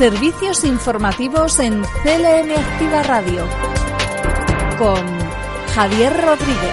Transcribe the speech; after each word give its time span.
Servicios 0.00 0.64
informativos 0.64 1.58
en 1.58 1.82
CLM 1.82 2.52
Activa 2.56 3.02
Radio 3.02 3.44
con 4.78 4.96
Javier 5.74 6.10
Rodríguez. 6.24 6.72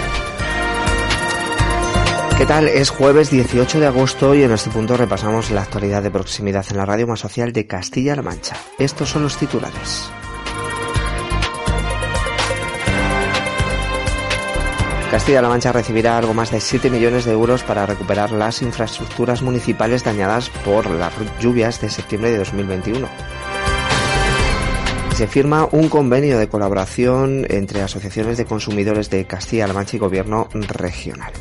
¿Qué 2.37 2.45
tal? 2.45 2.69
Es 2.69 2.89
jueves 2.89 3.29
18 3.29 3.81
de 3.81 3.87
agosto 3.87 4.33
y 4.33 4.43
en 4.43 4.53
este 4.53 4.69
punto 4.69 4.95
repasamos 4.95 5.51
la 5.51 5.63
actualidad 5.63 6.01
de 6.03 6.09
proximidad 6.09 6.65
en 6.69 6.77
la 6.77 6.85
radio 6.85 7.05
más 7.05 7.19
social 7.19 7.51
de 7.51 7.67
Castilla-La 7.67 8.21
Mancha. 8.21 8.55
Estos 8.79 9.09
son 9.09 9.23
los 9.23 9.35
titulares. 9.35 10.09
Castilla-La 15.11 15.47
Mancha 15.47 15.71
recibirá 15.71 16.17
algo 16.17 16.33
más 16.33 16.51
de 16.51 16.59
7 16.59 16.89
millones 16.89 17.23
de 17.23 17.31
euros 17.31 17.63
para 17.63 17.85
recuperar 17.85 18.31
las 18.31 18.61
infraestructuras 18.61 19.41
municipales 19.41 20.03
dañadas 20.03 20.49
por 20.65 20.89
las 20.89 21.13
lluvias 21.39 21.79
de 21.79 21.89
septiembre 21.89 22.31
de 22.31 22.39
2021. 22.39 23.07
Se 25.15 25.27
firma 25.27 25.69
un 25.71 25.87
convenio 25.87 26.37
de 26.37 26.49
colaboración 26.49 27.45
entre 27.49 27.81
asociaciones 27.81 28.37
de 28.37 28.45
consumidores 28.45 29.09
de 29.09 29.25
Castilla-La 29.25 29.73
Mancha 29.73 29.95
y 29.95 29.99
Gobierno 29.99 30.49
regional. 30.51 31.31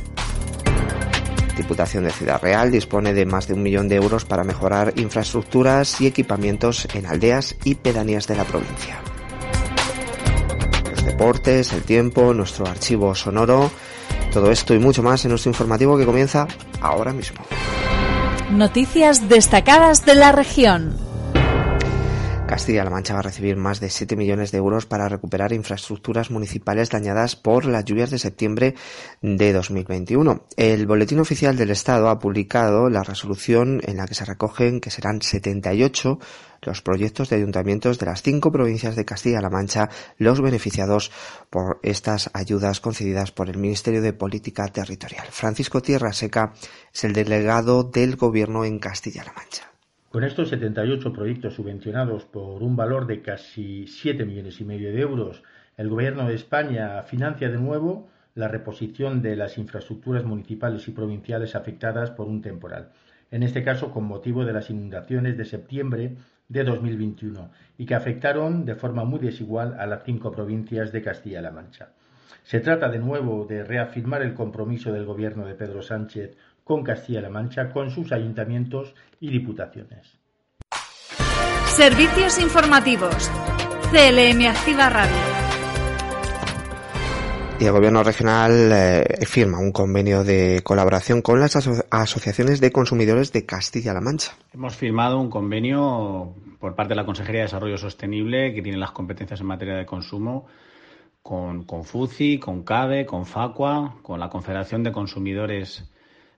Diputación 1.57 2.05
de 2.05 2.11
Ciudad 2.11 2.41
Real 2.41 2.71
dispone 2.71 3.15
de 3.15 3.27
más 3.27 3.49
de 3.49 3.55
un 3.55 3.65
millón 3.65 3.89
de 3.89 3.97
euros 3.97 4.25
para 4.25 4.45
mejorar 4.45 4.93
infraestructuras 4.97 6.01
y 6.01 6.07
equipamientos 6.07 6.87
en 6.95 7.07
aldeas 7.07 7.57
y 7.65 7.75
pedanías 7.75 8.29
de 8.29 8.37
la 8.37 8.45
provincia 8.45 9.03
deportes, 11.07 11.73
el 11.73 11.83
tiempo, 11.83 12.35
nuestro 12.35 12.67
archivo 12.67 13.15
sonoro, 13.15 13.71
todo 14.33 14.51
esto 14.51 14.75
y 14.75 14.79
mucho 14.79 15.03
más 15.03 15.25
en 15.25 15.31
nuestro 15.31 15.51
informativo 15.51 15.97
que 15.97 16.05
comienza 16.05 16.47
ahora 16.81 17.13
mismo. 17.13 17.39
Noticias 18.51 19.29
destacadas 19.29 20.05
de 20.05 20.15
la 20.15 20.33
región. 20.33 21.06
Castilla-La 22.47 22.91
Mancha 22.91 23.15
va 23.15 23.21
a 23.21 23.23
recibir 23.23 23.57
más 23.57 23.81
de 23.81 23.91
7 23.91 24.15
millones 24.15 24.53
de 24.53 24.59
euros 24.59 24.87
para 24.87 25.09
recuperar 25.09 25.53
infraestructuras 25.53 26.31
municipales 26.31 26.91
dañadas 26.91 27.35
por 27.35 27.65
las 27.65 27.85
lluvias 27.85 28.11
de 28.11 28.21
septiembre 28.21 28.77
de 29.21 29.53
2021. 29.53 30.47
El 30.57 30.87
Boletín 30.87 31.19
Oficial 31.19 31.57
del 31.57 31.71
Estado 31.71 32.09
ha 32.09 32.21
publicado 32.21 32.89
la 32.89 33.03
resolución 33.03 33.81
en 33.85 33.97
la 33.97 34.07
que 34.07 34.15
se 34.15 34.25
recogen 34.25 34.81
que 34.81 34.91
serán 34.91 35.23
78 35.23 36.21
los 36.63 36.83
proyectos 36.83 37.31
de 37.31 37.37
ayuntamientos 37.37 37.99
de 37.99 38.07
las 38.07 38.23
cinco 38.23 38.53
provincias 38.53 38.95
de 38.95 39.05
Castilla-La 39.05 39.51
Mancha 39.51 39.91
los 40.17 40.41
beneficiados 40.41 41.11
por 41.51 41.81
estas 41.83 42.31
ayudas 42.33 42.81
concedidas 42.81 43.33
por 43.33 43.51
el 43.51 43.59
Ministerio 43.59 44.03
de 44.03 44.13
Política 44.13 44.69
Territorial. 44.69 45.27
Francisco 45.31 45.83
Tierra 45.83 46.13
Seca 46.13 46.53
es 46.95 47.05
el 47.05 47.13
delegado 47.13 47.83
del 47.83 48.15
Gobierno 48.17 48.65
en 48.65 48.79
Castilla-La 48.79 49.33
Mancha. 49.33 49.76
Con 50.17 50.25
estos 50.25 50.49
78 50.49 51.13
proyectos 51.13 51.53
subvencionados 51.53 52.25
por 52.25 52.63
un 52.63 52.75
valor 52.75 53.07
de 53.07 53.21
casi 53.21 53.87
7 53.87 54.25
millones 54.25 54.59
y 54.63 54.65
medio 54.65 54.91
de 54.91 54.99
euros, 54.99 55.43
el 55.77 55.91
Gobierno 55.91 56.27
de 56.27 56.35
España 56.35 57.03
financia 57.03 57.51
de 57.51 57.59
nuevo 57.59 58.09
la 58.35 58.49
reposición 58.49 59.21
de 59.21 59.37
las 59.37 59.59
infraestructuras 59.59 60.25
municipales 60.25 60.89
y 60.89 60.93
provinciales 60.93 61.55
afectadas 61.55 62.13
por 62.13 62.29
un 62.29 62.41
temporal, 62.41 62.93
en 63.31 63.43
este 63.43 63.63
caso 63.63 63.91
con 63.91 64.05
motivo 64.05 64.47
de 64.47 64.55
las 64.55 64.71
inundaciones 64.71 65.37
de 65.37 65.45
septiembre 65.45 66.17
de 66.49 66.65
2021 66.65 67.51
y 67.77 67.85
que 67.85 67.95
afectaron 67.95 68.65
de 68.65 68.75
forma 68.75 69.05
muy 69.05 69.19
desigual 69.19 69.79
a 69.79 69.85
las 69.85 70.03
cinco 70.05 70.33
provincias 70.33 70.93
de 70.93 71.03
Castilla-La 71.03 71.51
Mancha. 71.51 71.91
Se 72.43 72.61
trata 72.61 72.89
de 72.89 73.01
nuevo 73.01 73.45
de 73.45 73.65
reafirmar 73.65 74.23
el 74.23 74.33
compromiso 74.33 74.95
del 74.95 75.05
Gobierno 75.05 75.45
de 75.45 75.57
Pedro 75.57 75.83
Sánchez 75.83 76.39
con 76.67 76.83
Castilla-La 76.83 77.31
Mancha, 77.31 77.71
con 77.71 77.93
sus 77.93 78.11
ayuntamientos 78.11 78.93
y 79.21 79.31
diputaciones. 79.31 80.19
Servicios 81.67 82.41
informativos. 82.41 83.31
CLM 83.93 84.47
Activa 84.49 84.91
Radio. 84.91 85.15
Y 87.61 87.67
el 87.67 87.71
Gobierno 87.71 88.03
regional 88.03 88.73
eh, 88.73 89.05
firma 89.27 89.61
un 89.61 89.71
convenio 89.71 90.25
de 90.25 90.61
colaboración 90.65 91.23
con 91.23 91.39
las 91.39 91.55
asociaciones 91.55 92.61
de 92.61 92.73
consumidores 92.73 93.33
de 93.33 93.47
Castilla-La 93.47 94.01
Mancha. 94.01 94.33
Hemos 94.53 94.75
firmado 94.75 95.21
un 95.21 95.31
convenio 95.31 96.35
por 96.59 96.75
parte 96.75 96.95
de 96.95 96.97
la 96.97 97.07
Consejería 97.07 97.43
de 97.43 97.47
Desarrollo 97.47 97.79
Sostenible, 97.79 98.53
que 98.53 98.63
tiene 98.63 98.77
las 98.77 98.91
competencias 98.91 99.41
en 99.41 99.47
materia 99.47 99.77
de 99.77 99.87
consumo, 99.87 100.47
con, 101.23 101.63
con 101.63 101.85
FUCI, 101.85 102.41
con 102.41 102.65
CABE, 102.65 103.07
con 103.07 103.25
FACUA, 103.25 103.99
con 104.03 104.19
la 104.19 104.29
Confederación 104.29 104.83
de 104.83 104.91
Consumidores 104.91 105.89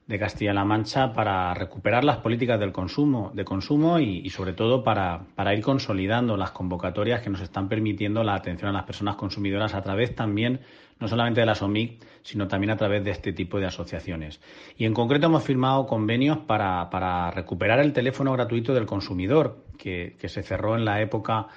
de 0.08 0.19
Castilla-La 0.19 0.64
Mancha 0.64 1.12
para 1.12 1.52
recuperar 1.52 2.02
las 2.02 2.16
políticas 2.16 2.58
del 2.58 2.72
consumo, 2.72 3.30
de 3.34 3.44
consumo 3.44 4.00
y, 4.00 4.28
sobre 4.30 4.54
todo 4.54 4.82
para, 4.82 5.26
para, 5.34 5.54
ir 5.54 5.62
consolidando 5.62 6.36
las 6.38 6.50
convocatorias 6.50 7.20
que 7.20 7.28
nos 7.28 7.42
están 7.42 7.69
permitiendo 7.69 8.24
la 8.24 8.34
atención 8.34 8.70
a 8.70 8.72
las 8.72 8.84
personas 8.84 9.16
consumidoras 9.16 9.74
a 9.74 9.82
través 9.82 10.14
también 10.14 10.60
no 10.98 11.08
solamente 11.08 11.41
de 11.41 11.46
las 11.46 11.62
OMIC, 11.62 12.02
sino 12.22 12.48
también 12.48 12.70
a 12.70 12.76
través 12.76 13.04
de 13.04 13.10
este 13.10 13.32
tipo 13.32 13.60
de 13.60 13.66
asociaciones. 13.66 14.41
Y 14.76 14.86
en 14.86 14.94
concreto 14.94 15.26
hemos 15.26 15.44
firmado 15.44 15.86
convenios 15.86 16.38
para, 16.38 16.88
para 16.90 17.30
recuperar 17.30 17.78
el 17.78 17.92
teléfono 17.92 18.32
gratuito 18.32 18.75
del 18.75 18.86
consumidor, 18.86 19.64
que, 19.76 20.16
que 20.19 20.28
se 20.28 20.42
cerró 20.42 20.75
en 20.75 20.84
la 20.84 21.00
época 21.00 21.48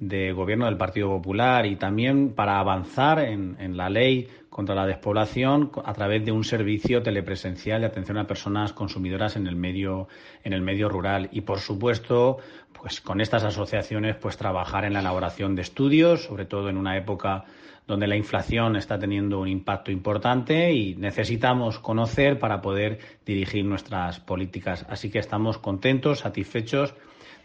de 0.00 0.32
gobierno 0.32 0.64
del 0.64 0.78
Partido 0.78 1.08
Popular 1.08 1.66
y 1.66 1.76
también 1.76 2.32
para 2.34 2.58
avanzar 2.58 3.18
en, 3.18 3.56
en, 3.60 3.76
la 3.76 3.90
ley 3.90 4.28
contra 4.48 4.74
la 4.74 4.86
despoblación 4.86 5.70
a 5.84 5.92
través 5.92 6.24
de 6.24 6.32
un 6.32 6.42
servicio 6.42 7.02
telepresencial 7.02 7.82
de 7.82 7.86
atención 7.86 8.16
a 8.16 8.26
personas 8.26 8.72
consumidoras 8.72 9.36
en 9.36 9.46
el 9.46 9.56
medio 9.56 10.08
en 10.42 10.54
el 10.54 10.62
medio 10.62 10.88
rural. 10.88 11.28
Y 11.32 11.42
por 11.42 11.60
supuesto 11.60 12.38
pues 12.72 13.02
con 13.02 13.20
estas 13.20 13.44
asociaciones 13.44 14.16
pues 14.16 14.38
trabajar 14.38 14.86
en 14.86 14.94
la 14.94 15.00
elaboración 15.00 15.54
de 15.54 15.62
estudios 15.62 16.24
sobre 16.24 16.46
todo 16.46 16.70
en 16.70 16.78
una 16.78 16.96
época 16.96 17.44
donde 17.86 18.06
la 18.06 18.16
inflación 18.16 18.76
está 18.76 18.98
teniendo 18.98 19.40
un 19.40 19.48
impacto 19.48 19.90
importante 19.90 20.72
y 20.72 20.94
necesitamos 20.94 21.78
conocer 21.78 22.38
para 22.38 22.62
poder 22.62 23.00
dirigir 23.26 23.64
nuestras 23.64 24.20
políticas. 24.20 24.86
Así 24.88 25.10
que 25.10 25.18
estamos 25.18 25.58
contentos 25.58 26.20
satisfechos 26.20 26.94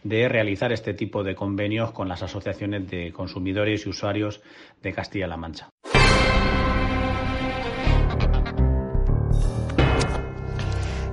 de 0.05 0.29
realizar 0.29 0.71
este 0.71 0.93
tipo 0.93 1.23
de 1.23 1.35
convenios 1.35 1.91
con 1.91 2.07
las 2.07 2.21
asociaciones 2.21 2.87
de 2.89 3.11
consumidores 3.11 3.85
y 3.85 3.89
usuarios 3.89 4.39
de 4.81 4.93
Castilla-La 4.93 5.35
Mancha. 5.35 5.69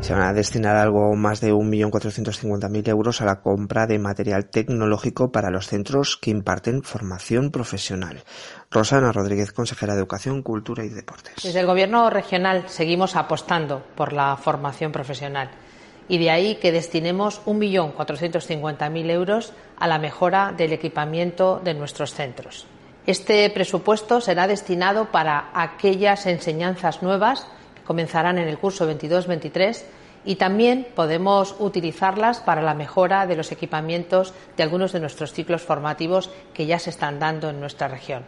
Se 0.00 0.12
van 0.12 0.22
a 0.22 0.32
destinar 0.34 0.76
algo 0.76 1.14
más 1.14 1.41
de 1.41 1.54
1.450.000 1.54 2.88
euros 2.88 3.22
a 3.22 3.25
la 3.25 3.41
compra 3.41 3.86
de 3.86 3.98
material 3.98 4.50
tecnológico 4.50 5.31
para 5.32 5.48
los 5.48 5.69
centros 5.69 6.19
que 6.20 6.31
imparten 6.31 6.82
formación 6.82 7.50
profesional. 7.50 8.25
Rosana 8.70 9.12
Rodríguez, 9.12 9.52
consejera 9.52 9.94
de 9.94 10.00
Educación, 10.00 10.42
Cultura 10.42 10.84
y 10.84 10.91
Deportes. 10.91 11.36
Desde 11.42 11.60
el 11.60 11.66
Gobierno 11.66 12.10
regional 12.10 12.64
seguimos 12.66 13.16
apostando 13.16 13.86
por 13.94 14.12
la 14.12 14.36
formación 14.36 14.92
profesional 14.92 15.50
y 16.12 16.19
de 16.19 16.28
ahí 16.28 16.56
que 16.56 16.73
destinemos 16.73 17.41
1.450.000 17.47 19.11
euros 19.11 19.55
a 19.78 19.87
la 19.87 19.99
mejora 19.99 20.53
del 20.55 20.75
equipamiento 20.75 21.59
de 21.65 21.73
nuestros 21.73 22.12
centros. 22.12 22.67
Este 23.06 23.49
presupuesto 23.49 24.21
será 24.21 24.47
destinado 24.47 25.11
para 25.11 25.49
aquellas 25.55 26.27
enseñanzas 26.27 27.03
nuevas 27.03 27.47
que 27.77 27.81
comenzarán 27.84 28.37
en 28.37 28.47
el 28.47 28.59
curso 28.59 28.87
22-23 28.87 29.84
y 30.27 30.37
también 30.37 30.87
podemos 30.95 31.56
utilizarlas 31.59 32.41
para 32.41 32.61
la 32.61 32.75
mejora 32.75 33.27
de 33.27 33.37
los 33.37 33.50
equipamientos 33.50 34.34
de 34.59 34.65
algunos 34.65 34.93
de 34.93 35.00
nuestros 35.00 35.33
ciclos 35.33 35.62
formativos 35.62 36.29
que 36.53 36.67
ya 36.67 36.79
se 36.79 36.91
están 36.91 37.21
dando 37.21 37.49
en 37.49 37.59
nuestra 37.59 37.89
región. 37.89 38.25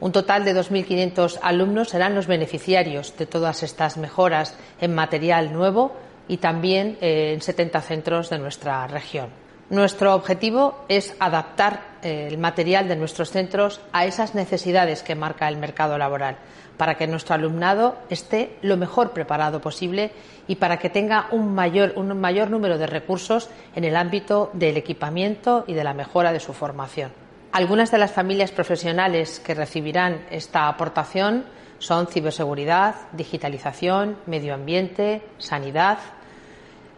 Un 0.00 0.12
total 0.12 0.46
de 0.46 0.54
2.500 0.54 1.40
alumnos 1.42 1.90
serán 1.90 2.14
los 2.14 2.26
beneficiarios 2.26 3.14
de 3.18 3.26
todas 3.26 3.62
estas 3.62 3.98
mejoras 3.98 4.54
en 4.80 4.94
material 4.94 5.52
nuevo 5.52 6.05
y 6.28 6.38
también 6.38 6.98
eh, 7.00 7.32
en 7.34 7.40
70 7.40 7.80
centros 7.80 8.30
de 8.30 8.38
nuestra 8.38 8.86
región. 8.86 9.28
Nuestro 9.68 10.14
objetivo 10.14 10.84
es 10.88 11.16
adaptar 11.18 11.96
eh, 12.02 12.28
el 12.30 12.38
material 12.38 12.86
de 12.86 12.94
nuestros 12.94 13.30
centros 13.30 13.80
a 13.92 14.06
esas 14.06 14.36
necesidades 14.36 15.02
que 15.02 15.16
marca 15.16 15.48
el 15.48 15.56
mercado 15.56 15.98
laboral, 15.98 16.36
para 16.76 16.94
que 16.94 17.08
nuestro 17.08 17.34
alumnado 17.34 17.96
esté 18.08 18.58
lo 18.62 18.76
mejor 18.76 19.10
preparado 19.10 19.60
posible 19.60 20.12
y 20.46 20.56
para 20.56 20.78
que 20.78 20.88
tenga 20.88 21.26
un 21.32 21.52
mayor, 21.52 21.94
un 21.96 22.16
mayor 22.20 22.48
número 22.48 22.78
de 22.78 22.86
recursos 22.86 23.50
en 23.74 23.82
el 23.82 23.96
ámbito 23.96 24.50
del 24.52 24.76
equipamiento 24.76 25.64
y 25.66 25.74
de 25.74 25.82
la 25.82 25.94
mejora 25.94 26.32
de 26.32 26.40
su 26.40 26.52
formación. 26.52 27.10
Algunas 27.50 27.90
de 27.90 27.98
las 27.98 28.12
familias 28.12 28.52
profesionales 28.52 29.40
que 29.40 29.54
recibirán 29.54 30.26
esta 30.30 30.68
aportación 30.68 31.44
son 31.78 32.06
ciberseguridad, 32.06 32.94
digitalización, 33.12 34.16
medio 34.26 34.54
ambiente, 34.54 35.22
sanidad, 35.38 35.98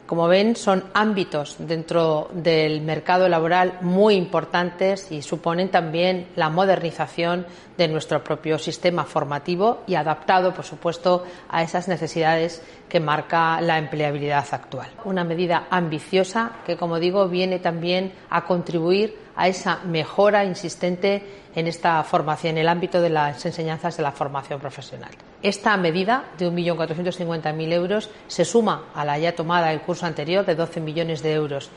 Como 0.08 0.26
ven, 0.26 0.56
son 0.56 0.84
ámbitos 0.94 1.56
dentro 1.58 2.30
del 2.32 2.80
mercado 2.80 3.28
laboral 3.28 3.76
muy 3.82 4.14
importantes 4.14 5.12
y 5.12 5.20
suponen 5.20 5.68
también 5.68 6.28
la 6.34 6.48
modernización 6.48 7.44
de 7.76 7.88
nuestro 7.88 8.24
propio 8.24 8.58
sistema 8.58 9.04
formativo 9.04 9.82
y 9.86 9.96
adaptado, 9.96 10.54
por 10.54 10.64
supuesto, 10.64 11.26
a 11.50 11.62
esas 11.62 11.88
necesidades 11.88 12.62
que 12.88 13.00
marca 13.00 13.60
la 13.60 13.76
empleabilidad 13.76 14.46
actual. 14.50 14.88
Una 15.04 15.24
medida 15.24 15.66
ambiciosa 15.68 16.52
que, 16.64 16.78
como 16.78 16.98
digo, 16.98 17.28
viene 17.28 17.58
también 17.58 18.14
a 18.30 18.46
contribuir 18.46 19.14
a 19.36 19.46
esa 19.46 19.80
mejora 19.84 20.42
insistente 20.42 21.22
en 21.58 21.66
esta 21.66 22.02
formación, 22.04 22.52
en 22.52 22.58
el 22.58 22.68
ámbito 22.68 23.00
de 23.00 23.10
las 23.10 23.44
enseñanzas 23.44 23.96
de 23.96 24.02
la 24.04 24.12
formación 24.12 24.60
profesional. 24.60 25.10
Esta 25.42 25.76
medida 25.76 26.24
de 26.38 26.48
1.450.000 26.48 27.72
euros 27.72 28.10
se 28.28 28.44
suma 28.44 28.84
a 28.94 29.04
la 29.04 29.18
ya 29.18 29.34
tomada 29.34 29.72
el 29.72 29.80
curso 29.80 30.06
anterior 30.06 30.46
de 30.46 30.54
12 30.54 30.80
millones 30.80 31.20
de 31.22 31.32
euros 31.32 31.70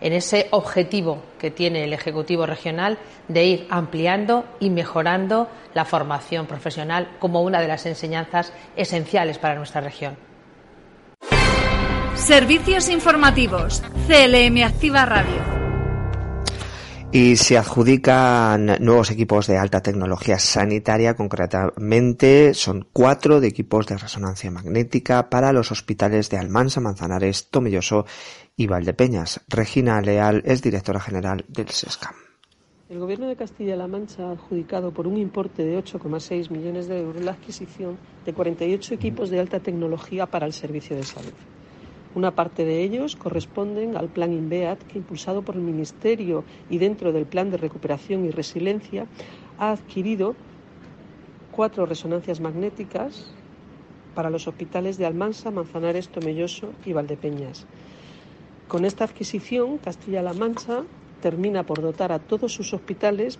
en 0.00 0.14
ese 0.14 0.48
objetivo 0.50 1.22
que 1.38 1.50
tiene 1.50 1.84
el 1.84 1.92
Ejecutivo 1.92 2.44
Regional 2.44 2.98
de 3.28 3.44
ir 3.44 3.66
ampliando 3.70 4.46
y 4.58 4.70
mejorando 4.70 5.48
la 5.74 5.84
formación 5.84 6.46
profesional 6.46 7.08
como 7.20 7.42
una 7.42 7.60
de 7.60 7.68
las 7.68 7.86
enseñanzas 7.86 8.52
esenciales 8.76 9.38
para 9.38 9.54
nuestra 9.54 9.80
región. 9.80 10.16
Servicios 12.14 12.88
informativos. 12.88 13.82
CLM 14.08 14.64
Activa 14.64 15.06
Radio 15.06 15.69
y 17.12 17.34
se 17.34 17.58
adjudican 17.58 18.76
nuevos 18.78 19.10
equipos 19.10 19.48
de 19.48 19.58
alta 19.58 19.82
tecnología 19.82 20.38
sanitaria, 20.38 21.14
concretamente 21.14 22.54
son 22.54 22.86
cuatro 22.92 23.40
de 23.40 23.48
equipos 23.48 23.86
de 23.86 23.96
resonancia 23.96 24.50
magnética 24.50 25.28
para 25.28 25.52
los 25.52 25.72
hospitales 25.72 26.30
de 26.30 26.38
Almansa, 26.38 26.80
Manzanares, 26.80 27.50
Tomelloso 27.50 28.06
y 28.56 28.68
Valdepeñas. 28.68 29.40
Regina 29.48 30.00
Leal 30.00 30.42
es 30.44 30.62
directora 30.62 31.00
general 31.00 31.44
del 31.48 31.68
SESCAM. 31.68 32.14
El 32.88 33.00
Gobierno 33.00 33.26
de 33.26 33.36
Castilla-La 33.36 33.88
Mancha 33.88 34.28
ha 34.28 34.32
adjudicado 34.32 34.92
por 34.92 35.08
un 35.08 35.16
importe 35.16 35.64
de 35.64 35.78
8,6 35.78 36.50
millones 36.50 36.86
de 36.86 37.00
euros 37.00 37.24
la 37.24 37.32
adquisición 37.32 37.98
de 38.24 38.32
48 38.32 38.94
equipos 38.94 39.30
de 39.30 39.40
alta 39.40 39.58
tecnología 39.60 40.26
para 40.26 40.46
el 40.46 40.52
servicio 40.52 40.96
de 40.96 41.04
salud. 41.04 41.32
Una 42.14 42.32
parte 42.32 42.64
de 42.64 42.82
ellos 42.82 43.14
corresponden 43.14 43.96
al 43.96 44.08
Plan 44.08 44.32
INVEAT, 44.32 44.82
que 44.82 44.98
impulsado 44.98 45.42
por 45.42 45.54
el 45.54 45.60
Ministerio 45.60 46.44
y 46.68 46.78
dentro 46.78 47.12
del 47.12 47.24
Plan 47.24 47.50
de 47.50 47.56
Recuperación 47.56 48.24
y 48.24 48.30
Resiliencia 48.30 49.06
ha 49.58 49.70
adquirido 49.70 50.34
cuatro 51.52 51.86
resonancias 51.86 52.40
magnéticas 52.40 53.32
para 54.14 54.30
los 54.30 54.48
hospitales 54.48 54.98
de 54.98 55.06
Almansa, 55.06 55.52
Manzanares, 55.52 56.08
Tomelloso 56.08 56.72
y 56.84 56.92
Valdepeñas. 56.92 57.64
Con 58.66 58.84
esta 58.84 59.04
adquisición, 59.04 59.78
Castilla-La 59.78 60.32
Mancha 60.32 60.82
termina 61.22 61.64
por 61.64 61.80
dotar 61.80 62.10
a 62.10 62.18
todos 62.18 62.52
sus 62.52 62.72
hospitales 62.74 63.38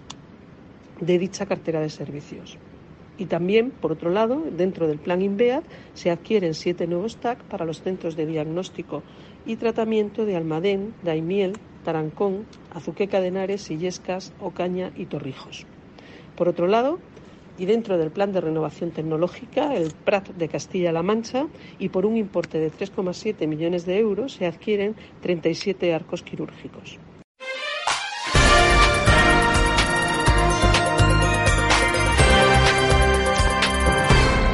de 1.01 1.19
dicha 1.19 1.47
cartera 1.47 1.81
de 1.81 1.91
servicios. 1.91 2.57
Y 3.21 3.27
también, 3.27 3.71
por 3.71 3.93
otro 3.93 4.09
lado, 4.09 4.43
dentro 4.51 4.89
del 4.89 4.99
plan 4.99 5.21
INVEAD 5.21 5.63
se 5.93 6.11
adquieren 6.11 6.55
siete 6.55 6.87
nuevos 6.87 7.19
TAC 7.19 7.43
para 7.43 7.67
los 7.67 7.83
centros 7.83 8.17
de 8.17 8.25
diagnóstico 8.25 9.03
y 9.45 9.57
tratamiento 9.57 10.25
de 10.25 10.37
Almadén, 10.37 10.95
Daimiel, 11.03 11.53
Tarancón, 11.85 12.47
Azuqueca 12.73 13.21
de 13.21 13.29
Henares, 13.29 13.61
Sillescas, 13.61 14.33
Ocaña 14.41 14.91
y 14.97 15.05
Torrijos. 15.05 15.67
Por 16.35 16.49
otro 16.49 16.67
lado, 16.67 16.99
y 17.59 17.67
dentro 17.67 17.99
del 17.99 18.11
plan 18.11 18.33
de 18.33 18.41
renovación 18.41 18.91
tecnológica, 18.91 19.75
el 19.75 19.93
PRAT 19.93 20.31
de 20.31 20.49
Castilla-La 20.49 21.03
Mancha, 21.03 21.47
y 21.79 21.91
por 21.91 22.07
un 22.07 22.17
importe 22.17 22.59
de 22.59 22.73
3,7 22.73 23.47
millones 23.47 23.85
de 23.85 23.99
euros 23.99 24.33
se 24.33 24.47
adquieren 24.47 24.97
37 25.21 25.93
arcos 25.93 26.23
quirúrgicos. 26.23 26.99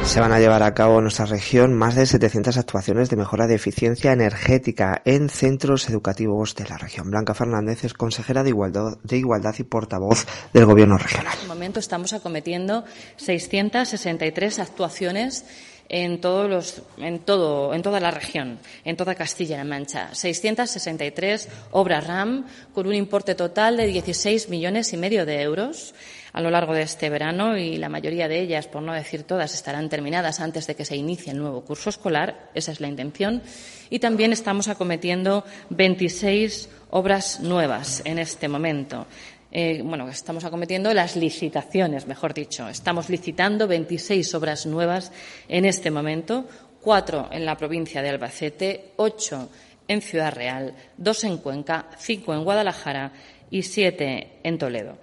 Se 0.07 0.21
van 0.21 0.31
a 0.31 0.39
llevar 0.39 0.63
a 0.63 0.73
cabo 0.73 0.97
en 0.97 1.03
nuestra 1.03 1.25
región 1.25 1.73
más 1.73 1.93
de 1.95 2.05
700 2.05 2.57
actuaciones 2.57 3.09
de 3.09 3.17
mejora 3.17 3.45
de 3.45 3.55
eficiencia 3.55 4.13
energética 4.13 5.01
en 5.03 5.29
centros 5.29 5.89
educativos 5.89 6.55
de 6.55 6.63
la 6.65 6.77
región. 6.77 7.11
Blanca 7.11 7.33
Fernández 7.33 7.83
es 7.83 7.93
consejera 7.93 8.41
de 8.41 8.49
Igualdad, 8.51 9.55
y 9.59 9.63
portavoz 9.63 10.25
del 10.53 10.65
Gobierno 10.65 10.97
regional. 10.97 11.33
En 11.33 11.33
este 11.33 11.47
momento 11.47 11.81
estamos 11.81 12.13
acometiendo 12.13 12.85
663 13.17 14.59
actuaciones 14.59 15.43
en 15.89 16.21
todos 16.21 16.49
los, 16.49 16.81
en 16.97 17.19
todo, 17.19 17.73
en 17.73 17.81
toda 17.81 17.99
la 17.99 18.11
región, 18.11 18.59
en 18.85 18.95
toda 18.95 19.13
Castilla-La 19.13 19.65
Mancha. 19.65 20.15
663 20.15 21.49
obras 21.71 22.07
RAM 22.07 22.45
con 22.73 22.87
un 22.87 22.95
importe 22.95 23.35
total 23.35 23.75
de 23.75 23.87
16 23.87 24.47
millones 24.47 24.93
y 24.93 24.97
medio 24.97 25.25
de 25.25 25.41
euros 25.41 25.93
a 26.37 26.41
lo 26.41 26.51
largo 26.51 26.75
de 26.75 26.83
este 26.83 27.09
verano 27.09 27.57
y 27.57 27.77
la 27.77 27.89
mayoría 27.89 28.27
de 28.27 28.39
ellas, 28.39 28.67
por 28.67 28.83
no 28.83 28.93
decir 28.93 29.23
todas, 29.23 29.55
estarán 29.55 29.89
terminadas 29.89 30.39
antes 30.39 30.67
de 30.67 30.75
que 30.75 30.85
se 30.85 30.95
inicie 30.95 31.31
el 31.31 31.39
nuevo 31.39 31.61
curso 31.61 31.89
escolar. 31.89 32.51
Esa 32.53 32.71
es 32.71 32.79
la 32.79 32.87
intención. 32.87 33.41
Y 33.89 33.97
también 33.97 34.31
estamos 34.31 34.67
acometiendo 34.67 35.43
26 35.71 36.69
obras 36.91 37.39
nuevas 37.39 38.03
en 38.05 38.19
este 38.19 38.47
momento. 38.47 39.07
Eh, 39.51 39.81
bueno, 39.83 40.07
estamos 40.09 40.45
acometiendo 40.45 40.93
las 40.93 41.15
licitaciones, 41.15 42.05
mejor 42.05 42.35
dicho. 42.35 42.69
Estamos 42.69 43.09
licitando 43.09 43.67
26 43.67 44.35
obras 44.35 44.67
nuevas 44.67 45.11
en 45.49 45.65
este 45.65 45.89
momento, 45.89 46.45
cuatro 46.81 47.29
en 47.31 47.47
la 47.47 47.57
provincia 47.57 48.03
de 48.03 48.09
Albacete, 48.09 48.91
ocho 48.97 49.49
en 49.87 50.03
Ciudad 50.03 50.35
Real, 50.35 50.75
dos 50.97 51.23
en 51.23 51.39
Cuenca, 51.39 51.87
cinco 51.97 52.35
en 52.35 52.43
Guadalajara 52.43 53.11
y 53.49 53.63
siete 53.63 54.33
en 54.43 54.59
Toledo. 54.59 54.99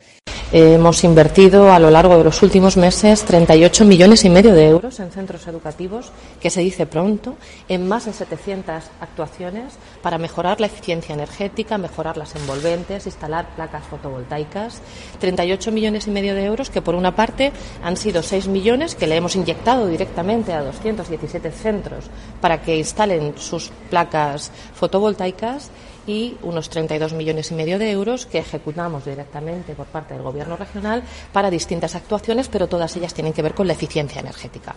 Hemos 0.57 1.03
invertido 1.03 1.73
a 1.73 1.81
lo 1.81 1.91
largo 1.91 2.17
de 2.17 2.23
los 2.23 2.41
últimos 2.45 2.77
meses 2.77 3.25
38 3.25 3.85
millones 3.85 4.25
y 4.25 4.31
medio 4.31 4.55
de 4.55 4.69
euros 4.69 5.01
en 5.01 5.11
centros 5.11 5.49
educativos, 5.49 6.13
que 6.41 6.49
se 6.49 6.61
dice 6.61 6.87
pronto, 6.87 7.35
en 7.69 7.89
más 7.89 8.05
de 8.05 8.13
700 8.13 8.85
actuaciones 9.01 9.73
para 10.01 10.17
mejorar 10.17 10.61
la 10.61 10.69
eficiencia 10.69 11.13
energética, 11.13 11.77
mejorar 11.77 12.17
las 12.17 12.37
envolventes, 12.37 13.07
instalar 13.07 13.49
placas 13.57 13.83
fotovoltaicas. 13.83 14.81
38 15.19 15.73
millones 15.73 16.07
y 16.07 16.13
medio 16.13 16.37
de 16.37 16.45
euros 16.45 16.71
que, 16.71 16.83
por 16.83 16.95
una 16.95 17.17
parte, 17.17 17.51
han 17.83 17.97
sido 17.97 18.23
6 18.23 18.47
millones 18.47 18.95
que 18.95 19.09
le 19.09 19.17
hemos 19.17 19.35
inyectado 19.35 19.89
directamente 19.89 20.53
a 20.53 20.63
217 20.63 21.51
centros 21.51 22.05
para 22.41 22.63
que 22.63 22.77
instalen 22.77 23.35
sus 23.37 23.73
placas 23.91 24.53
fotovoltaicas 24.73 25.73
y 26.07 26.37
unos 26.43 26.69
32 26.71 27.13
millones 27.13 27.51
y 27.51 27.55
medio 27.55 27.79
de 27.79 27.91
euros 27.91 28.27
que 28.27 28.39
ejecutamos 28.39 29.05
directamente 29.05 29.75
por 29.75 29.87
parte 29.87 30.15
del 30.15 30.23
Gobierno 30.23 30.57
regional 30.57 31.03
para 31.33 31.51
distintas 31.51 31.95
actuaciones, 31.95 32.49
pero 32.49 32.69
todas 32.69 32.97
ellas 32.97 33.15
tienen 33.15 33.33
que 33.33 33.43
ver 33.43 33.55
con 33.55 33.67
la 33.67 33.73
eficiencia 33.73 34.21
energética. 34.21 34.75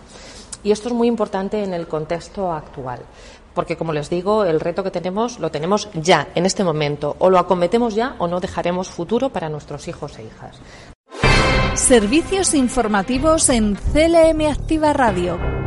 Y 0.64 0.72
esto 0.72 0.90
es 0.90 0.94
muy 0.94 1.08
importante 1.08 1.64
en 1.64 1.74
el 1.74 1.88
contexto 1.88 2.52
actual, 2.52 3.00
porque, 3.54 3.78
como 3.78 3.94
les 3.94 4.10
digo, 4.10 4.44
el 4.46 4.60
reto 4.60 4.84
que 4.84 4.92
tenemos 4.92 5.40
lo 5.40 5.52
tenemos 5.52 5.90
ya, 5.94 6.28
en 6.36 6.46
este 6.46 6.64
momento. 6.64 7.16
O 7.20 7.30
lo 7.30 7.40
acometemos 7.40 7.96
ya 7.96 8.16
o 8.19 8.28
no 8.28 8.40
dejaremos 8.40 8.90
futuro 8.90 9.30
para 9.30 9.50
nuestros 9.50 9.88
hijos 9.88 10.18
e 10.19 10.24
hijas. 10.24 10.57
Servicios 11.74 12.54
informativos 12.54 13.50
en 13.50 13.76
CLM 13.76 14.48
Activa 14.52 14.94
Radio. 14.94 15.67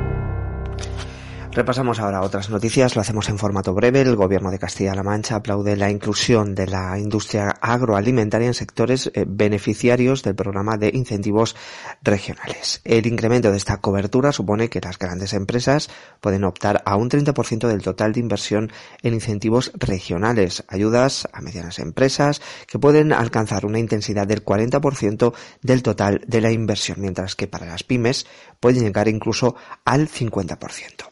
Repasamos 1.52 1.98
ahora 1.98 2.22
otras 2.22 2.48
noticias, 2.48 2.94
lo 2.94 3.02
hacemos 3.02 3.28
en 3.28 3.36
formato 3.36 3.74
breve. 3.74 4.02
El 4.02 4.14
Gobierno 4.14 4.52
de 4.52 4.60
Castilla-La 4.60 5.02
Mancha 5.02 5.34
aplaude 5.34 5.76
la 5.76 5.90
inclusión 5.90 6.54
de 6.54 6.68
la 6.68 6.96
industria 6.96 7.48
agroalimentaria 7.60 8.46
en 8.46 8.54
sectores 8.54 9.10
eh, 9.12 9.24
beneficiarios 9.26 10.22
del 10.22 10.36
programa 10.36 10.76
de 10.76 10.92
incentivos 10.94 11.56
regionales. 12.02 12.80
El 12.84 13.04
incremento 13.08 13.50
de 13.50 13.56
esta 13.56 13.78
cobertura 13.78 14.30
supone 14.30 14.68
que 14.68 14.80
las 14.80 14.96
grandes 14.96 15.32
empresas 15.32 15.90
pueden 16.20 16.44
optar 16.44 16.82
a 16.86 16.94
un 16.94 17.10
30% 17.10 17.66
del 17.66 17.82
total 17.82 18.12
de 18.12 18.20
inversión 18.20 18.70
en 19.02 19.14
incentivos 19.14 19.72
regionales, 19.74 20.62
ayudas 20.68 21.28
a 21.32 21.40
medianas 21.40 21.80
empresas 21.80 22.40
que 22.68 22.78
pueden 22.78 23.12
alcanzar 23.12 23.66
una 23.66 23.80
intensidad 23.80 24.28
del 24.28 24.44
40% 24.44 25.34
del 25.62 25.82
total 25.82 26.22
de 26.28 26.40
la 26.42 26.52
inversión, 26.52 27.00
mientras 27.00 27.34
que 27.34 27.48
para 27.48 27.66
las 27.66 27.82
pymes 27.82 28.24
pueden 28.60 28.84
llegar 28.84 29.08
incluso 29.08 29.56
al 29.84 30.08
50% 30.08 31.09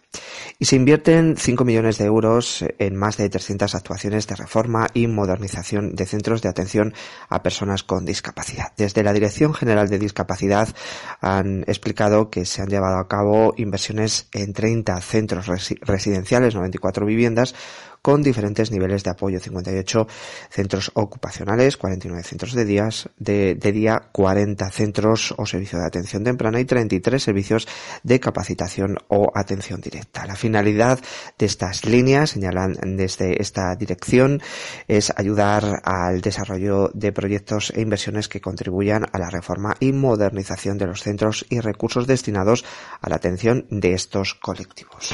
y 0.61 0.65
se 0.65 0.75
invierten 0.75 1.37
5 1.37 1.65
millones 1.65 1.99
de 1.99 2.07
euros 2.07 2.65
en 2.79 2.97
más 2.97 3.17
de 3.17 3.29
300 3.29 3.77
actuaciones 3.77 4.27
de 4.27 4.35
reforma 4.35 4.89
y 4.93 5.07
modernización 5.07 5.95
de 5.95 6.05
centros 6.05 6.43
de 6.43 6.49
atención 6.49 6.95
a 7.29 7.45
personas 7.45 7.85
con 7.85 8.05
discapacidad. 8.05 8.73
Desde 8.77 9.05
la 9.05 9.13
Dirección 9.13 9.55
General 9.55 9.89
de 9.89 10.01
Discapacidad 10.01 10.69
han 11.21 11.63
explicado 11.69 12.29
que 12.29 12.45
se 12.45 12.61
han 12.61 12.69
llevado 12.69 12.99
a 12.99 13.07
cabo 13.07 13.55
inversiones 13.57 14.29
en 14.33 14.53
30 14.53 15.01
centros 15.01 15.47
residenciales, 15.83 16.57
94 16.57 17.07
viviendas, 17.07 17.55
con 18.09 18.23
diferentes 18.23 18.71
niveles 18.71 19.05
de 19.05 19.11
apoyo, 19.11 19.39
58 19.39 20.07
centros 20.49 20.91
ocupacionales, 20.95 21.77
49 21.77 22.23
centros 22.23 22.55
de, 22.55 22.65
días, 22.65 23.11
de, 23.19 23.55
de 23.55 23.71
día, 23.71 24.09
40 24.13 24.71
centros 24.71 25.35
o 25.37 25.45
servicios 25.45 25.83
de 25.83 25.89
atención 25.89 26.25
temprana 26.25 26.59
y 26.59 26.65
33 26.65 27.23
servicios 27.23 27.69
de 28.03 28.19
capacitación 28.19 28.97
o 29.09 29.31
atención 29.35 29.83
directa. 29.83 30.25
La 30.25 30.37
finalidad 30.37 30.99
de 31.39 31.45
estas 31.45 31.85
líneas, 31.85 32.31
señalan 32.31 32.79
desde 32.97 33.43
esta 33.43 33.77
dirección, 33.77 34.41
es 34.87 35.13
ayudar 35.15 35.83
al 35.85 36.23
desarrollo 36.23 36.89
de 36.95 37.13
proyectos 37.13 37.75
e 37.77 37.83
inversiones 37.83 38.31
que 38.31 38.41
contribuyan 38.41 39.05
a 39.13 39.19
la 39.19 39.29
reforma 39.29 39.77
y 39.81 39.93
modernización 39.93 40.79
de 40.79 40.87
los 40.87 41.03
centros 41.03 41.45
y 41.51 41.61
recursos 41.61 42.07
destinados 42.07 42.65
a 43.03 43.11
la 43.11 43.17
atención 43.17 43.67
de 43.69 43.93
estos 43.93 44.33
colectivos. 44.33 45.13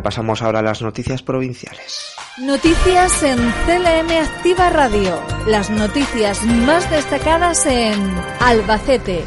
Repasamos 0.00 0.40
ahora 0.40 0.62
las 0.62 0.80
noticias 0.80 1.22
provinciales. 1.22 2.14
Noticias 2.38 3.22
en 3.22 3.36
CLM 3.36 4.10
Activa 4.10 4.70
Radio. 4.70 5.22
Las 5.46 5.68
noticias 5.68 6.42
más 6.42 6.90
destacadas 6.90 7.66
en 7.66 8.00
Albacete. 8.40 9.20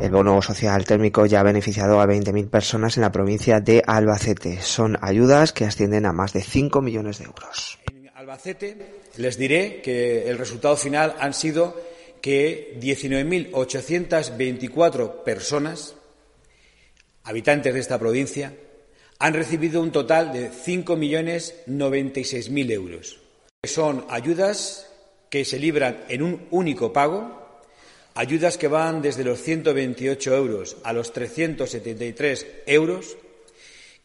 El 0.00 0.12
bono 0.12 0.40
social 0.42 0.84
térmico 0.84 1.26
ya 1.26 1.40
ha 1.40 1.42
beneficiado 1.42 2.00
a 2.00 2.06
20.000 2.06 2.48
personas 2.48 2.98
en 2.98 3.00
la 3.00 3.10
provincia 3.10 3.58
de 3.58 3.82
Albacete. 3.84 4.62
Son 4.62 4.96
ayudas 5.02 5.52
que 5.52 5.64
ascienden 5.64 6.06
a 6.06 6.12
más 6.12 6.32
de 6.34 6.42
5 6.42 6.80
millones 6.80 7.18
de 7.18 7.24
euros. 7.24 7.80
En 7.92 8.08
Albacete 8.14 9.00
les 9.16 9.38
diré 9.38 9.82
que 9.82 10.30
el 10.30 10.38
resultado 10.38 10.76
final 10.76 11.16
han 11.18 11.34
sido 11.34 11.76
que 12.22 12.78
19.824 12.80 15.24
personas, 15.24 15.96
habitantes 17.24 17.74
de 17.74 17.80
esta 17.80 17.98
provincia, 17.98 18.52
han 19.20 19.34
recibido 19.34 19.80
un 19.82 19.92
total 19.92 20.32
de 20.32 20.50
5.096.000 20.50 22.72
euros. 22.72 23.20
Son 23.62 24.06
ayudas 24.08 24.90
que 25.28 25.44
se 25.44 25.58
libran 25.58 26.04
en 26.08 26.22
un 26.22 26.46
único 26.50 26.94
pago, 26.94 27.60
ayudas 28.14 28.56
que 28.56 28.66
van 28.66 29.02
desde 29.02 29.22
los 29.22 29.42
128 29.42 30.34
euros 30.34 30.78
a 30.84 30.94
los 30.94 31.12
373 31.12 32.46
euros, 32.64 33.18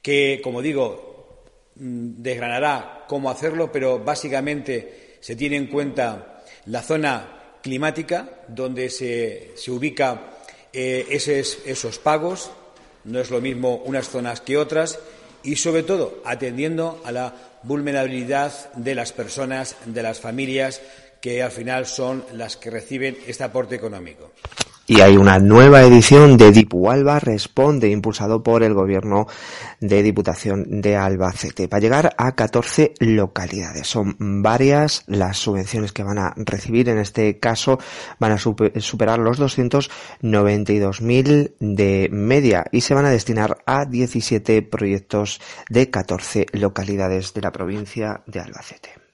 que, 0.02 0.42
como 0.44 0.62
digo, 0.62 1.46
mm, 1.76 2.22
desgranará 2.22 3.06
cómo 3.08 3.30
hacerlo, 3.30 3.72
pero 3.72 4.00
básicamente 4.00 5.16
se 5.22 5.38
tiene 5.38 5.56
en 5.56 5.68
cuenta 5.68 6.44
la 6.66 6.82
zona 6.82 7.56
climática 7.64 8.42
donde 8.50 8.90
se, 8.90 9.54
se 9.56 9.72
ubica 9.72 10.34
eh, 10.74 11.06
esos 11.10 12.00
pagos, 12.00 12.52
no 13.06 13.20
es 13.20 13.30
lo 13.30 13.42
mismo 13.42 13.78
unas 13.86 14.10
zonas 14.10 14.42
que 14.42 14.58
otras 14.58 15.00
y, 15.44 15.56
sobre 15.56 15.84
todo, 15.84 16.22
atendiendo 16.26 17.02
a 17.06 17.12
la 17.12 17.36
vulnerabilidad 17.64 18.74
de 18.74 18.96
las 18.96 19.14
personas, 19.14 19.76
de 19.86 20.04
las 20.04 20.20
familias, 20.20 20.82
que 21.22 21.42
al 21.42 21.52
final 21.52 21.86
son 21.86 22.26
las 22.34 22.58
que 22.58 22.70
reciben 22.70 23.18
este 23.26 23.44
aporte 23.44 23.76
económico. 23.76 24.32
Y 24.88 25.02
hay 25.02 25.18
una 25.18 25.40
nueva 25.40 25.82
edición 25.82 26.38
de 26.38 26.52
Dipu 26.52 26.92
Alba 26.92 27.20
Responde, 27.20 27.90
impulsado 27.90 28.44
por 28.44 28.62
el 28.62 28.76
Gobierno 28.76 29.26
de 29.80 30.04
Diputación 30.04 30.80
de 30.80 30.96
Albacete, 30.96 31.68
para 31.68 31.80
llegar 31.80 32.14
a 32.20 32.36
14 32.36 32.94
localidades. 33.00 33.88
Son 33.88 34.16
varias 34.20 35.04
las 35.08 35.38
subvenciones 35.38 35.92
que 35.92 36.04
van 36.04 36.20
a 36.20 36.36
recibir. 36.38 36.88
En 36.90 37.00
este 37.00 37.40
caso 37.40 37.80
van 38.20 38.34
a 38.34 38.38
superar 38.38 39.18
los 39.18 39.40
292.000 39.40 41.54
de 41.60 42.08
media 42.12 42.66
y 42.72 42.82
se 42.82 42.94
van 42.94 43.06
a 43.06 43.10
destinar 43.10 43.58
a 43.66 43.86
17 43.86 44.62
proyectos 44.62 45.42
de 45.68 45.90
14 45.90 46.46
localidades 46.54 47.34
de 47.34 47.42
la 47.42 47.52
provincia 47.52 48.22
de 48.28 48.40
Albacete. 48.40 49.05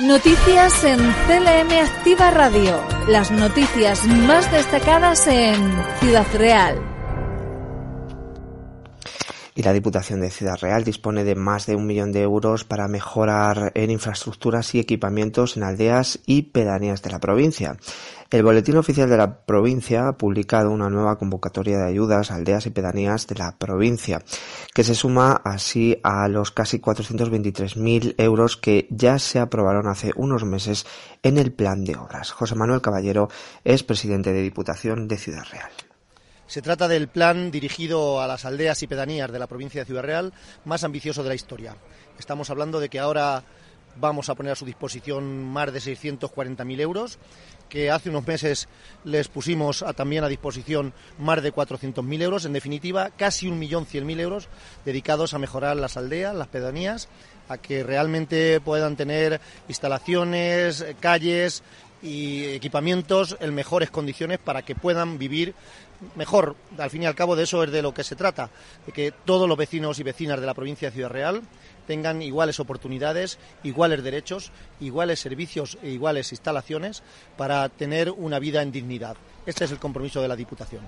Noticias 0.00 0.84
en 0.84 0.98
CLM 0.98 1.70
Activa 1.84 2.30
Radio. 2.30 2.82
Las 3.08 3.30
noticias 3.30 4.06
más 4.06 4.50
destacadas 4.50 5.26
en 5.26 5.70
Ciudad 6.00 6.26
Real. 6.32 6.80
Y 9.54 9.62
la 9.62 9.74
Diputación 9.74 10.22
de 10.22 10.30
Ciudad 10.30 10.56
Real 10.58 10.82
dispone 10.82 11.24
de 11.24 11.34
más 11.34 11.66
de 11.66 11.76
un 11.76 11.86
millón 11.86 12.10
de 12.10 12.22
euros 12.22 12.64
para 12.64 12.88
mejorar 12.88 13.70
en 13.74 13.90
infraestructuras 13.90 14.74
y 14.74 14.80
equipamientos 14.80 15.58
en 15.58 15.64
aldeas 15.64 16.20
y 16.24 16.42
pedanías 16.44 17.02
de 17.02 17.10
la 17.10 17.20
provincia. 17.20 17.76
El 18.32 18.44
Boletín 18.44 18.78
Oficial 18.78 19.10
de 19.10 19.18
la 19.18 19.44
Provincia 19.44 20.08
ha 20.08 20.16
publicado 20.16 20.70
una 20.70 20.88
nueva 20.88 21.18
convocatoria 21.18 21.76
de 21.76 21.86
ayudas 21.86 22.30
a 22.30 22.36
aldeas 22.36 22.64
y 22.64 22.70
pedanías 22.70 23.26
de 23.26 23.34
la 23.34 23.58
provincia, 23.58 24.22
que 24.72 24.84
se 24.84 24.94
suma 24.94 25.42
así 25.44 26.00
a 26.02 26.26
los 26.28 26.50
casi 26.50 26.78
423.000 26.78 28.14
euros 28.16 28.56
que 28.56 28.88
ya 28.88 29.18
se 29.18 29.38
aprobaron 29.38 29.86
hace 29.86 30.12
unos 30.16 30.44
meses 30.44 30.86
en 31.22 31.36
el 31.36 31.52
plan 31.52 31.84
de 31.84 31.94
obras. 31.96 32.30
José 32.30 32.54
Manuel 32.54 32.80
Caballero 32.80 33.28
es 33.64 33.82
presidente 33.82 34.32
de 34.32 34.40
Diputación 34.40 35.08
de 35.08 35.18
Ciudad 35.18 35.44
Real. 35.50 35.70
Se 36.46 36.62
trata 36.62 36.88
del 36.88 37.08
plan 37.08 37.50
dirigido 37.50 38.22
a 38.22 38.26
las 38.26 38.46
aldeas 38.46 38.82
y 38.82 38.86
pedanías 38.86 39.30
de 39.30 39.40
la 39.40 39.46
provincia 39.46 39.82
de 39.82 39.86
Ciudad 39.86 40.04
Real 40.04 40.32
más 40.64 40.84
ambicioso 40.84 41.22
de 41.22 41.28
la 41.28 41.34
historia. 41.34 41.76
Estamos 42.18 42.48
hablando 42.48 42.80
de 42.80 42.88
que 42.88 42.98
ahora 42.98 43.44
vamos 43.96 44.28
a 44.28 44.34
poner 44.34 44.52
a 44.52 44.56
su 44.56 44.64
disposición 44.64 45.44
más 45.44 45.72
de 45.72 45.80
640.000 45.80 46.80
euros 46.80 47.18
que 47.72 47.90
hace 47.90 48.10
unos 48.10 48.26
meses 48.26 48.68
les 49.02 49.28
pusimos 49.28 49.82
también 49.96 50.24
a 50.24 50.28
disposición 50.28 50.92
más 51.18 51.42
de 51.42 51.54
400.000 51.54 52.20
euros, 52.20 52.44
en 52.44 52.52
definitiva 52.52 53.08
casi 53.16 53.48
1.100.000 53.48 54.20
euros 54.20 54.48
dedicados 54.84 55.32
a 55.32 55.38
mejorar 55.38 55.78
las 55.78 55.96
aldeas, 55.96 56.34
las 56.34 56.48
pedanías, 56.48 57.08
a 57.48 57.56
que 57.56 57.82
realmente 57.82 58.60
puedan 58.60 58.94
tener 58.94 59.40
instalaciones, 59.68 60.84
calles 61.00 61.62
y 62.02 62.44
equipamientos 62.44 63.38
en 63.40 63.54
mejores 63.54 63.90
condiciones 63.90 64.38
para 64.38 64.60
que 64.60 64.74
puedan 64.74 65.16
vivir 65.18 65.54
mejor. 66.14 66.56
Al 66.76 66.90
fin 66.90 67.04
y 67.04 67.06
al 67.06 67.14
cabo 67.14 67.36
de 67.36 67.44
eso 67.44 67.64
es 67.64 67.72
de 67.72 67.80
lo 67.80 67.94
que 67.94 68.04
se 68.04 68.16
trata, 68.16 68.50
de 68.84 68.92
que 68.92 69.14
todos 69.24 69.48
los 69.48 69.56
vecinos 69.56 69.98
y 69.98 70.02
vecinas 70.02 70.38
de 70.38 70.46
la 70.46 70.52
provincia 70.52 70.90
de 70.90 70.94
Ciudad 70.94 71.10
Real 71.10 71.40
tengan 71.86 72.22
iguales 72.22 72.60
oportunidades, 72.60 73.38
iguales 73.62 74.02
derechos, 74.02 74.50
iguales 74.80 75.20
servicios 75.20 75.78
e 75.82 75.90
iguales 75.90 76.32
instalaciones 76.32 77.02
para 77.36 77.68
tener 77.68 78.10
una 78.10 78.38
vida 78.38 78.62
en 78.62 78.72
dignidad. 78.72 79.16
Este 79.46 79.64
es 79.64 79.70
el 79.72 79.78
compromiso 79.78 80.22
de 80.22 80.28
la 80.28 80.36
Diputación 80.36 80.82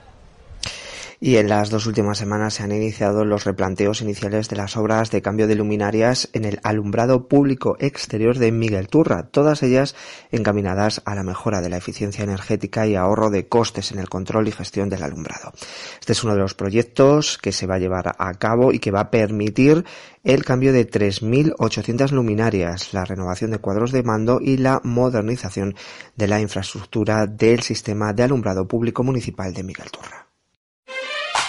y 1.26 1.38
en 1.38 1.48
las 1.48 1.70
dos 1.70 1.86
últimas 1.86 2.18
semanas 2.18 2.52
se 2.52 2.64
han 2.64 2.72
iniciado 2.72 3.24
los 3.24 3.44
replanteos 3.44 4.02
iniciales 4.02 4.50
de 4.50 4.56
las 4.56 4.76
obras 4.76 5.10
de 5.10 5.22
cambio 5.22 5.46
de 5.46 5.54
luminarias 5.54 6.28
en 6.34 6.44
el 6.44 6.60
alumbrado 6.62 7.28
público 7.28 7.78
exterior 7.80 8.36
de 8.36 8.52
Miguel 8.52 8.88
Turra, 8.88 9.28
todas 9.30 9.62
ellas 9.62 9.96
encaminadas 10.32 11.00
a 11.06 11.14
la 11.14 11.22
mejora 11.22 11.62
de 11.62 11.70
la 11.70 11.78
eficiencia 11.78 12.24
energética 12.24 12.86
y 12.86 12.94
ahorro 12.94 13.30
de 13.30 13.48
costes 13.48 13.90
en 13.90 14.00
el 14.00 14.10
control 14.10 14.48
y 14.48 14.52
gestión 14.52 14.90
del 14.90 15.02
alumbrado. 15.02 15.54
Este 15.98 16.12
es 16.12 16.22
uno 16.24 16.34
de 16.34 16.40
los 16.40 16.52
proyectos 16.52 17.38
que 17.38 17.52
se 17.52 17.66
va 17.66 17.76
a 17.76 17.78
llevar 17.78 18.14
a 18.18 18.34
cabo 18.34 18.70
y 18.70 18.78
que 18.78 18.90
va 18.90 19.00
a 19.00 19.10
permitir 19.10 19.86
el 20.24 20.44
cambio 20.44 20.74
de 20.74 20.86
3.800 20.86 22.10
luminarias, 22.10 22.92
la 22.92 23.06
renovación 23.06 23.50
de 23.50 23.60
cuadros 23.60 23.92
de 23.92 24.02
mando 24.02 24.40
y 24.42 24.58
la 24.58 24.82
modernización 24.84 25.74
de 26.16 26.28
la 26.28 26.42
infraestructura 26.42 27.26
del 27.26 27.62
sistema 27.62 28.12
de 28.12 28.24
alumbrado 28.24 28.68
público 28.68 29.02
municipal 29.02 29.54
de 29.54 29.62
Miguel 29.62 29.90
Turra. 29.90 30.33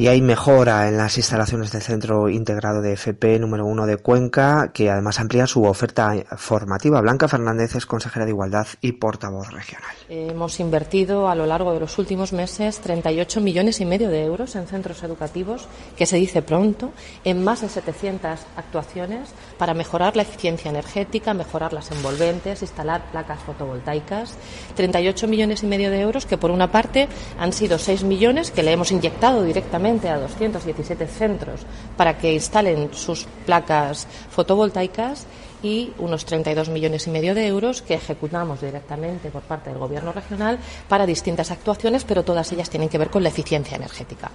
Y 0.00 0.08
hay 0.08 0.22
mejora 0.22 0.88
en 0.88 0.96
las 0.96 1.18
instalaciones 1.18 1.72
del 1.72 1.82
Centro 1.82 2.30
Integrado 2.30 2.80
de 2.80 2.94
FP 2.94 3.38
número 3.38 3.66
1 3.66 3.84
de 3.84 3.98
Cuenca, 3.98 4.70
que 4.72 4.88
además 4.88 5.20
amplía 5.20 5.46
su 5.46 5.64
oferta 5.64 6.14
formativa. 6.38 7.02
Blanca 7.02 7.28
Fernández 7.28 7.74
es 7.74 7.84
consejera 7.84 8.24
de 8.24 8.30
Igualdad 8.30 8.66
y 8.80 8.92
portavoz 8.92 9.50
regional. 9.50 9.90
Hemos 10.08 10.58
invertido 10.58 11.28
a 11.28 11.34
lo 11.34 11.44
largo 11.44 11.74
de 11.74 11.80
los 11.80 11.98
últimos 11.98 12.32
meses 12.32 12.78
38 12.78 13.42
millones 13.42 13.82
y 13.82 13.84
medio 13.84 14.08
de 14.08 14.24
euros 14.24 14.56
en 14.56 14.66
centros 14.66 15.02
educativos, 15.02 15.68
que 15.98 16.06
se 16.06 16.16
dice 16.16 16.40
pronto, 16.40 16.92
en 17.22 17.44
más 17.44 17.60
de 17.60 17.68
700 17.68 18.40
actuaciones 18.56 19.28
para 19.58 19.74
mejorar 19.74 20.16
la 20.16 20.22
eficiencia 20.22 20.70
energética, 20.70 21.34
mejorar 21.34 21.74
las 21.74 21.90
envolventes, 21.90 22.62
instalar 22.62 23.02
placas 23.12 23.40
fotovoltaicas. 23.40 24.34
38 24.76 25.28
millones 25.28 25.62
y 25.62 25.66
medio 25.66 25.90
de 25.90 26.00
euros 26.00 26.24
que, 26.24 26.38
por 26.38 26.50
una 26.50 26.72
parte, 26.72 27.06
han 27.38 27.52
sido 27.52 27.76
6 27.76 28.04
millones 28.04 28.50
que 28.50 28.62
le 28.62 28.72
hemos 28.72 28.92
inyectado 28.92 29.42
directamente 29.44 29.89
a 29.90 30.18
217 30.18 31.06
centros 31.08 31.66
para 31.96 32.16
que 32.16 32.32
instalen 32.32 32.94
sus 32.94 33.26
placas 33.44 34.06
fotovoltaicas 34.30 35.26
y 35.64 35.92
unos 35.98 36.24
32 36.24 36.68
millones 36.68 37.08
y 37.08 37.10
medio 37.10 37.34
de 37.34 37.48
euros 37.48 37.82
que 37.82 37.94
ejecutamos 37.94 38.60
directamente 38.60 39.30
por 39.30 39.42
parte 39.42 39.70
del 39.70 39.80
Gobierno 39.80 40.12
regional 40.12 40.58
para 40.88 41.06
distintas 41.06 41.50
actuaciones, 41.50 42.04
pero 42.04 42.22
todas 42.22 42.52
ellas 42.52 42.70
tienen 42.70 42.88
que 42.88 42.98
ver 42.98 43.10
con 43.10 43.24
la 43.24 43.30
eficiencia 43.30 43.76
energética. 43.76 44.30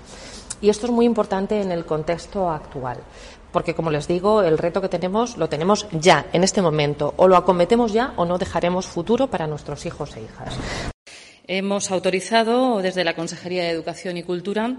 Y 0.60 0.70
esto 0.70 0.88
es 0.88 0.92
muy 0.92 1.06
importante 1.06 1.62
en 1.62 1.72
el 1.72 1.86
contexto 1.86 2.50
actual 2.50 2.98
porque 3.54 3.74
como 3.74 3.90
les 3.90 4.10
digo, 4.10 4.44
el 4.44 4.58
reto 4.58 4.82
que 4.82 4.90
tenemos 4.90 5.38
lo 5.38 5.48
tenemos 5.48 5.88
ya, 5.94 6.26
en 6.34 6.44
este 6.44 6.62
momento. 6.62 7.14
O 7.16 7.30
lo 7.30 7.38
acometemos 7.38 7.94
ya 7.94 8.12
o 8.18 8.26
no 8.26 8.38
dejaremos 8.38 8.86
futuro 8.86 9.28
para 9.28 9.48
nuestros 9.48 9.86
hijos 9.86 10.18
e 10.18 10.24
hijas. 10.24 10.58
Hemos 11.48 11.92
autorizado 11.92 12.82
desde 12.82 13.04
la 13.04 13.14
Consejería 13.14 13.64
de 13.64 13.70
Educación 13.70 14.18
y 14.18 14.24
Cultura 14.24 14.78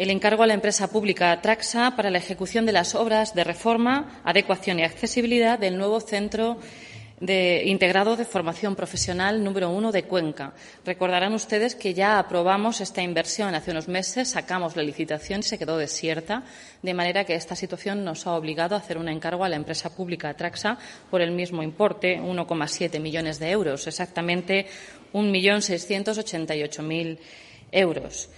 el 0.00 0.08
encargo 0.08 0.42
a 0.42 0.46
la 0.46 0.54
empresa 0.54 0.88
pública 0.88 1.38
Traxa 1.42 1.94
para 1.94 2.10
la 2.10 2.16
ejecución 2.16 2.64
de 2.64 2.72
las 2.72 2.94
obras 2.94 3.34
de 3.34 3.44
reforma, 3.44 4.22
adecuación 4.24 4.78
y 4.78 4.82
accesibilidad 4.82 5.58
del 5.58 5.76
nuevo 5.76 6.00
centro 6.00 6.56
de 7.20 7.64
integrado 7.66 8.16
de 8.16 8.24
formación 8.24 8.76
profesional 8.76 9.44
número 9.44 9.68
uno 9.68 9.92
de 9.92 10.04
Cuenca. 10.04 10.54
Recordarán 10.86 11.34
ustedes 11.34 11.74
que 11.74 11.92
ya 11.92 12.18
aprobamos 12.18 12.80
esta 12.80 13.02
inversión 13.02 13.54
hace 13.54 13.72
unos 13.72 13.88
meses, 13.88 14.30
sacamos 14.30 14.74
la 14.74 14.82
licitación 14.82 15.40
y 15.40 15.42
se 15.42 15.58
quedó 15.58 15.76
desierta, 15.76 16.44
de 16.80 16.94
manera 16.94 17.26
que 17.26 17.34
esta 17.34 17.54
situación 17.54 18.02
nos 18.02 18.26
ha 18.26 18.32
obligado 18.32 18.76
a 18.76 18.78
hacer 18.78 18.96
un 18.96 19.10
encargo 19.10 19.44
a 19.44 19.50
la 19.50 19.56
empresa 19.56 19.94
pública 19.94 20.32
Traxa 20.32 20.78
por 21.10 21.20
el 21.20 21.32
mismo 21.32 21.62
importe, 21.62 22.18
1,7 22.18 22.98
millones 23.00 23.38
de 23.38 23.50
euros, 23.50 23.86
exactamente 23.86 24.66
1.688.000 25.12 27.18
euros. 27.72 28.30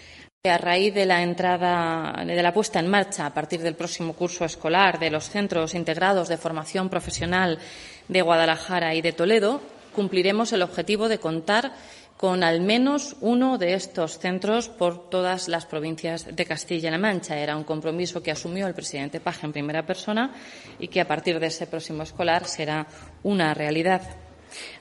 A 0.45 0.59
raíz 0.59 0.93
de 0.93 1.07
la 1.07 1.23
entrada, 1.23 2.25
de 2.27 2.43
la 2.43 2.53
puesta 2.53 2.81
en 2.81 2.91
marcha 2.91 3.27
a 3.27 3.33
partir 3.33 3.63
del 3.63 3.77
próximo 3.77 4.13
curso 4.13 4.45
escolar 4.45 4.99
de 4.99 5.09
los 5.09 5.31
centros 5.31 5.73
integrados 5.73 6.27
de 6.27 6.37
formación 6.37 6.89
profesional 6.89 7.61
de 8.09 8.23
Guadalajara 8.23 8.93
y 8.97 9.03
de 9.03 9.13
Toledo, 9.13 9.61
cumpliremos 9.95 10.53
el 10.53 10.63
objetivo 10.63 11.09
de 11.09 11.19
contar 11.19 11.71
con 12.17 12.43
al 12.43 12.61
menos 12.61 13.15
uno 13.21 13.57
de 13.57 13.75
estos 13.75 14.19
centros 14.19 14.69
por 14.69 15.09
todas 15.09 15.47
las 15.47 15.65
provincias 15.65 16.35
de 16.35 16.45
Castilla-La 16.45 16.99
Mancha. 16.99 17.39
Era 17.39 17.57
un 17.57 17.63
compromiso 17.63 18.21
que 18.21 18.33
asumió 18.33 18.67
el 18.67 18.75
presidente 18.75 19.21
Paje 19.21 19.47
en 19.47 19.53
primera 19.53 19.87
persona 19.87 20.35
y 20.81 20.89
que 20.89 21.01
a 21.01 21.07
partir 21.07 21.39
de 21.39 21.47
ese 21.47 21.69
próximo 21.69 22.03
escolar 22.03 22.47
será 22.49 22.89
una 23.23 23.55
realidad. 23.55 24.03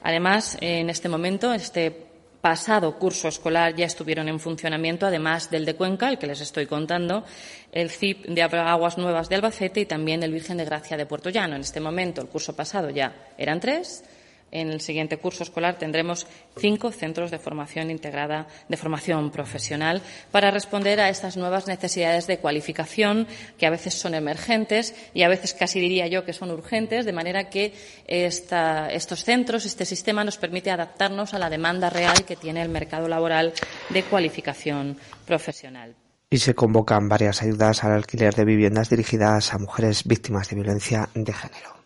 Además, 0.02 0.58
en 0.60 0.90
este 0.90 1.08
momento, 1.08 1.54
este 1.54 2.11
pasado 2.42 2.98
curso 2.98 3.28
escolar 3.28 3.76
ya 3.76 3.86
estuvieron 3.86 4.28
en 4.28 4.40
funcionamiento, 4.40 5.06
además 5.06 5.50
del 5.50 5.64
de 5.64 5.76
Cuenca, 5.76 6.10
el 6.10 6.18
que 6.18 6.28
les 6.28 6.42
estoy 6.42 6.66
contando, 6.66 7.24
el 7.72 7.90
CIP 7.90 8.26
de 8.26 8.42
Aguas 8.42 8.98
Nuevas 8.98 9.30
de 9.30 9.36
Albacete 9.36 9.82
y 9.82 9.86
también 9.86 10.24
el 10.24 10.34
Virgen 10.34 10.58
de 10.58 10.66
Gracia 10.66 10.98
de 10.98 11.06
Puerto 11.06 11.30
Llano. 11.30 11.56
En 11.56 11.62
este 11.62 11.80
momento, 11.80 12.22
el 12.22 12.28
curso 12.28 12.56
pasado 12.56 12.90
ya 12.90 13.14
eran 13.38 13.60
tres 13.60 14.04
en 14.52 14.70
el 14.70 14.82
siguiente 14.82 15.18
curso 15.18 15.44
escolar 15.44 15.78
tendremos 15.78 16.28
cinco 16.58 16.92
centros 16.92 17.32
de 17.32 17.40
formación 17.40 17.90
integrada, 17.90 18.48
de 18.68 18.78
formación 18.78 19.32
profesional, 19.32 20.02
para 20.32 20.52
responder 20.52 21.00
a 21.00 21.10
estas 21.10 21.38
nuevas 21.38 21.68
necesidades 21.68 22.28
de 22.28 22.40
cualificación 22.40 23.28
que 23.58 23.66
a 23.66 23.70
veces 23.70 23.94
son 23.94 24.14
emergentes 24.14 24.94
y 25.14 25.24
a 25.24 25.30
veces 25.30 25.54
casi 25.54 25.80
diría 25.80 26.08
yo 26.08 26.26
que 26.26 26.34
son 26.34 26.52
urgentes, 26.52 27.06
de 27.06 27.14
manera 27.14 27.50
que 27.50 27.74
estos 28.06 29.24
centros, 29.24 29.66
este 29.66 29.86
sistema 29.86 30.24
nos 30.24 30.38
permite 30.38 30.72
adaptarnos 30.72 31.34
a 31.34 31.40
la 31.40 31.50
demanda 31.50 31.90
real 31.90 32.26
que 32.26 32.36
tiene 32.36 32.62
el 32.62 32.70
mercado 32.70 33.08
laboral 33.08 33.54
de 33.90 34.04
cualificación 34.04 34.98
profesional. 35.26 35.96
Y 36.30 36.38
se 36.38 36.56
convocan 36.56 37.10
varias 37.10 37.42
ayudas 37.42 37.84
al 37.84 37.92
alquiler 37.92 38.34
de 38.34 38.46
viviendas 38.46 38.90
dirigidas 38.90 39.54
a 39.54 39.58
mujeres 39.58 40.06
víctimas 40.06 40.50
de 40.50 40.56
violencia 40.56 41.10
de 41.14 41.34
género. 41.34 41.81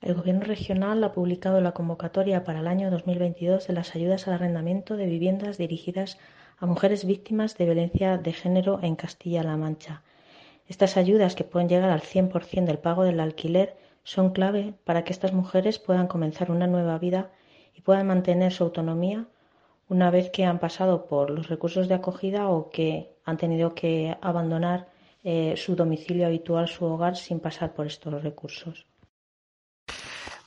El 0.00 0.14
Gobierno 0.14 0.44
regional 0.44 1.02
ha 1.02 1.12
publicado 1.12 1.60
la 1.60 1.72
convocatoria 1.72 2.44
para 2.44 2.60
el 2.60 2.68
año 2.68 2.88
2022 2.88 3.66
de 3.66 3.72
las 3.72 3.96
ayudas 3.96 4.28
al 4.28 4.34
arrendamiento 4.34 4.96
de 4.96 5.06
viviendas 5.06 5.58
dirigidas 5.58 6.18
a 6.58 6.66
mujeres 6.66 7.04
víctimas 7.04 7.58
de 7.58 7.64
violencia 7.64 8.16
de 8.16 8.32
género 8.32 8.78
en 8.80 8.94
Castilla-La 8.94 9.56
Mancha. 9.56 10.02
Estas 10.68 10.96
ayudas, 10.96 11.34
que 11.34 11.42
pueden 11.42 11.68
llegar 11.68 11.90
al 11.90 12.02
100% 12.02 12.64
del 12.64 12.78
pago 12.78 13.02
del 13.02 13.18
alquiler, 13.18 13.76
son 14.04 14.30
clave 14.30 14.72
para 14.84 15.02
que 15.02 15.12
estas 15.12 15.32
mujeres 15.32 15.80
puedan 15.80 16.06
comenzar 16.06 16.52
una 16.52 16.68
nueva 16.68 16.96
vida 16.98 17.32
y 17.74 17.80
puedan 17.80 18.06
mantener 18.06 18.52
su 18.52 18.62
autonomía 18.62 19.26
una 19.88 20.12
vez 20.12 20.30
que 20.30 20.44
han 20.44 20.60
pasado 20.60 21.06
por 21.06 21.28
los 21.28 21.48
recursos 21.48 21.88
de 21.88 21.94
acogida 21.94 22.48
o 22.50 22.70
que 22.70 23.10
han 23.24 23.36
tenido 23.36 23.74
que 23.74 24.16
abandonar 24.20 24.86
eh, 25.24 25.54
su 25.56 25.74
domicilio 25.74 26.26
habitual, 26.26 26.68
su 26.68 26.84
hogar, 26.84 27.16
sin 27.16 27.40
pasar 27.40 27.72
por 27.72 27.88
estos 27.88 28.22
recursos. 28.22 28.86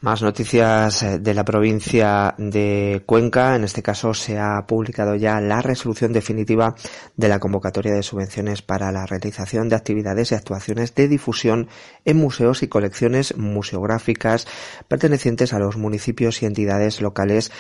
Más 0.02 0.24
noticias 0.24 1.04
eh, 1.04 1.20
de 1.20 1.36
la 1.36 1.46
provincia 1.46 2.34
de 2.40 3.04
Cuenca. 3.06 3.56
En 3.56 3.64
este 3.64 3.84
caso 3.84 4.16
se 4.16 4.40
ha 4.40 4.66
publicado 4.66 5.14
ya 5.16 5.40
la 5.40 5.62
resolución 5.62 6.12
definitiva 6.12 6.74
de 7.16 7.30
la 7.30 7.40
convocatoria 7.40 7.94
de 7.94 8.02
subvenciones 8.02 8.64
para 8.64 8.92
la 8.92 9.06
realización 9.06 9.70
de 9.70 9.76
actividades 9.76 10.32
y 10.32 10.36
actuaciones 10.36 10.96
de 10.96 11.08
difusión 11.08 11.68
en 12.04 12.18
museos 12.18 12.64
y 12.64 12.68
colecciones 12.68 13.38
museográficas 13.38 14.48
pertenecientes 14.88 15.54
a 15.54 15.60
los 15.60 15.78
municipios 15.78 16.42
y 16.42 16.48
entidades 16.48 17.00
locales 17.00 17.52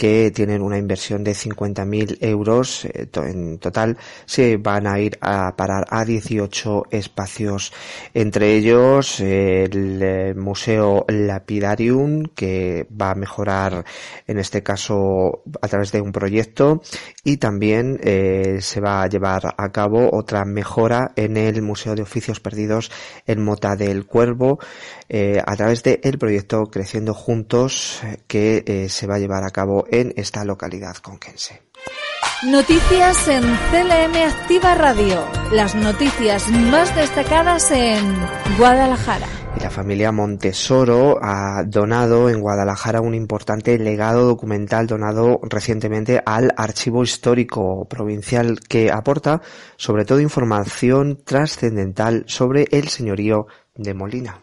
que 0.00 0.30
tienen 0.30 0.62
una 0.62 0.78
inversión 0.78 1.22
de 1.22 1.32
50.000 1.32 2.16
euros. 2.22 2.86
Eh, 2.86 3.06
en 3.16 3.58
total 3.58 3.98
se 4.24 4.56
van 4.56 4.86
a 4.86 4.98
ir 4.98 5.18
a 5.20 5.54
parar 5.54 5.84
a 5.90 6.06
18 6.06 6.84
espacios, 6.90 7.70
entre 8.14 8.56
ellos 8.56 9.20
el 9.20 10.00
eh, 10.02 10.34
Museo 10.34 11.04
Que 12.34 12.86
va 12.90 13.10
a 13.10 13.14
mejorar 13.14 13.84
en 14.26 14.38
este 14.38 14.62
caso 14.62 15.42
a 15.60 15.68
través 15.68 15.92
de 15.92 16.00
un 16.00 16.12
proyecto 16.12 16.82
y 17.24 17.38
también 17.38 17.98
eh, 18.02 18.58
se 18.60 18.80
va 18.80 19.02
a 19.02 19.08
llevar 19.08 19.54
a 19.56 19.72
cabo 19.72 20.10
otra 20.12 20.44
mejora 20.44 21.12
en 21.16 21.36
el 21.36 21.62
Museo 21.62 21.94
de 21.94 22.02
Oficios 22.02 22.40
Perdidos 22.40 22.90
en 23.26 23.42
Mota 23.42 23.76
del 23.76 24.06
Cuervo 24.06 24.58
a 25.44 25.56
través 25.56 25.82
del 25.82 26.18
proyecto 26.18 26.66
Creciendo 26.66 27.14
Juntos 27.14 28.00
que 28.28 28.86
se 28.88 29.06
va 29.06 29.16
a 29.16 29.18
llevar 29.18 29.44
a 29.44 29.50
cabo 29.50 29.84
en 29.90 30.12
esta 30.16 30.44
localidad 30.44 30.96
conquense. 30.96 31.62
Noticias 32.42 33.28
en 33.28 33.42
CLM 33.42 34.16
Activa 34.26 34.74
Radio. 34.74 35.22
Las 35.52 35.74
noticias 35.74 36.48
más 36.48 36.94
destacadas 36.96 37.70
en 37.70 38.16
Guadalajara. 38.56 39.39
La 39.58 39.68
familia 39.68 40.12
Montesoro 40.12 41.18
ha 41.20 41.64
donado 41.66 42.30
en 42.30 42.40
Guadalajara 42.40 43.00
un 43.00 43.14
importante 43.14 43.76
legado 43.78 44.24
documental 44.24 44.86
donado 44.86 45.40
recientemente 45.42 46.22
al 46.24 46.52
Archivo 46.56 47.02
Histórico 47.02 47.86
Provincial 47.88 48.60
que 48.60 48.90
aporta 48.92 49.42
sobre 49.76 50.04
todo 50.04 50.20
información 50.20 51.18
trascendental 51.24 52.24
sobre 52.26 52.68
el 52.70 52.88
señorío 52.88 53.48
de 53.74 53.92
Molina. 53.92 54.38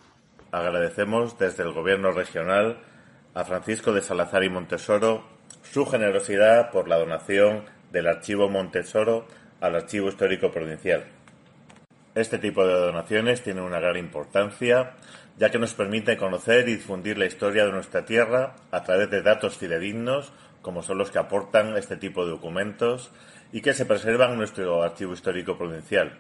Agradecemos 0.52 1.38
desde 1.40 1.64
el 1.64 1.74
Gobierno 1.74 2.12
regional 2.12 2.78
a 3.34 3.46
Francisco 3.46 3.94
de 3.94 4.02
Salazar 4.02 4.44
y 4.44 4.50
Montesoro 4.50 5.24
su 5.62 5.86
generosidad 5.86 6.70
por 6.70 6.88
la 6.88 6.98
donación 6.98 7.64
del 7.92 8.08
Archivo 8.08 8.50
Montesoro 8.50 9.26
al 9.62 9.76
Archivo 9.76 10.10
Histórico 10.10 10.52
Provincial. 10.52 11.17
Este 12.18 12.40
tipo 12.40 12.66
de 12.66 12.74
donaciones 12.74 13.44
tienen 13.44 13.64
una 13.64 13.80
gran 13.80 13.96
importancia, 13.96 14.94
ya 15.38 15.52
que 15.52 15.60
nos 15.60 15.76
permite 15.76 16.18
conocer 16.18 16.68
y 16.68 16.78
difundir 16.78 17.16
la 17.16 17.28
historia 17.28 17.64
de 17.64 17.72
nuestra 17.72 18.06
tierra 18.06 18.56
a 18.72 18.82
través 18.82 19.12
de 19.12 19.22
datos 19.22 19.56
fidedignos, 19.56 20.34
como 20.64 20.82
son 20.82 20.98
los 20.98 21.12
que 21.12 21.20
aportan 21.20 21.78
este 21.78 21.96
tipo 21.96 22.26
de 22.26 22.32
documentos 22.32 23.12
y 23.52 23.62
que 23.62 23.76
se 23.76 23.86
preservan 23.86 24.32
en 24.32 24.40
nuestro 24.40 24.82
Archivo 24.82 25.14
Histórico 25.14 25.60
Provincial, 25.60 26.18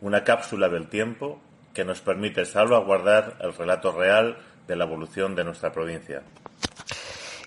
una 0.00 0.24
cápsula 0.24 0.70
del 0.70 0.88
tiempo 0.88 1.42
que 1.74 1.84
nos 1.84 2.00
permite 2.00 2.46
salvaguardar 2.46 3.36
el 3.40 3.52
relato 3.52 3.92
real 3.92 4.38
de 4.66 4.76
la 4.76 4.84
evolución 4.84 5.34
de 5.34 5.44
nuestra 5.44 5.72
provincia 5.72 6.22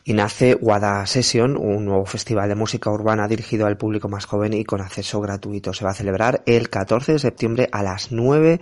y 0.07 0.13
nace 0.13 0.55
Wada 0.55 1.05
Session, 1.05 1.57
un 1.57 1.83
nuevo 1.83 2.05
festival 2.05 2.47
de 2.47 2.55
música 2.55 2.89
urbana 2.89 3.27
dirigido 3.27 3.67
al 3.67 3.75
público 3.75 4.07
más 4.07 4.23
joven 4.23 4.53
y 4.53 4.63
con 4.63 4.79
acceso 4.79 5.19
gratuito. 5.19 5.73
Se 5.73 5.83
va 5.83 5.91
a 5.91 5.95
celebrar 5.95 6.43
el 6.45 6.69
14 6.69 7.11
de 7.11 7.19
septiembre 7.19 7.67
a 7.73 7.83
las 7.83 8.13
9 8.13 8.61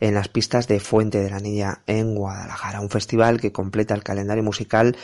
en 0.00 0.12
las 0.12 0.28
pistas 0.28 0.68
de 0.68 0.80
Fuente 0.80 1.22
de 1.22 1.30
la 1.30 1.38
Niña 1.38 1.80
en 1.86 2.14
Guadalajara. 2.14 2.82
Un 2.82 2.90
festival 2.90 3.40
que 3.40 3.52
completa 3.52 3.94
el 3.94 4.02
calendario 4.02 4.42
musical 4.42 4.94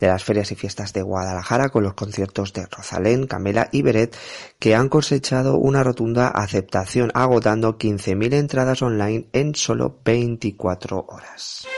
de 0.00 0.08
las 0.08 0.24
ferias 0.24 0.50
y 0.50 0.56
fiestas 0.56 0.92
de 0.92 1.02
Guadalajara 1.02 1.68
con 1.68 1.84
los 1.84 1.94
conciertos 1.94 2.52
de 2.52 2.66
Rosalén, 2.66 3.28
Camela 3.28 3.68
y 3.70 3.82
Beret 3.82 4.16
que 4.58 4.74
han 4.74 4.88
cosechado 4.88 5.58
una 5.58 5.84
rotunda 5.84 6.26
aceptación 6.26 7.12
agotando 7.14 7.78
15.000 7.78 8.34
entradas 8.34 8.82
online 8.82 9.28
en 9.32 9.54
solo 9.54 10.00
24 10.04 11.06
horas. 11.08 11.68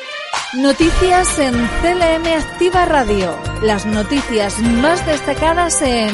Noticias 0.55 1.39
en 1.41 1.53
CLM 1.53 2.27
Activa 2.27 2.87
Radio. 2.87 3.37
Las 3.63 3.85
noticias 3.85 4.59
más 4.61 5.07
destacadas 5.07 5.83
en 5.83 6.09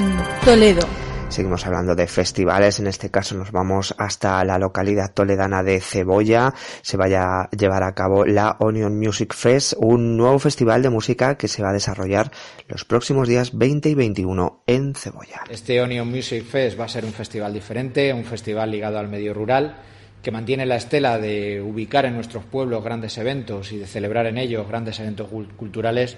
Toledo. 0.45 0.89
Seguimos 1.29 1.65
hablando 1.65 1.95
de 1.95 2.09
festivales, 2.09 2.81
en 2.81 2.89
este 2.89 3.13
caso 3.13 3.37
nos 3.37 3.53
vamos 3.53 3.95
hasta 3.97 4.45
la 4.45 4.59
localidad 4.59 5.15
toledana 5.15 5.63
de 5.63 5.81
Cebolla. 5.81 6.53
Se 6.83 6.97
vaya 6.97 7.43
a 7.43 7.51
llevar 7.51 7.85
a 7.85 7.95
cabo 7.95 8.25
la 8.25 8.57
Onion 8.59 8.99
Music 8.99 9.33
Fest, 9.35 9.75
un 9.77 10.17
nuevo 10.17 10.41
festival 10.41 10.83
de 10.83 10.91
música 10.91 11.37
que 11.37 11.47
se 11.47 11.63
va 11.63 11.71
a 11.71 11.73
desarrollar 11.73 12.33
los 12.67 12.85
próximos 12.85 13.29
días 13.29 13.57
20 13.57 13.89
y 13.89 13.95
21 13.95 14.65
en 14.67 14.97
Cebolla. 14.97 15.45
Este 15.49 15.81
Onion 15.81 16.11
Music 16.11 16.45
Fest 16.45 16.79
va 16.79 16.87
a 16.87 16.89
ser 16.89 17.05
un 17.05 17.13
festival 17.13 17.55
diferente, 17.55 18.13
un 18.13 18.25
festival 18.25 18.73
ligado 18.73 18.99
al 18.99 19.07
medio 19.07 19.33
rural 19.33 19.77
que 20.25 20.31
mantiene 20.31 20.65
la 20.65 20.77
estela 20.77 21.19
de 21.19 21.61
ubicar 21.61 22.07
en 22.07 22.15
nuestros 22.15 22.45
pueblos 22.45 22.83
grandes 22.83 23.19
eventos 23.19 23.71
y 23.73 23.77
de 23.77 23.87
celebrar 23.87 24.27
en 24.27 24.39
ellos 24.39 24.67
grandes 24.67 24.99
eventos 24.99 25.29
culturales 25.57 26.17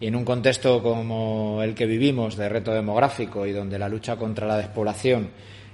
y 0.00 0.08
en 0.08 0.16
un 0.16 0.24
contexto 0.24 0.82
como 0.82 1.62
el 1.62 1.72
que 1.72 1.86
vivimos 1.86 2.36
de 2.36 2.48
reto 2.48 2.74
demográfico 2.74 3.46
y 3.46 3.52
donde 3.52 3.78
la 3.78 3.88
lucha 3.88 4.16
contra 4.16 4.48
la 4.48 4.58
despoblación 4.58 5.30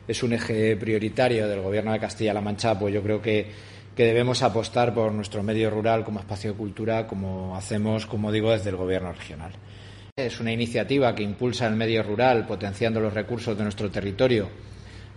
es 0.07 0.23
un 0.23 0.35
eje 0.35 0.77
prioritario 0.77 1.49
del 1.49 1.63
Gobierno 1.63 1.93
de 1.93 2.01
Castilla-La 2.01 2.43
Mancha, 2.43 2.79
pues 2.79 2.93
yo 2.93 3.03
creo 3.03 3.23
que, 3.23 3.47
que, 3.97 4.05
debemos 4.05 4.43
apostar 4.43 4.93
por 4.93 5.13
nuestro 5.13 5.43
medio 5.43 5.71
rural 5.71 6.05
como 6.05 6.21
espacio 6.21 6.53
de 6.53 6.59
cultura, 6.59 7.07
como 7.07 7.57
hacemos, 7.57 8.05
como 8.07 8.31
digo, 8.31 8.51
desde 8.51 8.71
el 8.71 8.77
Gobierno 8.77 9.13
regional. 9.13 9.53
Es 10.17 10.39
una 10.41 10.53
iniciativa 10.53 11.15
que 11.15 11.23
impulsa 11.23 11.67
el 11.67 11.77
medio 11.77 12.03
rural, 12.03 12.47
potenciando 12.47 13.01
los 13.01 13.15
recursos 13.15 13.57
de 13.57 13.63
nuestro 13.63 13.91
territorio 13.91 14.49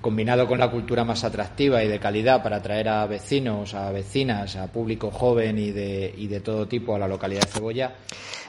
combinado 0.04 0.46
con 0.48 0.60
la 0.60 0.70
cultura 0.70 1.04
más 1.04 1.24
atractiva 1.24 1.84
y 1.84 1.88
de 1.88 1.98
calidad 1.98 2.44
para 2.44 2.58
atraer 2.58 2.90
a 2.90 3.08
vecinos, 3.08 3.74
a 3.74 3.90
vecinas, 3.90 4.58
a 4.58 4.68
público 4.68 5.10
joven 5.10 5.58
y 5.58 5.72
de, 5.72 6.14
y 6.16 6.28
de 6.28 6.42
todo 6.42 6.68
tipo 6.68 6.94
a 6.94 7.00
la 7.00 7.08
localidad 7.08 7.42
de 7.42 7.48
Cebolla. 7.48 7.96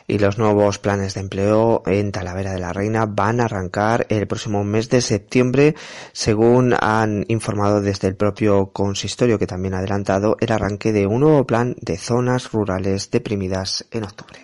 Y 0.07 0.19
los 0.19 0.37
nuevos 0.37 0.79
planes 0.79 1.15
de 1.15 1.21
empleo 1.21 1.83
en 1.87 2.13
Talavera 2.13 2.53
de 2.53 2.61
la 2.61 2.75
Reina 2.75 3.07
van 3.07 3.41
a 3.41 3.45
arrancar 3.45 4.05
el 4.11 4.27
próximo 4.27 4.65
mes 4.65 4.91
de 4.91 5.01
septiembre, 5.01 5.77
según 6.13 6.75
han 6.79 7.25
informado 7.29 7.81
desde 7.81 8.09
el 8.09 8.17
propio 8.17 8.73
consistorio, 8.73 9.39
que 9.39 9.47
también 9.47 9.75
ha 9.75 9.79
adelantado 9.79 10.37
el 10.41 10.53
arranque 10.53 10.93
de 10.93 11.07
un 11.07 11.21
nuevo 11.21 11.47
plan 11.47 11.77
de 11.81 11.97
zonas 11.97 12.53
rurales 12.53 13.11
deprimidas 13.11 13.87
en 13.93 14.05
octubre. 14.05 14.41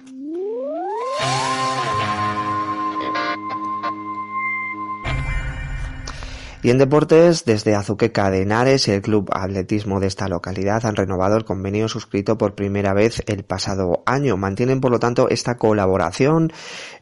Y 6.62 6.68
en 6.68 6.76
deportes, 6.76 7.46
desde 7.46 7.74
Azuqueca 7.74 8.30
de 8.30 8.42
Henares 8.42 8.86
y 8.86 8.90
el 8.90 9.00
Club 9.00 9.30
Atletismo 9.32 9.98
de 9.98 10.06
esta 10.06 10.28
localidad 10.28 10.84
han 10.84 10.94
renovado 10.94 11.38
el 11.38 11.46
convenio 11.46 11.88
suscrito 11.88 12.36
por 12.36 12.54
primera 12.54 12.92
vez 12.92 13.22
el 13.26 13.44
pasado 13.44 14.02
año. 14.04 14.36
Mantienen, 14.36 14.82
por 14.82 14.90
lo 14.90 14.98
tanto, 14.98 15.30
esta 15.30 15.56
colaboración 15.56 16.52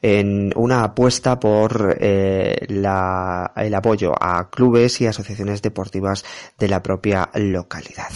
en 0.01 0.53
una 0.55 0.85
apuesta 0.85 1.40
por 1.40 1.97
eh, 1.99 2.57
el 2.68 3.75
apoyo 3.75 4.12
a 4.21 4.49
clubes 4.49 5.01
y 5.01 5.07
asociaciones 5.07 5.61
deportivas 5.61 6.25
de 6.57 6.68
la 6.68 6.81
propia 6.81 7.29
localidad. 7.35 8.12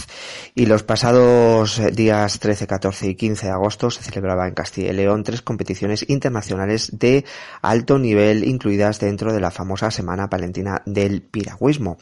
Y 0.55 0.65
los 0.65 0.83
pasados 0.83 1.81
días 1.93 2.39
13, 2.39 2.67
14 2.67 3.07
y 3.07 3.15
15 3.15 3.47
de 3.47 3.51
agosto 3.51 3.91
se 3.91 4.01
celebraba 4.01 4.47
en 4.47 4.53
Castilla 4.53 4.91
y 4.91 4.93
León 4.93 5.23
tres 5.23 5.41
competiciones 5.41 6.05
internacionales 6.07 6.97
de 6.97 7.25
alto 7.61 7.99
nivel 7.99 8.45
incluidas 8.45 9.01
dentro 9.01 9.33
de 9.33 9.41
la 9.41 9.51
famosa 9.51 9.91
Semana 9.91 10.29
Palentina 10.29 10.81
del 10.85 11.21
piragüismo. 11.33 11.97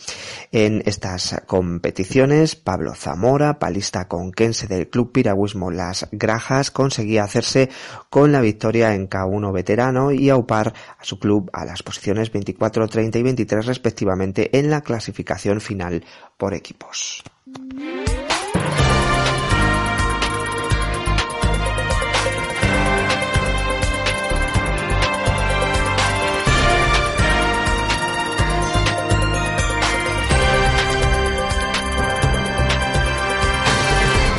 En 0.52 0.84
estas 0.86 1.42
competiciones, 1.48 2.58
Pablo 2.58 2.94
Zamora, 2.94 3.58
palista 3.58 4.08
conquense 4.10 4.68
del 4.68 4.90
Club 4.90 5.14
Piragüismo 5.14 5.72
Las 5.72 6.08
Grajas, 6.12 6.70
conseguía 6.70 7.24
hacerse 7.24 7.70
con 8.10 8.34
la 8.34 8.42
victoria 8.42 8.94
en 8.94 9.10
K1 9.10 9.54
veterano 9.54 10.12
y 10.12 10.30
aupar 10.30 10.74
a 11.00 11.04
su 11.06 11.18
club 11.18 11.50
a 11.54 11.64
las 11.66 11.82
posiciones 11.82 12.32
24, 12.32 12.88
30 12.88 13.18
y 13.18 13.24
23 13.24 13.66
respectivamente 13.66 14.60
en 14.60 14.70
la 14.70 14.82
clasificación 14.82 15.62
final 15.62 16.04
por 16.38 16.54
equipos. 16.54 17.24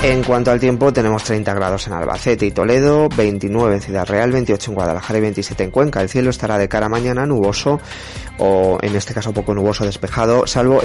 En 0.04 0.24
cuanto 0.24 0.50
al 0.50 0.58
tiempo, 0.58 0.92
tenemos 0.92 1.22
30 1.22 1.54
grados 1.54 1.86
en 1.86 1.92
Albacete 1.92 2.44
y 2.44 2.50
Toledo, 2.50 3.08
29 3.16 3.76
en 3.76 3.80
Ciudad 3.80 4.04
Real, 4.04 4.32
28 4.32 4.72
en 4.72 4.74
Guadalajara 4.74 5.18
y 5.18 5.22
27 5.22 5.62
en 5.62 5.70
Cuenca. 5.70 6.02
El 6.02 6.08
cielo 6.08 6.30
estará 6.30 6.58
de 6.58 6.68
cara 6.68 6.88
mañana 6.88 7.24
nuboso 7.24 7.80
o 8.38 8.78
en 8.82 8.96
este 8.96 9.14
caso 9.14 9.32
poco 9.32 9.54
nuboso 9.54 9.84
despejado, 9.84 10.44
salvo 10.48 10.82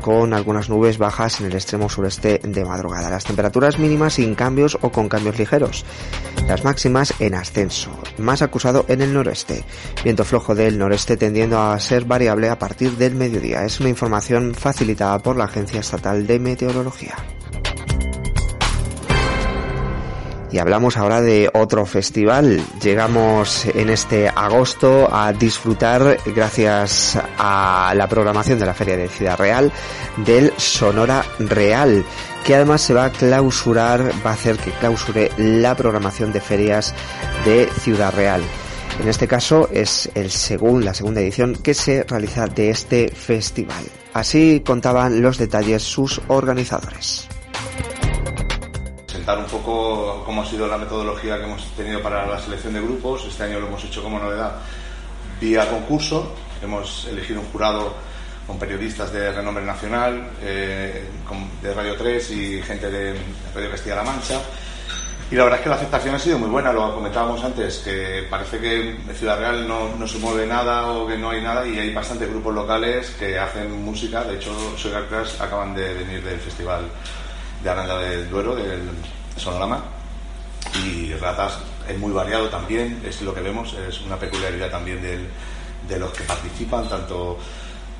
con 0.00 0.32
algunas 0.32 0.70
nubes 0.70 0.96
bajas 0.96 1.40
en 1.40 1.46
el 1.48 1.52
extremo 1.52 1.90
sureste 1.90 2.40
de 2.42 2.64
madrugada. 2.64 3.10
Las 3.10 3.24
temperaturas 3.24 3.78
mínimas 3.78 4.14
sin 4.14 4.34
cambios 4.34 4.78
o 4.80 4.90
con 4.90 5.10
cambios 5.10 5.38
ligeros. 5.38 5.84
Las 6.48 6.64
máximas 6.64 7.12
en 7.20 7.34
ascenso, 7.34 7.90
más 8.16 8.40
acusado 8.40 8.86
en 8.88 9.02
el 9.02 9.12
noreste. 9.12 9.62
Viento 10.02 10.24
flojo 10.24 10.54
del 10.54 10.78
noreste 10.78 11.18
tendiendo 11.18 11.60
a 11.60 11.78
ser 11.80 12.06
variable 12.06 12.48
a 12.48 12.58
partir 12.58 12.92
del 12.92 13.14
mediodía. 13.14 13.62
Es 13.62 13.78
una 13.80 13.90
información 13.90 14.54
facilitada 14.54 15.18
por 15.18 15.36
la 15.36 15.44
Agencia 15.44 15.80
Estatal 15.80 16.26
de 16.26 16.38
Meteorología. 16.38 17.14
Y 20.54 20.58
hablamos 20.60 20.96
ahora 20.96 21.20
de 21.20 21.50
otro 21.52 21.84
festival. 21.84 22.62
Llegamos 22.80 23.66
en 23.66 23.90
este 23.90 24.28
agosto 24.28 25.12
a 25.12 25.32
disfrutar, 25.32 26.16
gracias 26.26 27.18
a 27.36 27.92
la 27.96 28.08
programación 28.08 28.60
de 28.60 28.66
la 28.66 28.72
Feria 28.72 28.96
de 28.96 29.08
Ciudad 29.08 29.36
Real, 29.36 29.72
del 30.18 30.52
Sonora 30.56 31.24
Real, 31.40 32.04
que 32.44 32.54
además 32.54 32.82
se 32.82 32.94
va 32.94 33.06
a 33.06 33.10
clausurar, 33.10 34.12
va 34.24 34.30
a 34.30 34.34
hacer 34.34 34.56
que 34.58 34.70
clausure 34.70 35.32
la 35.38 35.74
programación 35.74 36.32
de 36.32 36.40
ferias 36.40 36.94
de 37.44 37.68
Ciudad 37.80 38.14
Real. 38.14 38.40
En 39.00 39.08
este 39.08 39.26
caso 39.26 39.68
es 39.72 40.08
el 40.14 40.30
la 40.84 40.94
segunda 40.94 41.20
edición 41.20 41.56
que 41.56 41.74
se 41.74 42.04
realiza 42.04 42.46
de 42.46 42.70
este 42.70 43.08
festival. 43.08 43.84
Así 44.12 44.62
contaban 44.64 45.20
los 45.20 45.36
detalles 45.36 45.82
sus 45.82 46.20
organizadores 46.28 47.26
un 49.32 49.46
poco 49.46 50.22
cómo 50.24 50.42
ha 50.42 50.46
sido 50.46 50.66
la 50.66 50.76
metodología 50.76 51.38
que 51.38 51.44
hemos 51.44 51.64
tenido 51.76 52.02
para 52.02 52.26
la 52.26 52.38
selección 52.38 52.74
de 52.74 52.80
grupos. 52.82 53.24
Este 53.24 53.44
año 53.44 53.58
lo 53.58 53.68
hemos 53.68 53.82
hecho 53.82 54.02
como 54.02 54.18
novedad 54.18 54.56
vía 55.40 55.68
concurso. 55.68 56.34
Hemos 56.62 57.06
elegido 57.06 57.40
un 57.40 57.46
jurado 57.46 57.94
con 58.46 58.58
periodistas 58.58 59.10
de 59.12 59.32
renombre 59.32 59.64
nacional, 59.64 60.30
eh, 60.42 61.08
de 61.62 61.74
Radio 61.74 61.96
3 61.96 62.30
y 62.32 62.62
gente 62.62 62.90
de 62.90 63.14
Radio 63.54 63.70
Castilla-La 63.70 64.04
Mancha. 64.04 64.40
Y 65.30 65.36
la 65.36 65.44
verdad 65.44 65.60
es 65.60 65.62
que 65.64 65.70
la 65.70 65.76
aceptación 65.76 66.14
ha 66.14 66.18
sido 66.18 66.38
muy 66.38 66.50
buena, 66.50 66.70
lo 66.70 66.94
comentábamos 66.94 67.42
antes, 67.42 67.78
que 67.78 68.26
parece 68.28 68.60
que 68.60 68.94
Ciudad 69.14 69.38
Real 69.38 69.66
no, 69.66 69.96
no 69.96 70.06
se 70.06 70.18
mueve 70.18 70.46
nada 70.46 70.86
o 70.92 71.06
que 71.06 71.16
no 71.16 71.30
hay 71.30 71.40
nada 71.40 71.66
y 71.66 71.78
hay 71.78 71.94
bastantes 71.94 72.28
grupos 72.28 72.54
locales 72.54 73.10
que 73.18 73.38
hacen 73.38 73.82
música. 73.82 74.22
De 74.22 74.34
hecho, 74.34 74.52
Soy 74.76 74.92
Crash 75.08 75.40
acaban 75.40 75.74
de 75.74 75.94
venir 75.94 76.22
del 76.22 76.38
Festival 76.38 76.84
de 77.64 77.70
Aranda 77.70 77.98
del 77.98 78.28
Duero, 78.28 78.54
del 78.54 78.90
Sonorama. 79.36 79.82
Y 80.84 81.12
Ratas 81.14 81.58
es 81.88 81.98
muy 81.98 82.12
variado 82.12 82.48
también, 82.48 83.02
es 83.06 83.22
lo 83.22 83.34
que 83.34 83.40
vemos, 83.40 83.74
es 83.74 84.00
una 84.02 84.16
peculiaridad 84.16 84.70
también 84.70 85.00
de 85.02 85.98
los 85.98 86.12
que 86.12 86.24
participan, 86.24 86.88
tanto 86.88 87.38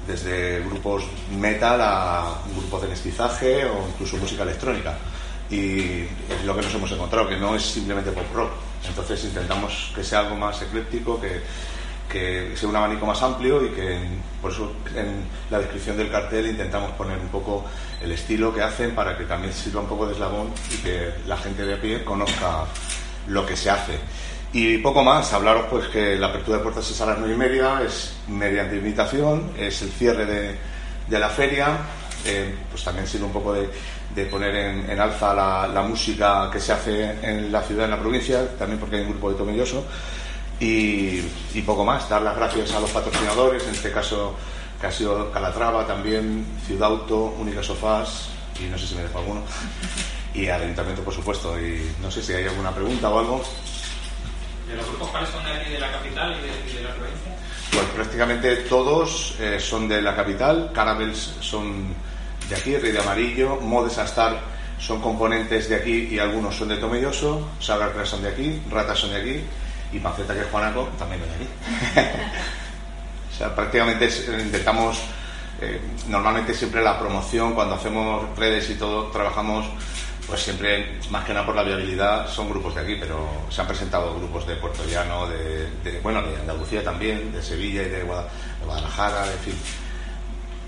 desde 0.07 0.61
grupos 0.61 1.05
metal 1.31 1.81
a 1.81 2.43
grupos 2.55 2.83
de 2.83 2.89
mestizaje 2.89 3.65
o 3.65 3.89
incluso 3.89 4.19
música 4.19 4.43
electrónica. 4.43 4.97
Y 5.51 6.03
es 6.03 6.45
lo 6.45 6.55
que 6.55 6.63
nos 6.63 6.75
hemos 6.75 6.91
encontrado, 6.93 7.29
que 7.29 7.37
no 7.37 7.55
es 7.55 7.63
simplemente 7.63 8.11
pop 8.13 8.25
rock. 8.35 8.51
Entonces 8.87 9.25
intentamos 9.25 9.93
que 9.95 10.05
sea 10.05 10.21
algo 10.21 10.37
más 10.37 10.61
ecléctico, 10.61 11.21
que 11.21 11.41
que 12.15 12.53
sea 12.55 12.69
un 12.69 12.77
abanico 12.77 13.07
más 13.07 13.21
amplio 13.25 13.61
y 13.67 13.71
que 13.71 13.99
por 14.41 14.53
eso 14.53 14.73
en 14.95 15.25
la 15.51 15.59
descripción 15.59 15.97
del 15.97 16.09
cartel 16.09 16.47
intentamos 16.47 16.93
poner 16.93 17.19
un 17.19 17.27
poco 17.27 17.65
el 18.01 18.13
estilo 18.13 18.55
que 18.55 18.63
hacen 18.63 18.95
para 18.95 19.19
que 19.19 19.25
también 19.25 19.53
sirva 19.53 19.81
un 19.81 19.89
poco 19.89 20.07
de 20.07 20.13
eslabón 20.13 20.53
y 20.73 20.77
que 20.77 21.13
la 21.27 21.37
gente 21.37 21.67
de 21.67 21.75
a 21.75 21.81
pie 21.81 22.05
conozca 22.05 22.67
lo 23.27 23.45
que 23.45 23.57
se 23.57 23.69
hace. 23.69 23.99
Y 24.53 24.79
poco 24.79 25.03
más, 25.03 25.33
hablaros 25.33 25.67
pues 25.69 25.89
que 25.89 26.15
la 26.15 26.29
apertura 26.29 26.59
de 26.59 26.63
puertas 26.63 26.89
es 26.89 27.01
a 27.01 27.07
las 27.07 27.19
nueve 27.19 27.35
y 27.35 27.37
media, 27.37 27.83
es 27.85 28.15
mediante 28.29 28.77
invitación, 28.77 29.51
es 29.59 29.83
el 29.83 29.91
cierre 29.91 30.25
de, 30.25 30.57
de 31.09 31.19
la 31.19 31.29
feria, 31.29 31.79
eh, 32.25 32.55
pues 32.71 32.85
también 32.85 33.09
sirve 33.09 33.25
un 33.25 33.33
poco 33.33 33.55
de, 33.55 33.69
de 34.15 34.27
poner 34.27 34.55
en, 34.55 35.01
alza 35.01 35.35
la, 35.35 35.67
la, 35.67 35.83
música 35.83 36.49
que 36.53 36.61
se 36.61 36.73
hace 36.73 37.17
en 37.29 37.51
la 37.51 37.61
ciudad, 37.63 37.87
en 37.87 37.91
la 37.91 37.99
provincia, 37.99 38.57
también 38.57 38.79
porque 38.79 38.97
hay 38.97 39.03
un 39.03 39.11
grupo 39.11 39.31
de 39.31 39.37
Tomelloso 39.37 39.85
y, 40.65 41.63
poco 41.63 41.85
más. 41.85 42.09
Dar 42.09 42.23
las 42.23 42.37
gracias 42.37 42.73
a 42.73 42.81
los 42.81 42.91
patrocinadores, 42.91 43.65
en 43.65 43.75
este 43.75 43.91
caso 43.91 44.35
que 44.81 44.87
ha 44.87 44.93
sido 44.93 45.31
Calatrava, 45.31 45.87
también 45.87 46.47
Ciudad 46.67 46.91
Auto, 46.91 47.35
Única 47.39 47.63
Sofás 47.63 48.29
y 48.61 48.65
no 48.65 48.79
sé 48.79 48.87
si 48.87 48.95
me 48.95 49.03
dejo 49.03 49.19
alguno. 49.19 49.43
Y 50.35 50.49
al 50.49 50.63
Ayuntamiento, 50.63 51.03
por 51.03 51.15
supuesto. 51.15 51.61
Y 51.61 51.91
no 52.01 52.11
sé 52.11 52.23
si 52.23 52.33
hay 52.33 52.47
alguna 52.47 52.73
pregunta 52.73 53.09
o 53.09 53.19
algo. 53.19 53.43
¿De 54.69 54.77
los 54.77 54.87
grupos 54.89 55.09
cuáles 55.11 55.31
son 55.31 55.45
de 55.45 55.53
aquí, 55.53 55.71
de 55.71 55.79
la 55.79 55.93
capital 55.93 56.37
y 56.37 56.75
de, 56.75 56.83
la 56.83 56.95
provincia? 56.95 57.37
Pues 57.71 57.85
prácticamente 57.95 58.57
todos 58.57 59.35
eh, 59.39 59.59
son 59.61 59.89
de 59.89 60.03
la 60.03 60.17
capital. 60.17 60.71
Caravels 60.75 61.35
son 61.41 61.95
de 62.49 62.57
aquí, 62.57 62.77
Rey 62.77 62.93
de 62.93 63.01
Amarillo, 63.01 63.57
Modes 63.61 63.99
Astar 63.99 64.55
son 64.79 65.01
componentes 65.01 65.69
de 65.69 65.77
aquí 65.77 66.09
y 66.11 66.19
algunos 66.19 66.57
son 66.57 66.69
de 66.69 66.77
Tomelloso, 66.77 67.49
Sagar 67.61 67.93
son 68.07 68.23
de 68.23 68.29
aquí, 68.29 68.61
Ratas 68.71 68.99
son 68.99 69.11
de 69.11 69.21
aquí 69.21 69.45
y 69.95 70.01
Panceta, 70.01 70.35
que 70.35 70.41
es 70.41 70.47
Juanaco, 70.51 70.89
también 70.99 71.23
viene 71.23 71.35
aquí. 71.37 71.49
o 73.33 73.39
sea, 73.39 73.55
prácticamente 73.55 74.09
intentamos 74.41 75.01
eh, 75.61 75.81
normalmente 76.09 76.53
siempre 76.53 76.83
la 76.83 76.99
promoción, 76.99 77.55
cuando 77.55 77.77
hacemos 77.77 78.37
redes 78.37 78.69
y 78.71 78.75
todo, 78.75 79.07
trabajamos 79.11 79.67
pues 80.27 80.41
siempre, 80.41 80.99
más 81.11 81.25
que 81.25 81.35
nada 81.35 81.45
por 81.45 81.55
la 81.55 81.63
viabilidad, 81.63 82.27
son 82.29 82.49
grupos 82.49 82.75
de 82.75 82.81
aquí, 82.81 82.97
pero 82.99 83.29
se 83.51 83.61
han 83.61 83.67
presentado 83.67 84.15
grupos 84.17 84.47
de 84.47 84.57
Puerto 84.57 84.85
Llano, 84.87 85.29
de, 85.29 86.01
bueno, 86.03 86.23
de 86.23 86.37
Andalucía 86.37 86.83
también, 86.83 87.31
de 87.31 87.43
Sevilla 87.43 87.83
y 87.83 87.91
de, 87.91 88.03
Guadalajara, 88.65 89.31
en 89.31 89.39
fin. 89.39 89.55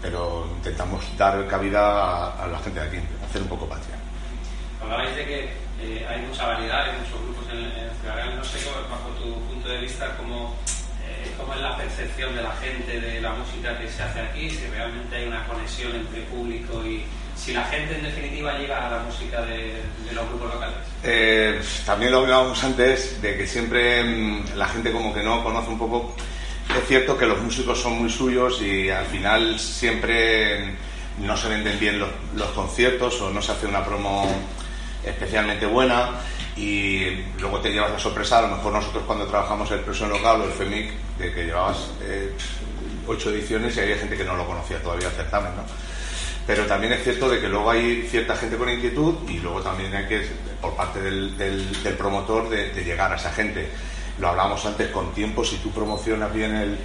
Pero 0.02 0.46
intentamos 0.56 1.02
dar 1.16 1.46
cabida 1.46 2.42
a, 2.42 2.46
la 2.46 2.58
gente 2.58 2.80
de 2.80 2.86
aquí, 2.86 2.98
hacer 3.26 3.42
un 3.42 3.48
poco 3.48 3.66
patria. 3.66 3.96
Hablabais 4.82 5.16
de 5.16 5.24
que 5.24 5.65
eh, 5.80 6.06
hay 6.08 6.22
mucha 6.22 6.46
variedad, 6.46 6.84
hay 6.84 6.98
muchos 6.98 7.20
grupos 7.22 7.44
en, 7.52 7.58
en 7.58 7.90
Ciudad. 8.00 8.34
No 8.34 8.44
sé, 8.44 8.58
bajo 8.90 9.08
tu 9.10 9.34
punto 9.48 9.68
de 9.68 9.78
vista, 9.78 10.16
cómo, 10.16 10.56
eh, 11.06 11.32
cómo 11.36 11.54
es 11.54 11.60
la 11.60 11.76
percepción 11.76 12.34
de 12.34 12.42
la 12.42 12.52
gente 12.56 13.00
de 13.00 13.20
la 13.20 13.32
música 13.32 13.78
que 13.78 13.88
se 13.88 14.02
hace 14.02 14.20
aquí, 14.20 14.50
si 14.50 14.66
realmente 14.66 15.16
hay 15.16 15.26
una 15.26 15.44
conexión 15.46 15.94
entre 15.94 16.22
público 16.22 16.84
y 16.84 17.04
si 17.36 17.52
la 17.52 17.64
gente 17.64 17.94
en 17.94 18.04
definitiva 18.04 18.58
llega 18.58 18.86
a 18.86 18.90
la 18.90 18.98
música 19.02 19.42
de, 19.42 19.82
los 20.12 20.28
grupos 20.28 20.54
locales? 20.54 20.76
Eh, 21.02 21.60
también 21.84 22.12
lo 22.12 22.20
hablábamos 22.20 22.62
antes 22.64 23.20
de 23.20 23.36
que 23.36 23.46
siempre 23.46 24.02
mm, 24.02 24.56
la 24.56 24.66
gente 24.68 24.90
como 24.90 25.12
que 25.12 25.22
no 25.22 25.44
conoce 25.44 25.68
un 25.68 25.78
poco. 25.78 26.14
Es 26.76 26.88
cierto 26.88 27.16
que 27.16 27.26
los 27.26 27.40
músicos 27.40 27.80
son 27.80 27.98
muy 27.98 28.10
suyos 28.10 28.60
y 28.62 28.90
al 28.90 29.06
final 29.06 29.58
siempre 29.58 30.74
no 31.18 31.36
se 31.36 31.48
venden 31.48 31.78
bien 31.78 31.98
los, 31.98 32.08
los 32.34 32.48
conciertos 32.48 33.20
o 33.20 33.30
no 33.30 33.40
se 33.40 33.52
hace 33.52 33.66
una 33.66 33.84
promo 33.84 34.28
especialmente 35.06 35.66
buena 35.66 36.10
y 36.56 37.06
luego 37.38 37.60
te 37.60 37.70
llevas 37.70 37.92
la 37.92 37.98
sorpresa, 37.98 38.38
a 38.38 38.42
lo 38.42 38.56
mejor 38.56 38.72
nosotros 38.72 39.04
cuando 39.06 39.26
trabajamos 39.26 39.70
el 39.70 39.80
Presión 39.80 40.10
Local 40.10 40.40
o 40.40 40.44
el 40.44 40.52
FEMIC, 40.52 40.92
de 41.18 41.32
que 41.32 41.44
llevabas 41.44 41.90
eh, 42.02 42.32
ocho 43.06 43.30
ediciones 43.30 43.76
y 43.76 43.80
había 43.80 43.96
gente 43.96 44.16
que 44.16 44.24
no 44.24 44.36
lo 44.36 44.46
conocía 44.46 44.82
todavía 44.82 45.08
el 45.08 45.14
certamen, 45.14 45.54
¿no? 45.56 45.62
Pero 46.46 46.64
también 46.64 46.92
es 46.92 47.02
cierto 47.02 47.28
de 47.28 47.40
que 47.40 47.48
luego 47.48 47.70
hay 47.70 48.06
cierta 48.08 48.36
gente 48.36 48.56
con 48.56 48.68
inquietud 48.68 49.14
y 49.28 49.38
luego 49.40 49.60
también 49.62 49.94
hay 49.94 50.06
que, 50.06 50.28
por 50.60 50.76
parte 50.76 51.00
del, 51.00 51.96
promotor, 51.98 52.48
de, 52.48 52.84
llegar 52.84 53.12
a 53.12 53.16
esa 53.16 53.32
gente. 53.32 53.68
Lo 54.20 54.28
hablábamos 54.28 54.64
antes 54.64 54.90
con 54.90 55.12
tiempo, 55.12 55.44
si 55.44 55.56
tú 55.56 55.72
promocionas 55.72 56.32
bien 56.32 56.78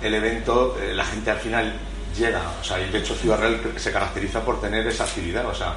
el, 0.00 0.14
evento, 0.14 0.78
eh, 0.80 0.94
la 0.94 1.04
gente 1.04 1.32
al 1.32 1.38
final 1.38 1.74
llega. 2.16 2.42
O 2.60 2.64
sea, 2.64 2.76
de 2.76 2.96
hecho 2.96 3.14
Ciudad 3.16 3.40
Real 3.40 3.60
se 3.76 3.90
caracteriza 3.90 4.40
por 4.44 4.60
tener 4.60 4.86
esa 4.86 5.02
actividad, 5.02 5.46
o 5.46 5.54
sea, 5.54 5.74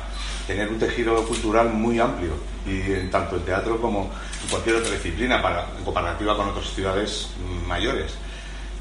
tener 0.48 0.70
un 0.70 0.80
tejido 0.80 1.26
cultural 1.26 1.70
muy 1.70 2.00
amplio, 2.00 2.32
y 2.66 2.92
en 2.92 3.10
tanto 3.10 3.38
en 3.38 3.44
teatro 3.44 3.80
como 3.82 4.12
en 4.44 4.50
cualquier 4.50 4.78
otra 4.78 4.92
disciplina, 4.92 5.42
para, 5.42 5.66
en 5.78 5.84
comparativa 5.84 6.36
con 6.36 6.50
otras 6.50 6.68
ciudades 6.74 7.30
mayores. 7.68 8.14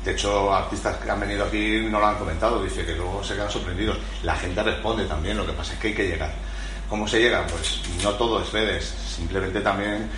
De 0.04 0.12
hecho, 0.12 0.52
artistas 0.52 0.96
que 0.96 1.10
han 1.10 1.20
venido 1.20 1.44
aquí 1.44 1.86
no 1.90 2.00
lo 2.00 2.06
han 2.06 2.16
comentado, 2.16 2.62
dice 2.62 2.84
que 2.84 2.94
luego 2.94 3.22
se 3.22 3.34
quedan 3.34 3.50
sorprendidos. 3.50 3.98
La 4.22 4.34
gente 4.34 4.62
responde 4.62 5.04
también, 5.04 5.36
lo 5.36 5.46
que 5.46 5.52
pasa 5.52 5.74
es 5.74 5.78
que 5.78 5.88
hay 5.88 5.94
que 5.94 6.08
llegar. 6.08 6.32
¿Cómo 6.88 7.06
se 7.06 7.20
llega? 7.20 7.46
Pues 7.46 7.80
no 8.02 8.10
todo 8.12 8.42
es 8.42 8.50
redes, 8.52 8.94
simplemente 9.16 9.60
también 9.60 10.08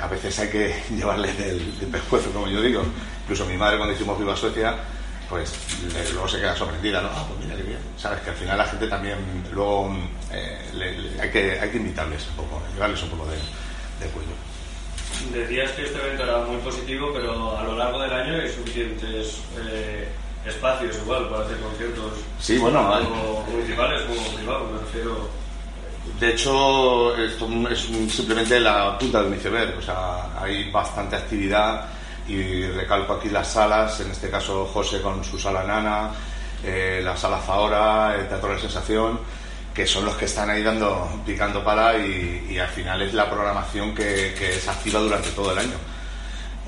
a 0.00 0.06
veces 0.06 0.38
hay 0.38 0.48
que 0.48 0.82
llevarle 0.90 1.32
del, 1.34 1.78
del 1.78 1.88
pescuezo, 1.88 2.30
como 2.30 2.48
yo 2.48 2.60
digo. 2.60 2.82
Incluso 3.22 3.46
mi 3.46 3.56
madre 3.56 3.76
cuando 3.76 3.94
hicimos 3.94 4.18
Viva 4.18 4.36
Suecia, 4.36 4.76
pues 5.28 5.52
luego 6.12 6.28
se 6.28 6.38
queda 6.38 6.56
sorprendida, 6.56 7.02
¿no? 7.02 7.08
Ah, 7.12 7.24
pues 7.28 7.40
mira 7.40 7.56
qué 7.56 7.62
bien. 7.62 7.78
Sabes 7.96 8.20
que 8.20 8.30
al 8.30 8.36
final 8.36 8.58
la 8.58 8.66
gente 8.66 8.88
también 8.88 9.18
luego 9.52 9.94
eh, 10.32 11.18
hay, 11.20 11.30
que, 11.30 11.60
hay 11.60 11.70
que 11.70 11.76
invitarles 11.76 12.26
un 12.30 12.36
poco, 12.36 12.62
llevarles 12.72 13.02
un 13.02 13.10
poco 13.10 13.26
de, 13.26 13.36
de 13.36 14.12
cuello. 14.12 14.32
Decías 15.32 15.70
que 15.72 15.82
este 15.84 15.98
evento 15.98 16.22
era 16.24 16.38
muy 16.38 16.58
positivo, 16.58 17.10
pero 17.12 17.58
a 17.58 17.64
lo 17.64 17.76
largo 17.76 18.00
del 18.00 18.12
año 18.12 18.34
hay 18.40 18.50
suficientes 18.50 19.40
eh, 19.58 20.08
espacios 20.46 20.96
igual 20.96 21.28
para 21.28 21.44
hacer 21.44 21.58
conciertos. 21.58 22.12
Sí, 22.40 22.58
bueno, 22.58 22.88
tanto 22.90 23.44
municipales 23.50 24.02
como 24.02 24.36
privados, 24.36 24.72
me 24.72 24.78
refiero. 24.78 25.28
De 26.20 26.30
hecho, 26.30 27.16
esto 27.16 27.48
es 27.68 27.80
simplemente 28.10 28.58
la 28.60 28.98
punta 28.98 29.22
del 29.22 29.34
iceberg. 29.34 29.76
O 29.78 29.82
sea, 29.82 30.40
hay 30.40 30.70
bastante 30.70 31.16
actividad 31.16 31.86
y 32.28 32.66
recalco 32.66 33.14
aquí 33.14 33.30
las 33.30 33.52
salas, 33.52 34.00
en 34.00 34.10
este 34.10 34.30
caso 34.30 34.66
José 34.66 35.00
con 35.00 35.24
su 35.24 35.38
sala 35.38 35.64
nana, 35.64 36.10
eh, 36.62 37.00
la 37.02 37.16
sala 37.16 37.38
Zahora, 37.38 38.14
el 38.16 38.28
Teatro 38.28 38.48
de 38.48 38.54
la 38.54 38.60
Sensación 38.60 39.18
que 39.78 39.86
son 39.86 40.04
los 40.04 40.16
que 40.16 40.24
están 40.24 40.50
ahí 40.50 40.60
dando, 40.60 41.08
picando 41.24 41.62
para 41.62 41.96
y, 41.96 42.58
al 42.58 42.66
final 42.66 43.00
es 43.00 43.14
la 43.14 43.30
programación 43.30 43.94
que, 43.94 44.34
es 44.34 44.66
activa 44.66 44.98
durante 44.98 45.30
todo 45.30 45.52
el 45.52 45.58
año. 45.58 45.76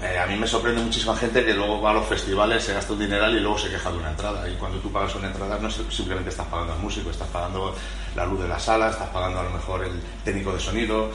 Eh, 0.01 0.17
a 0.17 0.29
mí 0.29 0.37
me 0.37 0.47
sorprende 0.47 0.81
muchísima 0.81 1.17
gente 1.17 1.45
que 1.45 1.53
luego 1.53 1.81
va 1.83 1.91
a 1.91 1.95
los 1.95 2.07
festivales, 2.07 2.63
se 2.63 2.73
gasta 2.73 2.93
un 2.93 3.01
dineral 3.01 3.37
y 3.37 3.41
luego 3.41 3.59
se 3.59 3.69
queja 3.69 3.91
de 3.91 3.99
una 3.99 4.11
entrada. 4.11 4.49
Y 4.49 4.55
cuando 4.55 4.79
tú 4.79 4.93
pagas 4.93 5.13
una 5.17 5.27
entrada 5.27 5.59
no 5.61 5.69
simplemente 5.69 6.31
estás 6.31 6.47
pagando 6.47 6.75
al 6.75 6.79
músico, 6.79 7.11
estás 7.11 7.27
pagando 7.27 7.75
la 8.15 8.25
luz 8.27 8.43
de 8.43 8.47
la 8.47 8.61
sala, 8.61 8.91
estás 8.91 9.09
pagando 9.09 9.41
a 9.41 9.43
lo 9.43 9.51
mejor 9.51 9.85
el 9.85 10.01
técnico 10.25 10.53
de 10.53 10.61
sonido. 10.61 11.11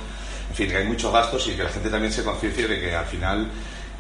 En 0.50 0.56
fin, 0.56 0.68
que 0.68 0.76
hay 0.76 0.86
muchos 0.86 1.14
gastos 1.14 1.48
y 1.48 1.56
que 1.56 1.64
la 1.64 1.70
gente 1.70 1.90
también 1.90 2.12
se 2.12 2.26
conciencie 2.26 2.68
de 2.68 2.78
que 2.78 2.94
al 2.94 3.06
final 3.06 3.50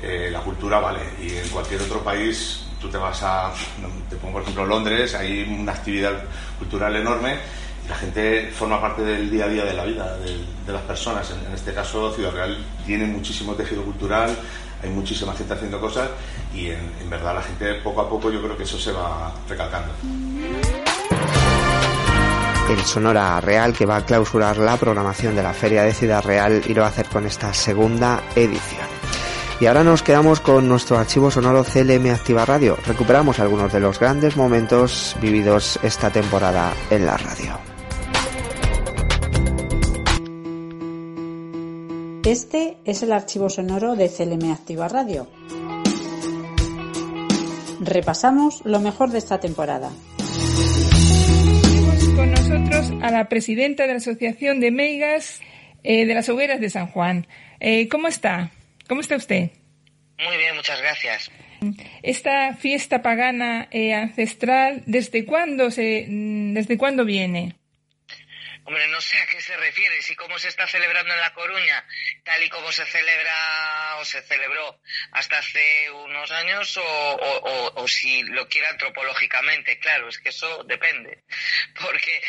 eh, 0.01 0.29
la 0.31 0.39
cultura 0.41 0.79
vale. 0.79 1.01
Y 1.21 1.35
en 1.35 1.49
cualquier 1.49 1.81
otro 1.81 2.03
país, 2.03 2.65
tú 2.79 2.89
te 2.89 2.97
vas 2.97 3.21
a, 3.23 3.51
te 4.09 4.15
pongo 4.17 4.33
por 4.33 4.41
ejemplo 4.41 4.65
Londres, 4.65 5.15
hay 5.15 5.43
una 5.43 5.73
actividad 5.73 6.23
cultural 6.59 6.95
enorme 6.95 7.39
la 7.87 7.95
gente 7.95 8.51
forma 8.51 8.81
parte 8.81 9.03
del 9.03 9.29
día 9.29 9.45
a 9.45 9.47
día 9.47 9.65
de 9.65 9.73
la 9.73 9.85
vida 9.85 10.17
de, 10.17 10.73
las 10.73 10.81
personas. 10.83 11.31
En, 11.31 11.53
este 11.53 11.73
caso, 11.73 12.11
Ciudad 12.13 12.31
Real 12.31 12.57
tiene 12.85 13.05
muchísimo 13.05 13.53
tejido 13.53 13.83
cultural, 13.83 14.35
hay 14.81 14.89
muchísima 14.89 15.33
gente 15.33 15.53
haciendo 15.53 15.79
cosas 15.79 16.09
y 16.53 16.69
en, 16.69 17.09
verdad 17.09 17.35
la 17.35 17.41
gente 17.41 17.75
poco 17.75 18.01
a 18.01 18.09
poco 18.09 18.31
yo 18.31 18.41
creo 18.41 18.57
que 18.57 18.63
eso 18.63 18.79
se 18.79 18.91
va 18.91 19.33
recalcando. 19.47 19.93
El 22.69 22.83
Sonora 22.83 23.39
Real 23.41 23.73
que 23.73 23.85
va 23.85 23.97
a 23.97 24.05
clausurar 24.05 24.57
la 24.57 24.75
programación 24.77 25.35
de 25.35 25.43
la 25.43 25.53
Feria 25.53 25.83
de 25.83 25.93
Ciudad 25.93 26.23
Real 26.23 26.63
y 26.65 26.73
lo 26.73 26.81
va 26.81 26.87
a 26.87 26.89
hacer 26.89 27.05
con 27.05 27.27
esta 27.27 27.53
segunda 27.53 28.23
edición. 28.35 28.94
Y 29.57 29.67
ahora 29.67 29.85
nos 29.85 30.03
quedamos 30.03 30.41
con 30.41 30.67
nuestro 30.67 30.97
archivo 30.97 31.31
sonoro 31.31 31.63
CLM 31.63 32.09
Activa 32.13 32.43
Radio. 32.43 32.77
Recuperamos 32.85 33.39
algunos 33.39 33.71
de 33.71 33.79
los 33.79 33.97
grandes 33.99 34.35
momentos 34.35 35.15
vividos 35.21 35.79
esta 35.81 36.09
temporada 36.09 36.73
en 36.89 37.05
la 37.05 37.15
radio. 37.15 37.57
Este 42.25 42.77
es 42.83 43.01
el 43.03 43.13
archivo 43.13 43.49
sonoro 43.49 43.95
de 43.95 44.09
CLM 44.09 44.51
Activa 44.51 44.89
Radio. 44.89 45.27
Repasamos 47.79 48.61
lo 48.65 48.81
mejor 48.81 49.11
de 49.11 49.19
esta 49.19 49.39
temporada. 49.39 49.89
Tenemos 51.63 52.07
con 52.09 52.31
nosotros 52.31 52.91
a 53.01 53.11
la 53.11 53.29
presidenta 53.29 53.83
de 53.83 53.93
la 53.93 53.97
Asociación 53.97 54.59
de 54.59 54.71
Meigas 54.71 55.39
eh, 55.83 56.05
de 56.05 56.13
las 56.13 56.27
Hogueras 56.27 56.59
de 56.59 56.69
San 56.69 56.87
Juan. 56.87 57.27
Eh, 57.61 57.87
¿Cómo 57.87 58.09
está? 58.09 58.51
¿Cómo 58.87 59.01
está 59.01 59.15
usted? 59.15 59.51
Muy 60.17 60.37
bien, 60.37 60.55
muchas 60.55 60.79
gracias. 60.81 61.31
Esta 62.03 62.53
fiesta 62.55 63.01
pagana 63.01 63.67
eh, 63.71 63.93
ancestral, 63.93 64.83
¿desde 64.85 65.25
cuándo 65.25 65.71
se, 65.71 66.05
desde 66.07 66.77
cuándo 66.77 67.05
viene? 67.05 67.55
Hombre, 68.67 68.87
no 68.87 68.99
sé 68.99 69.15
a 69.19 69.27
qué 69.27 69.39
se 69.41 69.55
refiere, 69.57 70.01
si 70.01 70.15
cómo 70.15 70.39
se 70.39 70.47
está 70.47 70.65
celebrando 70.65 71.13
en 71.13 71.19
La 71.19 71.33
Coruña, 71.33 71.85
tal 72.23 72.43
y 72.43 72.49
como 72.49 72.71
se 72.71 72.83
celebra 72.85 73.97
o 73.97 74.05
se 74.05 74.23
celebró 74.23 74.81
hasta 75.11 75.37
hace 75.37 75.91
unos 75.91 76.31
años, 76.31 76.75
o, 76.81 77.87
si 77.87 78.23
lo 78.23 78.47
quiere 78.47 78.67
antropológicamente, 78.67 79.77
claro, 79.77 80.09
es 80.09 80.17
que 80.17 80.29
eso 80.29 80.63
depende. 80.63 81.23
Porque 81.79 82.23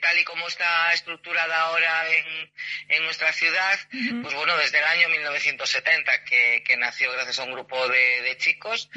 tal 0.00 0.16
y 0.20 0.22
como 0.22 0.46
está 0.46 0.92
estructurada 0.92 1.60
ahora 1.62 2.08
en, 2.08 2.52
en 2.90 3.02
nuestra 3.02 3.32
ciudad, 3.32 3.80
pues 4.22 4.34
bueno, 4.34 4.56
desde 4.58 4.78
el 4.78 4.84
año 4.84 5.08
1970, 5.08 6.22
que, 6.22 6.62
que 6.64 6.76
nació 6.76 7.10
gracias 7.10 7.40
a 7.40 7.44
un 7.44 7.52
grupo 7.52 7.88
de, 7.88 8.36
chicos, 8.38 8.88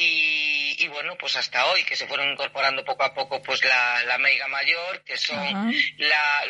y, 0.00 0.88
bueno, 0.88 1.16
pues 1.18 1.36
hasta 1.36 1.66
hoy, 1.66 1.82
que 1.82 1.96
se 1.96 2.06
fueron 2.06 2.30
incorporando 2.30 2.84
poco 2.84 3.04
a 3.04 3.14
poco 3.14 3.42
pues 3.42 3.64
la, 3.64 4.04
la 4.04 4.18
Meiga 4.18 4.48
Mayor, 4.48 5.02
que 5.04 5.16
son 5.16 5.72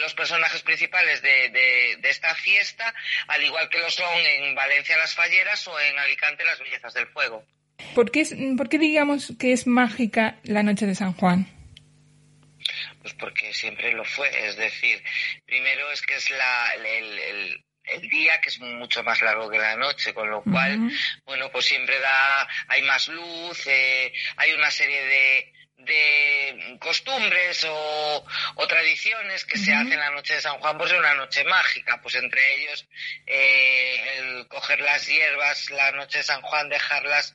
los 0.00 0.14
personajes 0.14 0.62
principales 0.62 1.22
de, 1.22 1.50
de, 1.50 2.08
esta 2.08 2.34
fiesta, 2.34 2.94
al 3.26 3.42
igual 3.42 3.68
que 3.68 3.78
lo 3.78 3.90
son 3.90 4.16
en 4.16 4.54
Valencia 4.54 4.96
las 4.96 5.14
Falleras 5.14 5.66
o 5.68 5.80
en 5.80 5.98
Alicante 5.98 6.44
las 6.44 6.58
Bellezas 6.58 6.94
del 6.94 7.06
Fuego. 7.08 7.44
¿Por 7.94 8.10
qué, 8.10 8.26
¿Por 8.56 8.68
qué 8.68 8.78
digamos 8.78 9.32
que 9.38 9.52
es 9.52 9.66
mágica 9.66 10.38
la 10.44 10.62
noche 10.62 10.86
de 10.86 10.94
San 10.94 11.12
Juan? 11.14 11.46
Pues 13.02 13.14
porque 13.14 13.52
siempre 13.54 13.92
lo 13.92 14.04
fue, 14.04 14.28
es 14.48 14.56
decir, 14.56 15.02
primero 15.46 15.90
es 15.90 16.02
que 16.02 16.16
es 16.16 16.30
la, 16.30 16.72
el 16.74 17.18
el 17.18 17.64
día, 18.00 18.40
que 18.40 18.48
es 18.48 18.60
mucho 18.60 19.02
más 19.02 19.20
largo 19.22 19.50
que 19.50 19.58
la 19.58 19.76
noche, 19.76 20.14
con 20.14 20.30
lo 20.30 20.42
cual, 20.42 20.90
bueno, 21.24 21.50
pues 21.50 21.66
siempre 21.66 21.98
da, 22.00 22.48
hay 22.68 22.82
más 22.82 23.08
luz, 23.08 23.66
eh, 23.66 24.12
hay 24.36 24.52
una 24.52 24.70
serie 24.70 25.04
de, 25.04 25.52
de 25.78 26.76
costumbres 26.80 27.66
o, 27.68 28.24
tradiciones 28.68 29.44
que 29.46 29.56
se 29.56 29.72
hacen 29.72 29.98
la 29.98 30.10
noche 30.10 30.34
de 30.34 30.40
San 30.42 30.58
Juan, 30.58 30.76
pues 30.76 30.92
es 30.92 30.98
una 30.98 31.14
noche 31.14 31.42
mágica, 31.44 32.00
pues 32.02 32.16
entre 32.16 32.54
ellos 32.56 32.86
eh, 33.26 34.18
el 34.18 34.48
coger 34.48 34.80
las 34.80 35.06
hierbas 35.06 35.70
la 35.70 35.92
noche 35.92 36.18
de 36.18 36.24
San 36.24 36.42
Juan, 36.42 36.68
dejarlas 36.68 37.34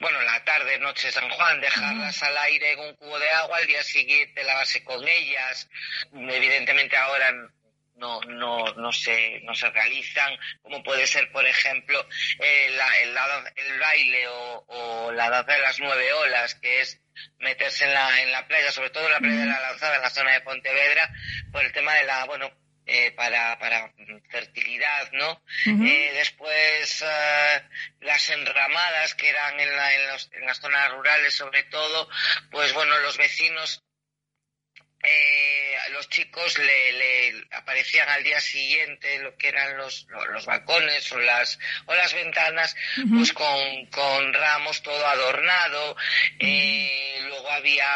bueno, 0.00 0.20
la 0.22 0.44
tarde, 0.44 0.78
noche 0.78 1.10
San 1.10 1.28
Juan, 1.28 1.60
dejarlas 1.60 2.22
al 2.22 2.36
aire 2.38 2.72
en 2.72 2.80
un 2.80 2.94
cubo 2.94 3.18
de 3.18 3.28
agua, 3.30 3.58
al 3.58 3.66
día 3.66 3.82
siguiente 3.82 4.44
lavarse 4.44 4.84
con 4.84 5.06
ellas. 5.06 5.68
Evidentemente 6.12 6.96
ahora 6.96 7.32
no, 7.98 8.20
no, 8.22 8.64
no, 8.74 8.92
se, 8.92 9.40
no 9.42 9.54
se 9.54 9.70
realizan, 9.70 10.36
como 10.62 10.82
puede 10.82 11.06
ser, 11.06 11.30
por 11.32 11.46
ejemplo, 11.46 12.06
el, 12.38 12.74
el, 13.04 13.78
baile 13.78 14.28
o, 14.28 14.64
o, 14.68 15.12
la 15.12 15.30
danza 15.30 15.52
de 15.52 15.60
las 15.60 15.80
nueve 15.80 16.12
olas, 16.12 16.54
que 16.56 16.80
es 16.80 17.00
meterse 17.38 17.84
en 17.84 17.94
la, 17.94 18.22
en 18.22 18.32
la 18.32 18.46
playa, 18.46 18.70
sobre 18.70 18.90
todo 18.90 19.06
en 19.06 19.12
la 19.12 19.18
playa 19.18 19.40
de 19.40 19.46
la 19.46 19.60
Lanzada, 19.60 19.96
en 19.96 20.02
la 20.02 20.10
zona 20.10 20.32
de 20.32 20.40
Pontevedra, 20.40 21.10
por 21.52 21.64
el 21.64 21.72
tema 21.72 21.94
de 21.94 22.04
la, 22.04 22.24
bueno, 22.26 22.50
eh, 22.90 23.12
para, 23.12 23.58
para 23.58 23.92
fertilidad, 24.30 25.12
¿no? 25.12 25.42
eh, 25.66 26.10
después 26.14 27.02
eh, 27.02 27.62
las 28.00 28.30
enramadas 28.30 29.14
que 29.14 29.28
eran 29.28 29.60
en, 29.60 29.76
la, 29.76 29.94
en, 29.94 30.06
los, 30.08 30.30
en, 30.32 30.46
las 30.46 30.58
zonas 30.58 30.90
rurales 30.92 31.34
sobre 31.34 31.64
todo, 31.64 32.08
pues 32.50 32.72
bueno, 32.72 32.96
los 33.00 33.18
vecinos 33.18 33.84
eh, 35.02 35.76
los 35.90 36.08
chicos 36.08 36.58
le, 36.58 36.92
le, 36.92 37.44
aparecían 37.52 38.08
al 38.08 38.22
día 38.24 38.40
siguiente 38.40 39.18
lo 39.20 39.36
que 39.36 39.48
eran 39.48 39.76
los, 39.76 40.06
los 40.32 40.44
balcones 40.46 41.10
o 41.12 41.18
las, 41.18 41.58
o 41.86 41.94
las 41.94 42.12
ventanas, 42.14 42.74
uh 42.96 43.00
-huh. 43.02 43.18
pues 43.18 43.32
con, 43.32 43.86
con, 43.86 44.32
ramos 44.34 44.82
todo 44.82 45.06
adornado. 45.06 45.92
Uh 45.92 45.94
-huh. 45.94 46.36
eh, 46.40 47.20
luego 47.28 47.50
había 47.50 47.86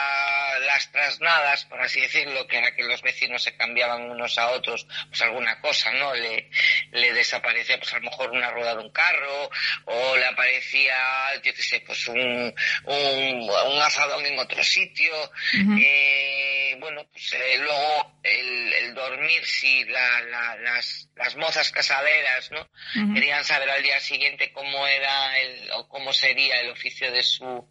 las 0.61 0.91
trasnadas, 0.93 1.65
por 1.65 1.81
así 1.81 2.01
decirlo, 2.01 2.47
que 2.47 2.59
era 2.59 2.75
que 2.75 2.83
los 2.85 3.03
vecinos 3.03 3.43
se 3.43 3.57
cambiaban 3.57 4.03
unos 4.11 4.39
a 4.39 4.51
otros, 4.51 4.87
pues 5.09 5.21
alguna 5.23 5.61
cosa, 5.61 5.91
¿no? 5.93 6.15
Le, 6.15 6.49
le 6.93 7.13
desaparecía, 7.13 7.79
pues 7.79 7.93
a 7.95 7.99
lo 7.99 8.11
mejor 8.11 8.31
una 8.31 8.51
rueda 8.51 8.75
de 8.75 8.83
un 8.83 8.93
carro, 8.93 9.51
o 9.87 10.17
le 10.17 10.27
aparecía, 10.27 11.35
yo 11.43 11.53
qué 11.55 11.63
sé, 11.63 11.81
pues 11.81 12.07
un, 12.09 12.55
un, 12.85 13.51
un 13.73 13.83
asadón 13.83 14.25
en 14.27 14.39
otro 14.39 14.63
sitio. 14.63 15.13
Uh 15.55 15.57
-huh. 15.57 15.79
eh, 15.85 16.77
bueno, 16.79 16.92
pues 17.11 17.33
eh, 17.33 17.59
luego 17.59 18.21
el, 18.23 18.73
el, 18.73 18.95
dormir, 18.95 19.45
si 19.45 19.85
la, 19.85 20.21
la, 20.23 20.57
las, 20.57 21.09
las 21.17 21.37
mozas 21.37 21.71
casaderas, 21.71 22.51
¿no? 22.51 22.61
Uh 22.61 22.99
-huh. 22.99 23.15
Querían 23.15 23.45
saber 23.45 23.69
al 23.71 23.83
día 23.83 24.01
siguiente 24.01 24.53
cómo 24.53 24.87
era 24.87 25.39
el, 25.41 25.71
o 25.73 25.89
cómo 25.89 26.13
sería 26.13 26.61
el 26.61 26.71
oficio 26.71 27.11
de 27.11 27.23
su, 27.23 27.67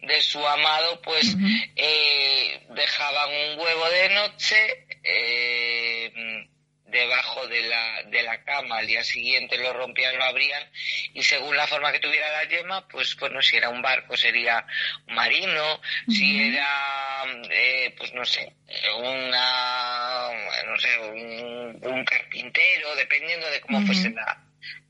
de 0.00 0.20
su 0.22 0.46
amado, 0.46 1.00
pues 1.02 1.34
uh 1.34 1.38
-huh. 1.38 1.72
eh, 1.76 2.66
dejaban 2.70 3.30
un 3.30 3.58
huevo 3.60 3.88
de 3.90 4.08
noche, 4.10 4.86
eh, 5.02 6.12
debajo 6.94 7.46
de 7.48 7.62
la, 7.62 8.02
de 8.04 8.22
la 8.22 8.44
cama, 8.44 8.78
al 8.78 8.86
día 8.86 9.02
siguiente 9.02 9.58
lo 9.58 9.72
rompían, 9.72 10.16
lo 10.16 10.24
abrían 10.24 10.62
y 11.12 11.22
según 11.24 11.56
la 11.56 11.66
forma 11.66 11.90
que 11.92 11.98
tuviera 11.98 12.30
la 12.30 12.44
yema, 12.44 12.86
pues 12.88 13.16
bueno, 13.16 13.42
si 13.42 13.56
era 13.56 13.68
un 13.68 13.82
barco 13.82 14.16
sería 14.16 14.64
un 15.08 15.14
marino, 15.14 15.74
uh 15.74 15.80
-huh. 16.06 16.16
si 16.16 16.38
era, 16.40 17.24
eh, 17.50 17.94
pues 17.98 18.12
no 18.14 18.24
sé, 18.24 18.54
una, 18.92 20.28
no 20.66 20.78
sé, 20.78 20.98
un, 20.98 21.78
un 21.82 22.04
carpintero, 22.04 22.94
dependiendo 22.96 23.48
de 23.50 23.60
cómo 23.60 23.78
uh 23.78 23.82
-huh. 23.82 23.86
fuese 23.86 24.10
la, 24.10 24.44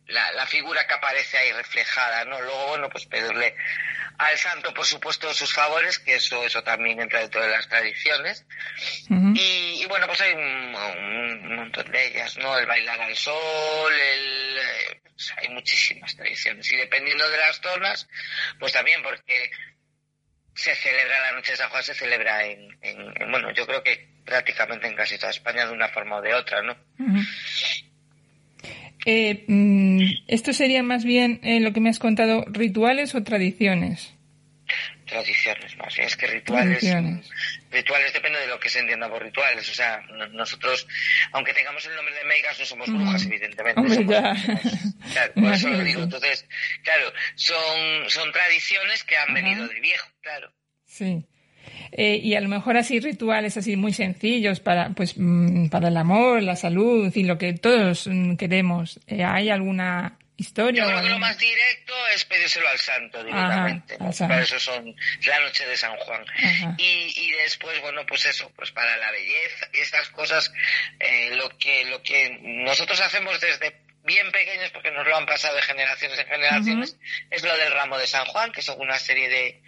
la, 0.07 0.33
la, 0.33 0.47
figura 0.47 0.87
que 0.87 0.95
aparece 0.95 1.39
ahí 1.39 1.53
reflejada, 1.53 2.25
¿no? 2.25 2.41
Luego, 2.41 2.69
bueno, 2.69 2.89
pues 2.91 3.07
pedirle 3.07 3.55
al 4.19 4.39
santo, 4.39 4.73
por 4.73 4.87
supuesto, 4.87 5.33
sus 5.35 5.53
favores, 5.53 5.99
que 5.99 6.15
eso, 6.17 6.45
eso 6.45 6.63
también 6.63 7.01
entra 7.01 7.21
dentro 7.21 7.43
de 7.43 7.49
las 7.49 7.69
tradiciones. 7.69 8.45
Uh 9.11 9.15
-huh. 9.15 9.37
y, 9.39 9.83
y, 9.83 9.87
bueno, 9.87 10.07
pues 10.07 10.21
hay 10.21 10.33
un, 10.33 10.75
un, 10.75 11.57
montón 11.57 11.91
de 11.91 12.07
ellas, 12.07 12.37
¿no? 12.39 12.59
El 12.59 12.67
bailar 12.67 13.01
al 13.01 13.17
sol, 13.17 13.93
el, 13.93 14.59
eh, 14.59 15.01
pues 15.03 15.33
hay 15.37 15.49
muchísimas 15.49 16.15
tradiciones. 16.17 16.71
Y 16.71 16.77
dependiendo 16.77 17.29
de 17.29 17.39
las 17.39 17.61
zonas, 17.61 18.09
pues 18.59 18.73
también, 18.73 19.03
porque 19.03 19.51
se 20.55 20.75
celebra 20.75 21.21
la 21.21 21.33
noche 21.33 21.53
de 21.53 21.57
San 21.59 21.69
Juan, 21.71 21.83
se 21.83 21.95
celebra 21.95 22.45
en, 22.47 22.61
en, 22.83 23.01
en 23.21 23.31
bueno, 23.31 23.53
yo 23.53 23.67
creo 23.67 23.83
que 23.83 24.09
prácticamente 24.25 24.87
en 24.87 24.95
casi 24.95 25.17
toda 25.19 25.31
España 25.31 25.67
de 25.67 25.73
una 25.73 25.89
forma 25.89 26.17
o 26.17 26.23
de 26.23 26.35
otra, 26.35 26.63
¿no? 26.63 26.77
Uh 26.99 27.07
-huh. 27.07 27.27
Eh, 29.07 29.45
mm, 29.47 30.01
¿Esto 30.29 30.53
sería 30.53 30.83
más 30.83 31.05
bien 31.05 31.41
eh, 31.43 31.61
lo 31.61 31.73
que 31.73 31.81
me 31.81 31.91
has 31.91 31.99
contado, 31.99 32.45
rituales 32.49 33.15
o 33.15 33.23
tradiciones? 33.23 34.15
Tradiciones, 35.07 35.77
más 35.77 35.95
bien. 35.95 36.07
Es 36.09 36.17
que 36.17 36.27
rituales. 36.27 36.79
Tradiciones. 36.81 37.31
Rituales 37.75 38.13
depende 38.13 38.39
de 38.39 38.47
lo 38.47 38.61
que 38.61 38.69
se 38.69 38.79
entienda 38.79 39.09
por 39.09 39.23
rituales. 39.23 39.69
O 39.69 39.75
sea, 39.75 40.01
nosotros, 40.31 40.87
aunque 41.33 41.53
tengamos 41.53 41.85
el 41.87 41.97
nombre 41.97 42.15
de 42.15 42.25
Meigas, 42.25 42.59
no 42.59 42.65
somos 42.65 42.89
brujas, 42.89 43.25
mm. 43.25 43.33
evidentemente. 43.33 43.81
Hombre, 43.81 43.95
somos, 43.97 44.11
ya. 44.11 44.35
claro, 45.13 45.33
por 45.35 45.53
eso 45.53 45.69
lo 45.69 45.79
digo. 45.81 46.03
Entonces, 46.03 46.47
claro, 46.85 47.13
son, 47.35 48.09
son 48.09 48.31
tradiciones 48.33 49.03
que 49.03 49.17
han 49.17 49.31
Ajá. 49.31 49.35
venido 49.35 49.67
de 49.67 49.81
viejo, 49.81 50.09
claro. 50.21 50.53
Sí. 50.87 51.27
Eh, 51.93 52.21
y 52.23 52.35
a 52.35 52.41
lo 52.41 52.49
mejor 52.49 52.77
así 52.77 53.01
rituales 53.01 53.57
así 53.57 53.77
muy 53.77 53.93
sencillos 53.93 54.61
para 54.61 54.91
pues 54.91 55.15
mm, 55.17 55.69
para 55.69 55.89
el 55.89 55.97
amor, 55.97 56.43
la 56.43 56.57
salud 56.57 57.11
y 57.15 57.25
lo 57.25 57.39
que 57.39 57.55
todos 57.55 58.07
mm, 58.07 58.37
queremos. 58.37 59.01
Eh, 59.07 59.25
¿Hay 59.25 59.51
alguna 59.51 60.19
historia? 60.37 60.83
Yo 60.83 60.89
creo 60.89 61.03
que 61.03 61.09
lo 61.09 61.19
más 61.19 61.39
directo 61.39 61.95
es 62.15 62.25
pedírselo 62.25 62.69
al 62.69 62.79
santo 62.79 63.23
directamente. 63.23 63.97
Ajá, 64.01 64.29
Para 64.29 64.43
eso 64.43 64.59
son 64.59 64.95
la 65.27 65.41
noche 65.41 65.67
de 65.67 65.77
San 65.77 65.97
Juan. 65.97 66.25
Y, 66.79 67.13
y, 67.17 67.31
después, 67.43 67.81
bueno, 67.81 68.05
pues 68.07 68.27
eso, 68.27 68.51
pues 68.57 68.71
para 68.73 68.97
la 68.97 69.11
belleza 69.11 69.69
y 69.73 69.81
estas 69.81 70.09
cosas, 70.11 70.53
eh, 70.99 71.31
lo 71.37 71.49
que 71.59 71.85
lo 71.87 72.03
que 72.03 72.39
nosotros 72.43 73.01
hacemos 73.01 73.41
desde 73.41 73.84
bien 74.05 74.31
pequeños 74.33 74.71
porque 74.71 74.91
nos 74.91 75.07
lo 75.07 75.17
han 75.17 75.27
pasado 75.27 75.57
de 75.57 75.63
generaciones 75.63 76.19
en 76.19 76.27
generaciones, 76.27 76.93
uh 76.93 76.97
-huh. 76.97 77.27
es 77.31 77.43
lo 77.43 77.57
del 77.57 77.73
ramo 77.73 77.99
de 77.99 78.07
San 78.07 78.25
Juan, 78.27 78.53
que 78.53 78.63
son 78.63 78.81
una 78.81 78.99
serie 78.99 79.29
de, 79.29 79.63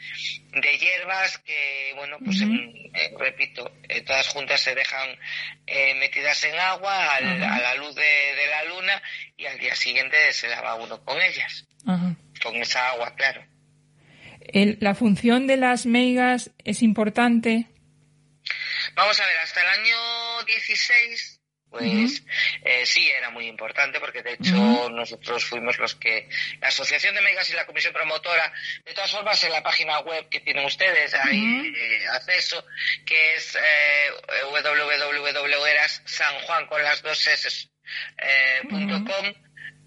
de 0.61 0.79
hierbas 0.79 1.38
que, 1.38 1.92
bueno, 1.96 2.18
pues 2.25 2.40
uh 2.42 2.44
-huh. 2.44 2.90
eh, 2.94 3.14
repito, 3.18 3.72
eh, 3.88 4.03
todas 4.03 4.29
juntas 4.29 4.61
se 4.61 4.75
dejan 4.75 5.18
eh, 5.66 5.94
metidas 5.94 6.44
en 6.44 6.59
agua 6.59 7.14
al, 7.14 7.25
uh 7.25 7.40
-huh. 7.40 7.51
a 7.51 7.59
la 7.61 7.75
luz 7.77 7.94
de, 7.94 8.03
de, 8.03 8.46
la 8.49 8.64
luna 8.64 9.03
y 9.37 9.46
al 9.46 9.59
día 9.59 9.75
siguiente 9.75 10.33
se 10.33 10.49
lava 10.49 10.75
uno 10.75 11.03
con 11.03 11.20
ellas, 11.20 11.66
con 12.42 12.57
esa 12.57 12.88
agua, 12.90 13.14
claro. 13.16 13.44
El, 14.40 14.77
la 14.81 14.94
función 14.94 15.46
de 15.46 15.57
las 15.57 15.87
meigas 15.87 16.51
es 16.64 16.83
importante. 16.83 17.66
Vamos 18.94 19.18
a 19.18 19.27
ver, 19.27 19.38
hasta 19.38 19.61
el 19.61 19.81
año 19.81 20.44
16 20.44 21.36
pues 21.78 22.20
uh 22.20 22.24
-huh. 22.24 22.24
eh, 22.64 22.86
sí 22.86 23.08
era 23.10 23.30
muy 23.30 23.46
importante 23.46 24.00
porque 24.00 24.22
de 24.22 24.32
hecho 24.34 24.54
uh 24.54 24.88
-huh. 24.88 24.92
nosotros 24.92 25.44
fuimos 25.44 25.78
los 25.78 25.94
que 25.94 26.28
la 26.60 26.68
asociación 26.68 27.14
de 27.14 27.20
megas 27.20 27.50
y 27.50 27.54
la 27.54 27.66
comisión 27.66 27.92
promotora 27.92 28.52
de 28.84 28.94
todas 28.94 29.10
formas 29.10 29.42
en 29.44 29.52
la 29.52 29.62
página 29.62 29.98
web 30.00 30.28
que 30.28 30.40
tienen 30.40 30.64
ustedes 30.64 31.14
hay 31.14 31.38
uh 31.38 31.42
-huh. 31.42 31.76
eh, 31.76 32.06
acceso 32.08 32.64
que 33.04 33.34
es 33.34 33.56
eh, 33.56 34.10
www.sanjuan 34.50 36.66
con 36.66 36.82
las 36.82 37.02
dos 37.02 37.26
s 37.26 37.68
eh, 38.18 38.62
punto 38.68 39.04
com 39.04 39.45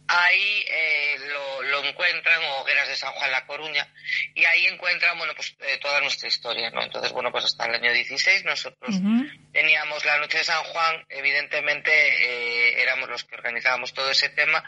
ahí 0.09 0.65
eh, 0.67 1.17
lo, 1.27 1.61
lo, 1.61 1.83
encuentran, 1.85 2.43
o 2.43 2.61
Hogueras 2.61 2.87
de 2.87 2.95
San 2.95 3.11
Juan 3.13 3.31
La 3.31 3.45
Coruña, 3.45 3.87
y 4.33 4.43
ahí 4.43 4.65
encuentran, 4.65 5.17
bueno, 5.17 5.33
pues 5.35 5.55
eh, 5.59 5.77
toda 5.79 6.01
nuestra 6.01 6.27
historia, 6.27 6.71
¿no? 6.71 6.81
Entonces, 6.81 7.11
bueno, 7.11 7.31
pues 7.31 7.45
hasta 7.45 7.65
el 7.65 7.75
año 7.75 7.93
16 7.93 8.43
nosotros 8.43 8.95
uh 8.95 8.99
-huh. 8.99 9.51
teníamos 9.53 10.03
la 10.05 10.17
Noche 10.17 10.39
de 10.39 10.43
San 10.43 10.63
Juan, 10.63 11.05
evidentemente 11.09 11.91
eh, 11.91 12.81
éramos 12.81 13.07
los 13.07 13.23
que 13.23 13.35
organizábamos 13.35 13.93
todo 13.93 14.09
ese 14.09 14.29
tema, 14.29 14.63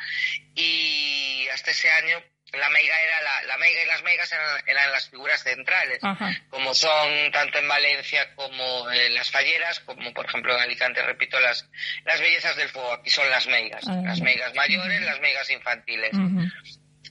y 0.53 1.47
hasta 1.51 1.71
ese 1.71 1.89
año 1.89 2.23
la 2.53 2.69
meiga 2.69 3.01
era 3.01 3.21
la, 3.21 3.43
la 3.43 3.57
meiga 3.57 3.83
y 3.83 3.85
las 3.85 4.03
meigas 4.03 4.31
eran, 4.31 4.63
eran 4.67 4.91
las 4.91 5.09
figuras 5.09 5.41
centrales, 5.41 5.99
Ajá. 6.01 6.31
como 6.49 6.73
son 6.73 7.31
tanto 7.31 7.59
en 7.59 7.67
Valencia 7.67 8.35
como 8.35 8.91
en 8.91 9.13
las 9.15 9.31
falleras, 9.31 9.79
como 9.81 10.13
por 10.13 10.25
ejemplo 10.25 10.53
en 10.55 10.61
Alicante, 10.61 11.01
repito, 11.01 11.39
las, 11.39 11.69
las 12.03 12.19
bellezas 12.19 12.55
del 12.57 12.69
fuego, 12.69 12.93
aquí 12.93 13.09
son 13.09 13.29
las 13.29 13.47
meigas, 13.47 13.87
Ajá. 13.87 14.01
las 14.01 14.19
meigas 14.21 14.53
mayores, 14.55 15.01
las 15.01 15.19
meigas 15.21 15.49
infantiles. 15.49 16.11
Ajá. 16.13 16.51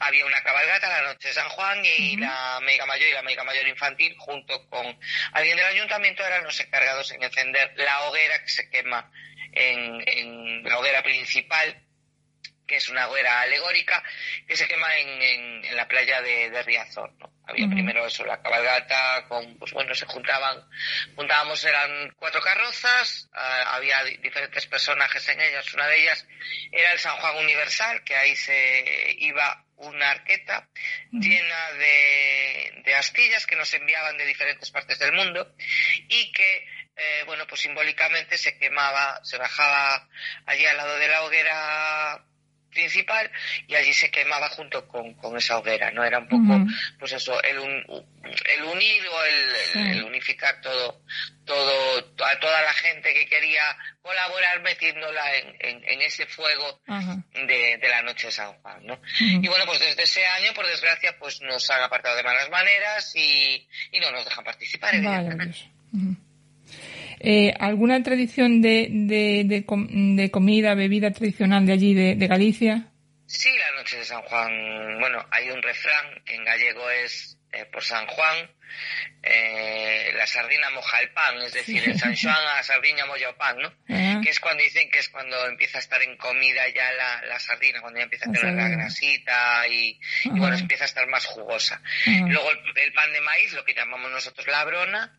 Había 0.02 0.24
una 0.24 0.42
cabalgata 0.42 0.88
la 0.88 1.12
noche 1.12 1.28
de 1.28 1.34
San 1.34 1.48
Juan 1.50 1.84
y 1.84 2.16
la 2.16 2.58
meiga 2.62 2.86
mayor 2.86 3.08
y 3.10 3.12
la 3.12 3.22
meiga 3.22 3.44
mayor 3.44 3.68
infantil, 3.68 4.16
junto 4.18 4.66
con 4.70 4.98
alguien 5.32 5.58
del 5.58 5.66
ayuntamiento, 5.66 6.24
eran 6.24 6.42
los 6.44 6.58
encargados 6.58 7.10
en 7.10 7.22
encender 7.22 7.74
la 7.76 8.04
hoguera 8.04 8.42
que 8.42 8.48
se 8.48 8.70
quema 8.70 9.10
en, 9.52 10.02
en 10.06 10.62
la 10.64 10.78
hoguera 10.78 11.02
principal 11.02 11.82
que 12.70 12.76
es 12.76 12.88
una 12.88 13.08
hoguera 13.08 13.40
alegórica 13.40 14.00
que 14.46 14.54
se 14.54 14.68
quema 14.68 14.96
en, 14.96 15.08
en, 15.20 15.64
en 15.64 15.76
la 15.76 15.88
playa 15.88 16.22
de, 16.22 16.50
de 16.50 16.62
Riazor. 16.62 17.12
¿no? 17.18 17.32
Había 17.48 17.66
uh 17.66 17.68
-huh. 17.68 17.72
primero 17.72 18.06
eso, 18.06 18.24
la 18.24 18.40
cabalgata, 18.40 19.26
con, 19.26 19.58
pues 19.58 19.72
bueno, 19.72 19.92
se 19.92 20.06
juntaban, 20.06 20.56
juntábamos, 21.16 21.64
eran 21.64 22.12
cuatro 22.16 22.40
carrozas, 22.40 23.28
uh, 23.34 23.74
había 23.74 24.04
diferentes 24.04 24.66
personajes 24.68 25.28
en 25.30 25.40
ellas, 25.40 25.74
una 25.74 25.88
de 25.88 26.00
ellas 26.00 26.24
era 26.70 26.92
el 26.92 27.00
San 27.00 27.16
Juan 27.16 27.38
Universal, 27.38 28.04
que 28.04 28.14
ahí 28.14 28.36
se 28.36 29.16
iba 29.18 29.64
una 29.74 30.10
arqueta 30.12 30.68
uh 30.68 31.16
-huh. 31.16 31.22
llena 31.22 31.72
de, 31.72 32.82
de 32.84 32.94
astillas 32.94 33.46
que 33.46 33.56
nos 33.56 33.74
enviaban 33.74 34.16
de 34.16 34.26
diferentes 34.26 34.70
partes 34.70 34.96
del 35.00 35.12
mundo 35.12 35.56
y 36.08 36.30
que 36.30 36.68
eh, 36.96 37.22
bueno, 37.24 37.46
pues 37.46 37.62
simbólicamente 37.62 38.36
se 38.36 38.58
quemaba, 38.58 39.20
se 39.24 39.38
bajaba 39.38 40.06
allí 40.44 40.66
al 40.66 40.76
lado 40.76 40.98
de 40.98 41.08
la 41.08 41.22
hoguera 41.22 42.29
principal 42.70 43.30
y 43.66 43.74
allí 43.74 43.92
se 43.92 44.10
quemaba 44.10 44.48
junto 44.50 44.86
con, 44.88 45.14
con 45.14 45.36
esa 45.36 45.58
hoguera, 45.58 45.90
¿no? 45.90 46.04
Era 46.04 46.18
un 46.18 46.28
poco, 46.28 46.66
pues 46.98 47.12
eso, 47.12 47.42
el, 47.42 47.58
un, 47.58 47.84
el 48.24 48.64
unir 48.64 49.02
o 49.08 49.24
el, 49.24 49.88
el, 49.88 50.04
unificar 50.04 50.60
todo, 50.60 51.02
todo, 51.44 51.98
a 52.24 52.40
toda 52.40 52.62
la 52.62 52.72
gente 52.72 53.12
que 53.12 53.26
quería 53.26 53.62
colaborar 54.02 54.60
metiéndola 54.62 55.36
en, 55.36 55.56
en, 55.60 55.84
en 55.84 56.02
ese 56.02 56.26
fuego 56.26 56.80
de, 57.34 57.78
de, 57.78 57.88
la 57.88 58.02
noche 58.02 58.28
de 58.28 58.32
San 58.32 58.52
Juan, 58.60 58.86
¿no? 58.86 59.00
Y 59.18 59.46
bueno, 59.48 59.64
pues 59.66 59.80
desde 59.80 60.04
ese 60.04 60.24
año, 60.24 60.52
por 60.54 60.66
desgracia, 60.66 61.16
pues 61.18 61.40
nos 61.42 61.68
han 61.70 61.82
apartado 61.82 62.16
de 62.16 62.22
malas 62.22 62.50
maneras 62.50 63.12
y, 63.16 63.66
y 63.92 64.00
no 64.00 64.10
nos 64.10 64.24
dejan 64.24 64.44
participar, 64.44 64.94
evidentemente. 64.94 65.58
Eh, 67.22 67.52
¿Alguna 67.60 68.02
tradición 68.02 68.62
de, 68.62 68.88
de, 68.90 69.44
de, 69.44 69.64
de, 69.66 70.30
comida, 70.30 70.74
bebida 70.74 71.10
tradicional 71.10 71.66
de 71.66 71.72
allí, 71.72 71.94
de, 71.94 72.14
de, 72.14 72.26
Galicia? 72.26 72.86
Sí, 73.26 73.50
la 73.58 73.76
noche 73.76 73.98
de 73.98 74.04
San 74.04 74.22
Juan. 74.22 74.98
Bueno, 74.98 75.26
hay 75.30 75.50
un 75.50 75.62
refrán 75.62 76.22
que 76.24 76.34
en 76.34 76.44
gallego 76.44 76.88
es 76.90 77.38
eh, 77.52 77.66
por 77.66 77.82
San 77.82 78.06
Juan, 78.06 78.50
eh, 79.22 80.12
la 80.16 80.26
sardina 80.26 80.70
moja 80.70 81.00
el 81.00 81.10
pan, 81.10 81.36
es 81.42 81.52
decir, 81.52 81.82
en 81.86 81.98
San 81.98 82.16
Juan 82.22 82.42
la 82.42 82.62
sardina 82.62 83.04
moja 83.04 83.28
el 83.28 83.34
pan, 83.34 83.58
¿no? 83.58 84.22
Que 84.22 84.30
es 84.30 84.40
cuando 84.40 84.62
dicen 84.62 84.90
que 84.90 85.00
es 85.00 85.10
cuando 85.10 85.46
empieza 85.46 85.76
a 85.76 85.80
estar 85.80 86.00
en 86.02 86.16
comida 86.16 86.62
ya 86.74 86.90
la, 86.92 87.22
la 87.26 87.38
sardina, 87.38 87.82
cuando 87.82 87.98
ya 87.98 88.04
empieza 88.04 88.30
a 88.30 88.32
tener 88.32 88.54
la 88.54 88.68
grasita 88.68 89.68
y, 89.68 90.00
y, 90.24 90.38
bueno, 90.38 90.56
empieza 90.56 90.84
a 90.84 90.86
estar 90.86 91.06
más 91.08 91.26
jugosa. 91.26 91.82
Luego 92.06 92.50
el, 92.50 92.58
el, 92.82 92.92
pan 92.94 93.12
de 93.12 93.20
maíz, 93.20 93.52
lo 93.52 93.64
que 93.64 93.74
llamamos 93.74 94.10
nosotros 94.10 94.46
la 94.46 94.64
brona. 94.64 95.18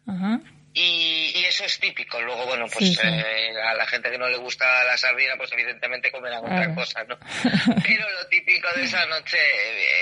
Y, 0.73 1.31
y, 1.35 1.45
eso 1.45 1.65
es 1.65 1.79
típico. 1.79 2.21
Luego, 2.21 2.45
bueno, 2.45 2.65
pues 2.67 2.87
sí, 2.87 2.95
sí. 2.95 3.07
Eh, 3.07 3.51
a 3.61 3.73
la 3.73 3.85
gente 3.85 4.09
que 4.09 4.17
no 4.17 4.29
le 4.29 4.37
gusta 4.37 4.83
la 4.85 4.95
sardina, 4.95 5.33
pues 5.35 5.51
evidentemente 5.51 6.11
comerán 6.11 6.45
otra 6.45 6.63
ah. 6.63 6.75
cosa, 6.75 7.03
¿no? 7.03 7.17
Pero 7.83 8.09
lo 8.09 8.27
típico 8.29 8.69
de 8.75 8.83
esa 8.83 9.05
noche 9.07 9.37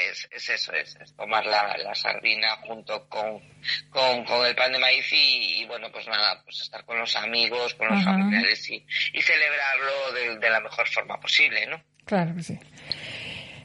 es, 0.09 0.27
es 0.31 0.49
eso, 0.49 0.71
es, 0.73 0.95
es, 0.97 1.15
tomar 1.15 1.43
la, 1.45 1.75
la 1.77 1.95
sardina 1.95 2.55
junto 2.57 3.09
con, 3.09 3.41
con, 3.89 4.23
con, 4.25 4.45
el 4.45 4.55
pan 4.55 4.71
de 4.71 4.79
maíz 4.79 5.11
y, 5.11 5.61
y, 5.61 5.65
bueno, 5.65 5.91
pues 5.91 6.07
nada, 6.07 6.39
pues 6.43 6.61
estar 6.61 6.85
con 6.85 6.99
los 6.99 7.15
amigos, 7.15 7.73
con 7.73 7.87
los 7.87 7.97
Ajá. 7.97 8.11
familiares 8.11 8.69
y, 8.69 8.85
y 9.13 9.21
celebrarlo 9.23 10.11
de, 10.13 10.37
de, 10.37 10.49
la 10.51 10.59
mejor 10.59 10.87
forma 10.87 11.19
posible, 11.19 11.65
¿no? 11.65 11.81
Claro 12.05 12.35
que 12.35 12.43
sí. 12.43 12.59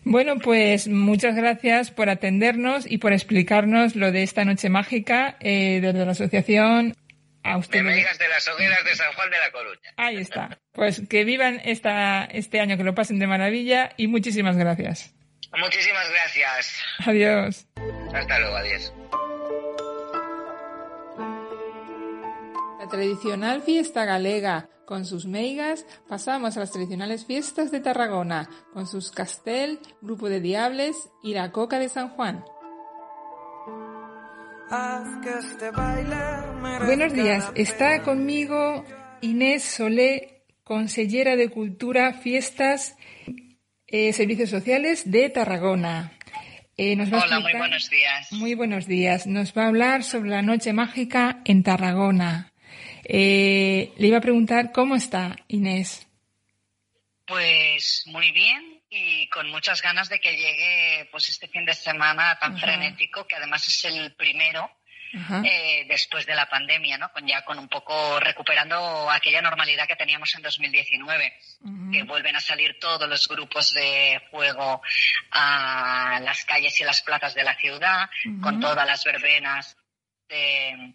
Bueno, 0.05 0.39
pues 0.39 0.87
muchas 0.87 1.35
gracias 1.35 1.91
por 1.91 2.11
atendernos 2.11 2.85
y 2.91 2.99
por 2.99 3.13
explicarnos 3.13 3.97
lo 3.97 4.13
de 4.13 4.23
esta 4.23 4.45
noche 4.45 4.69
mágica 4.69 5.37
eh, 5.41 5.81
desde 5.81 6.05
la 6.05 6.13
asociación 6.13 6.95
a 7.43 7.57
ustedes. 7.57 7.85
De, 7.85 8.25
de 8.25 8.29
las 8.29 8.47
hogueras 8.49 8.85
de 8.85 8.95
San 8.95 9.13
Juan 9.15 9.31
de 9.31 9.39
la 9.39 9.51
Coruña. 9.51 9.95
Ahí 9.97 10.19
está. 10.19 10.59
Pues 10.73 11.03
que 11.09 11.25
vivan 11.25 11.61
esta, 11.65 12.25
este 12.25 12.61
año, 12.61 12.77
que 12.77 12.85
lo 12.85 12.95
pasen 12.95 13.19
de 13.19 13.27
maravilla 13.27 13.93
y 13.97 14.07
muchísimas 14.07 14.57
gracias. 14.57 15.15
Muchísimas 15.57 16.11
gracias. 16.11 16.83
Adiós. 17.07 17.67
Hasta 18.13 18.39
luego, 18.41 18.57
adiós. 18.57 18.93
La 22.79 22.89
tradicional 22.91 23.63
fiesta 23.63 24.05
galega 24.05 24.69
con 24.87 25.05
sus 25.05 25.27
meigas 25.27 25.87
pasamos 26.09 26.57
a 26.57 26.61
las 26.61 26.73
tradicionales 26.73 27.25
fiestas 27.25 27.71
de 27.71 27.81
Tarragona, 27.81 28.49
con 28.73 28.87
sus 28.87 29.11
castel, 29.11 29.79
grupo 30.01 30.29
de 30.29 30.41
diables 30.41 30.97
y 31.23 31.35
la 31.35 31.53
coca 31.53 31.79
de 31.79 31.89
San 31.89 32.11
Juan. 32.11 32.45
Buenos 36.87 37.13
días, 37.13 37.53
está 37.55 38.03
conmigo 38.03 38.85
Inés 39.21 39.63
Solé, 39.63 40.45
consellera 40.65 41.37
de 41.37 41.51
Cultura, 41.51 42.15
Fiestas, 42.15 42.97
eh, 43.87 44.13
Servicios 44.13 44.51
Sociales 44.51 45.11
de 45.11 45.29
Tarragona. 45.31 46.13
Eh, 46.77 46.97
nos 46.97 47.13
va 47.13 47.23
Hola, 47.23 47.37
a 47.37 47.39
explicar... 47.39 47.53
muy 47.53 47.59
buenos 47.61 47.91
días. 47.91 48.33
Muy 48.33 48.55
buenos 48.55 48.87
días. 48.87 49.27
Nos 49.27 49.57
va 49.57 49.65
a 49.65 49.69
hablar 49.69 50.03
sobre 50.03 50.31
la 50.31 50.43
Noche 50.43 50.73
Mágica 50.73 51.41
en 51.45 51.63
Tarragona. 51.63 52.53
Eh, 53.05 53.93
le 53.97 54.07
iba 54.07 54.19
a 54.19 54.23
preguntar 54.23 54.73
cómo 54.73 54.97
está 54.97 55.37
Inés. 55.49 56.07
Pues 57.27 58.05
muy 58.07 58.31
bien 58.33 58.83
y 58.91 59.29
con 59.29 59.51
muchas 59.51 59.83
ganas 59.83 60.09
de 60.09 60.21
que 60.21 60.37
llegue 60.37 61.09
pues 61.11 61.29
este 61.29 61.49
fin 61.49 61.65
de 61.65 61.75
semana 61.75 62.39
tan 62.39 62.53
Ajá. 62.57 62.67
frenético 62.67 63.27
que 63.27 63.37
además 63.37 63.67
es 63.67 63.85
el 63.87 64.15
primero 64.15 64.71
eh, 65.45 65.85
después 65.89 66.27
de 66.27 66.35
la 66.35 66.49
pandemia, 66.49 66.99
¿no? 66.99 67.13
Con 67.13 67.25
ya 67.27 67.45
con 67.45 67.57
un 67.59 67.69
poco 67.69 68.19
recuperando 68.19 69.09
aquella 69.09 69.41
normalidad 69.41 69.87
que 69.87 69.95
teníamos 69.95 70.35
en 70.35 70.43
2019, 70.43 71.33
uh 71.61 71.69
-huh. 71.69 71.93
que 71.93 72.03
vuelven 72.03 72.35
a 72.35 72.41
salir 72.41 72.79
todos 72.81 73.09
los 73.09 73.29
grupos 73.29 73.73
de 73.75 74.21
juego 74.31 74.83
a 75.31 76.19
las 76.21 76.45
calles 76.45 76.81
y 76.81 76.85
las 76.85 77.03
plazas 77.03 77.33
de 77.35 77.45
la 77.45 77.55
ciudad, 77.55 78.11
uh 78.25 78.29
-huh. 78.29 78.41
con 78.41 78.59
todas 78.59 78.85
las 78.87 79.05
verbenas 79.05 79.77
de 80.29 80.95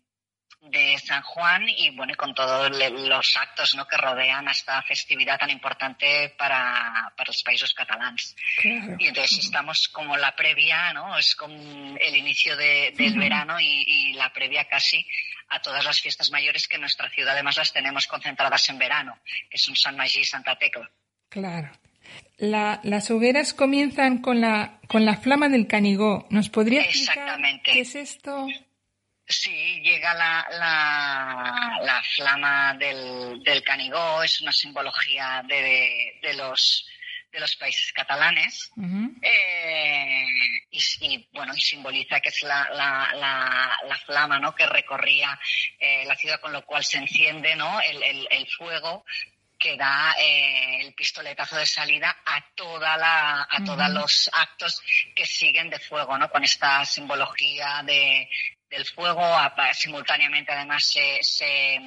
de 0.62 0.98
San 0.98 1.22
Juan 1.22 1.68
y 1.70 1.90
bueno, 1.96 2.14
con 2.16 2.34
todos 2.34 2.70
los 2.72 3.38
actos 3.38 3.76
¿no? 3.76 3.88
que 3.88 3.98
rodean 3.98 4.48
a 4.48 4.52
esta 4.52 4.82
festividad 4.84 5.40
tan 5.40 5.50
importante 5.50 6.34
para, 6.38 7.14
para 7.16 7.28
los 7.30 7.42
países 7.44 7.74
catalanes. 7.74 8.36
Claro. 8.62 8.96
Y 9.00 9.08
entonces 9.08 9.40
estamos 9.40 9.88
como 9.88 10.18
la 10.18 10.36
previa, 10.36 10.94
¿no? 10.94 11.18
Es 11.18 11.36
como 11.36 11.56
el 11.98 12.16
inicio 12.16 12.58
de, 12.58 12.94
del 12.96 13.14
uh 13.14 13.16
-huh. 13.16 13.20
verano 13.20 13.60
y, 13.60 13.84
y, 13.88 14.14
la 14.14 14.32
previa 14.34 14.66
casi 14.66 15.06
a 15.50 15.62
todas 15.62 15.84
las 15.86 16.02
fiestas 16.02 16.30
mayores 16.30 16.68
que 16.68 16.76
en 16.76 16.82
nuestra 16.82 17.10
ciudad 17.10 17.34
además 17.34 17.58
las 17.58 17.72
tenemos 17.72 18.06
concentradas 18.06 18.70
en 18.70 18.78
verano, 18.78 19.18
que 19.50 19.58
son 19.58 19.76
San 19.76 19.96
Magí 19.96 20.20
y 20.20 20.26
Santa 20.26 20.58
Tecla. 20.58 20.90
Claro. 21.30 21.72
La, 22.38 22.80
las 22.84 23.12
hogueras 23.12 23.54
comienzan 23.54 24.20
con 24.20 24.42
la, 24.42 24.80
con 24.88 25.06
la 25.06 25.18
flama 25.18 25.50
del 25.50 25.68
Canigó. 25.68 26.28
¿Nos 26.30 26.50
podría 26.50 26.82
explicar 26.82 27.18
Exactamente. 27.18 27.72
qué 27.72 27.80
es 27.82 27.96
esto? 27.96 28.48
Sí, 29.32 29.80
llega 29.84 30.12
la, 30.16 30.48
la, 30.50 31.78
la 31.84 32.02
flama 32.16 32.74
del, 32.74 33.44
del, 33.44 33.64
Canigó, 33.64 34.24
es 34.24 34.42
una 34.42 34.52
simbología 34.52 35.44
de, 35.48 36.18
de, 36.20 36.34
los 36.34 36.88
de 37.32 37.40
los 37.40 37.56
países 37.58 37.94
catalanes 37.94 38.72
uh 38.76 38.82
-huh. 38.82 39.20
eh, 39.22 40.26
y, 40.72 40.80
y, 41.02 41.30
bueno 41.32 41.54
y 41.56 41.62
simboliza 41.62 42.20
que 42.22 42.30
es 42.30 42.42
la, 42.42 42.68
la, 42.72 43.12
la, 43.14 43.80
la 43.88 43.98
flama 43.98 44.40
¿no? 44.40 44.56
que 44.56 44.66
recorría 44.66 45.40
eh, 45.80 46.06
la 46.06 46.16
ciudad 46.16 46.42
con 46.42 46.52
lo 46.52 46.66
cual 46.66 46.84
se 46.84 46.98
enciende 46.98 47.56
¿no? 47.56 47.80
el, 47.82 48.02
el, 48.02 48.28
el 48.32 48.48
fuego 48.48 49.06
que 49.60 49.78
da 49.78 50.16
eh, 50.20 50.82
el 50.82 50.94
pistoletazo 50.96 51.56
de 51.58 51.68
salida 51.68 52.18
a 52.26 52.44
toda 52.56 52.98
la 52.98 53.44
a 53.44 53.58
uh 53.58 53.62
-huh. 53.62 53.66
todos 53.66 53.90
los 53.92 54.30
actos 54.34 54.82
que 55.16 55.26
siguen 55.28 55.70
de 55.70 55.78
fuego 55.78 56.18
no 56.18 56.30
con 56.32 56.44
esta 56.44 56.84
simbología 56.84 57.84
de, 57.86 58.28
del 58.70 58.86
fuego. 58.86 59.22
Simultáneamente, 59.74 60.52
además, 60.52 60.84
se, 60.86 61.20
se, 61.22 61.80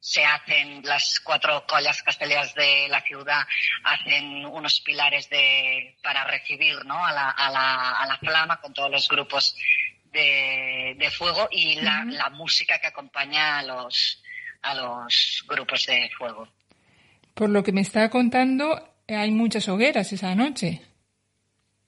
se, 0.00 0.24
hacen 0.24 0.82
las 0.84 1.20
cuatro 1.20 1.64
collas 1.66 2.02
castelleras 2.02 2.54
de 2.54 2.88
la 2.88 3.00
ciudad, 3.02 3.46
hacen 3.84 4.44
unos 4.46 4.80
pilares 4.80 5.28
de, 5.30 5.96
para 6.02 6.24
recibir 6.24 6.84
¿no? 6.84 7.04
a, 7.04 7.12
la, 7.12 7.30
a, 7.30 7.50
la, 7.50 7.90
a 7.92 8.06
la 8.06 8.18
flama 8.18 8.60
con 8.60 8.72
todos 8.72 8.90
los 8.90 9.08
grupos 9.08 9.56
de, 10.12 10.94
de 10.98 11.10
fuego 11.10 11.48
y 11.50 11.76
la, 11.76 12.02
uh 12.04 12.08
-huh. 12.08 12.12
la, 12.12 12.30
música 12.30 12.78
que 12.78 12.86
acompaña 12.88 13.58
a 13.58 13.62
los, 13.62 14.22
a 14.62 14.74
los 14.74 15.44
grupos 15.46 15.86
de 15.86 16.10
fuego. 16.16 16.48
Por 17.34 17.50
lo 17.50 17.62
que 17.62 17.72
me 17.72 17.82
está 17.82 18.08
contando, 18.08 18.94
hay 19.08 19.30
muchas 19.30 19.68
hogueras 19.68 20.12
esa 20.12 20.34
noche. 20.34 20.80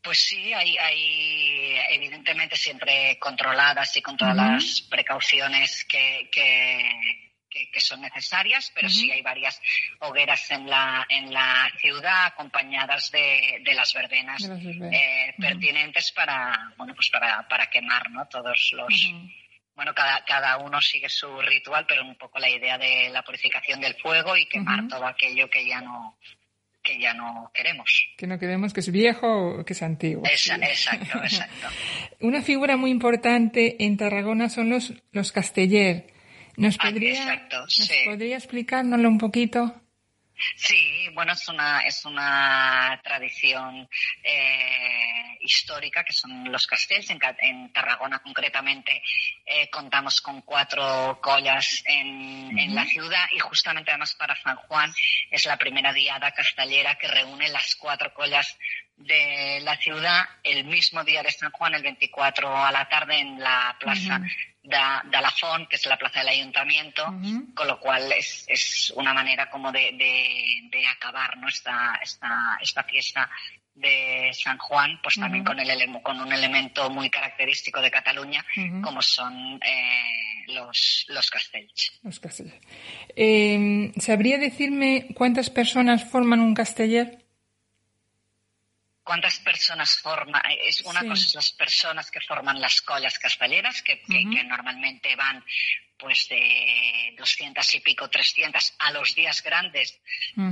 Pues 0.03 0.21
sí, 0.21 0.53
hay, 0.53 0.77
hay 0.79 1.77
evidentemente 1.91 2.57
siempre 2.57 3.19
controladas 3.19 3.97
y 3.97 4.03
con 4.03 4.17
todas 4.17 4.37
uh 4.37 4.41
-huh. 4.41 4.53
las 4.53 4.83
precauciones 4.89 5.85
que, 5.85 6.29
que, 6.31 7.29
que, 7.51 7.71
que, 7.71 7.81
son 7.81 8.01
necesarias, 8.01 8.71
pero 8.75 8.87
uh 8.87 8.91
-huh. 8.91 8.95
sí 8.95 9.11
hay 9.11 9.23
varias 9.23 9.61
hogueras 10.01 10.51
en 10.51 10.69
la, 10.71 11.05
en 11.09 11.33
la 11.33 11.71
ciudad 11.81 12.27
acompañadas 12.27 13.11
de, 13.11 13.61
de 13.65 13.75
las 13.75 13.93
verbenas, 13.93 14.43
de. 14.43 14.55
Eh, 14.55 14.57
uh 14.57 14.79
-huh. 14.87 15.37
pertinentes 15.41 16.13
para, 16.13 16.73
bueno, 16.77 16.95
pues 16.95 17.11
para, 17.11 17.47
para 17.49 17.69
quemar, 17.69 18.11
¿no? 18.11 18.27
Todos 18.29 18.71
los, 18.73 18.95
bueno, 19.75 19.95
cada, 19.95 20.25
cada 20.25 20.57
uno 20.59 20.81
sigue 20.81 21.09
su 21.09 21.41
ritual, 21.41 21.87
pero 21.87 22.03
un 22.03 22.17
poco 22.17 22.39
la 22.39 22.49
idea 22.51 22.79
de 22.79 23.11
la 23.11 23.23
purificación 23.23 23.81
del 23.81 23.95
fuego 23.95 24.37
y 24.37 24.47
quemar 24.47 24.81
uh 24.81 24.83
-huh. 24.85 24.91
todo 24.91 25.07
aquello 25.07 25.51
que 25.51 25.67
ya 25.67 25.81
no, 25.81 26.19
que 26.89 26.99
ya 26.99 27.13
no 27.13 27.51
queremos. 27.53 28.09
Que 28.17 28.27
no 28.27 28.39
queremos 28.39 28.73
que 28.73 28.81
es 28.81 28.91
viejo 28.91 29.61
o 29.61 29.65
que 29.65 29.75
es 29.75 29.83
antiguo. 29.83 30.25
Esa, 30.25 30.57
exacto, 30.57 31.19
exacto. 31.23 31.69
Una 32.21 32.41
figura 32.41 32.77
muy 32.77 32.91
importante 32.91 33.85
en 33.85 33.99
Tarragona 33.99 34.49
son 34.49 34.71
los, 34.71 34.95
los 35.13 35.31
Casteller. 35.33 36.07
¿Nos 36.57 36.77
ah, 36.81 36.89
podría, 36.89 37.13
exacto, 37.13 37.61
¿nos 37.61 37.75
sí. 37.75 37.95
podría 38.07 38.37
explicárnoslo 38.37 39.09
un 39.09 39.19
poquito? 39.19 39.75
Sí, 40.57 41.09
bueno, 41.15 41.33
es 41.33 41.49
una, 41.49 41.81
es 41.81 42.05
una 42.05 43.01
tradición 43.03 43.89
eh, 44.23 45.39
histórica 45.41 46.05
que 46.05 46.13
son 46.13 46.51
los 46.51 46.67
castells. 46.67 47.11
En, 47.11 47.73
Tarragona, 47.73 48.21
concretamente, 48.21 49.03
eh, 49.45 49.69
contamos 49.71 50.21
con 50.21 50.43
cuatro 50.43 51.19
collas 51.21 51.83
en, 51.87 52.59
en, 52.59 52.75
la 52.75 52.85
ciudad 52.87 53.27
y 53.33 53.39
justamente 53.39 53.91
además 53.91 54.15
para 54.15 54.37
San 54.37 54.57
Juan 54.57 54.93
es 55.31 55.47
la 55.47 55.57
primera 55.57 55.93
diada 55.93 56.33
castellera 56.33 56.97
que 56.97 57.09
reúne 57.09 57.49
las 57.49 57.75
cuatro 57.77 58.13
collas 58.15 58.57
de 58.99 59.61
la 59.63 59.77
ciudad 59.77 60.25
el 60.43 60.65
mismo 60.65 61.05
día 61.05 61.23
de 61.23 61.31
San 61.31 61.51
Juan, 61.53 61.75
el 61.75 61.83
24 61.83 62.57
a 62.57 62.73
la 62.73 62.89
tarde, 62.89 63.19
en 63.19 63.39
la 63.39 63.77
plaza 63.79 64.21
de, 64.63 64.77
la 64.77 65.31
Font, 65.31 65.69
que 65.69 65.77
es 65.77 65.87
la 65.87 65.97
plaza 65.97 66.19
del 66.21 66.31
ayuntamiento, 66.31 67.05
con 67.55 67.69
lo 67.69 67.79
cual 67.79 68.11
es, 68.13 68.45
es, 68.49 68.93
una 68.97 69.15
manera 69.15 69.49
como 69.49 69.71
de, 69.71 69.93
de, 70.71 70.87
acabar 70.87 71.37
¿no? 71.39 71.49
esta, 71.49 71.99
esta, 72.03 72.59
esta 72.61 72.83
fiesta 72.83 73.31
de 73.75 74.31
San 74.33 74.59
Juan, 74.59 74.99
pues 75.03 75.15
también 75.15 75.45
con, 75.45 75.59
el, 75.61 76.03
con 76.03 76.21
un 76.21 76.33
elemento 76.33 76.91
muy 76.91 77.09
característico 77.09 77.81
de 77.81 77.93
Cataluña, 77.93 78.45
como 78.83 79.01
son 79.01 79.61
eh, 79.65 80.45
los, 80.49 81.07
los 81.09 81.31
castells. 81.31 81.93
Los 82.03 82.19
castells. 82.19 82.55
Eh, 83.15 83.93
¿Sabría 83.99 84.39
decirme 84.39 85.07
cuántas 85.15 85.51
personas 85.51 86.05
forman 86.05 86.41
un 86.41 86.55
casteller? 86.55 87.28
Cuántas 89.09 89.39
personas 89.39 89.97
forman, 90.03 90.43
es 90.67 90.83
una 90.83 91.01
cosa 91.01 91.25
es 91.25 91.35
las 91.35 91.53
personas 91.53 92.11
que 92.11 92.21
forman 92.21 92.61
las 92.61 92.83
collas 92.83 93.19
castelleras, 93.19 93.81
que, 93.81 94.03
que, 94.03 94.45
normalmente 94.45 95.17
van 95.17 95.43
pues 95.97 96.29
de 96.29 97.15
200 97.17 97.75
y 97.75 97.81
pico, 97.81 98.11
300 98.11 98.75
a 98.79 98.93
los 98.93 99.15
días 99.15 99.43
grandes, 99.43 99.99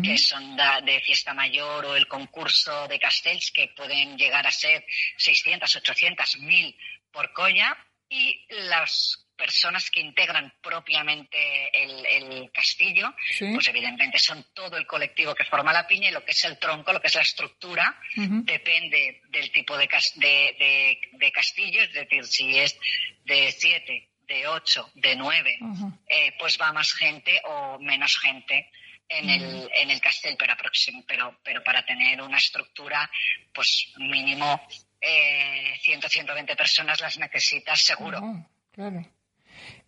que 0.02 0.16
son 0.16 0.57
de, 0.57 1.02
fiesta 1.04 1.34
mayor 1.34 1.84
o 1.84 1.96
el 1.96 2.09
concurso 2.09 2.88
de 2.88 2.98
castells, 2.98 3.52
que 3.52 3.74
pueden 3.76 4.16
llegar 4.16 4.46
a 4.46 4.50
ser 4.50 4.82
600, 5.18 5.76
800, 5.76 6.38
1000 6.38 6.76
por 7.12 7.34
colla, 7.34 7.76
y 8.09 8.42
las 8.48 9.26
personas 9.37 9.91
que 9.91 10.01
integran 10.01 10.53
propiamente 10.62 11.39
el, 11.72 12.51
castillo, 12.53 13.14
pues 13.39 13.68
evidentemente 13.68 14.18
son 14.18 14.45
todo 14.55 14.76
el 14.76 14.87
colectivo 14.87 15.34
que 15.34 15.45
forma 15.45 15.72
la 15.72 15.87
piña 15.87 16.09
y 16.09 16.12
lo 16.12 16.24
que 16.24 16.32
es 16.32 16.45
el 16.45 16.59
tronco, 16.59 16.93
lo 16.93 17.01
que 17.01 17.09
es 17.09 17.14
la 17.14 17.22
estructura, 17.22 17.99
depende 18.14 19.22
del 19.28 19.53
tipo 19.53 19.76
de, 19.76 19.87
de, 19.87 21.32
castillo, 21.32 21.82
es 21.82 21.93
decir, 21.93 22.24
si 22.24 22.59
es 22.59 22.78
de 23.24 23.53
siete, 23.53 24.09
de 24.26 24.47
ocho, 24.49 24.91
de 24.95 25.14
nueve, 25.16 25.59
eh, 26.09 26.34
pues 26.39 26.59
va 26.61 26.72
más 26.72 26.93
gente 26.93 27.41
o 27.45 27.78
menos 27.78 28.18
gente 28.18 28.70
en 29.09 29.30
el, 29.30 29.70
en 29.74 29.91
el 29.91 30.01
castel, 30.01 30.37
pero, 30.39 30.55
pero, 31.07 31.39
pero 31.43 31.62
para 31.62 31.84
tener 31.84 32.20
una 32.20 32.39
estructura, 32.39 33.09
pues 33.53 33.93
mínimo 33.99 34.66
eh, 35.01 35.78
100, 35.82 36.03
120 36.03 36.57
personas 36.57 37.01
las 37.01 37.18
necesitas 37.18 37.80
seguro. 37.80 38.20
claro. 38.72 39.07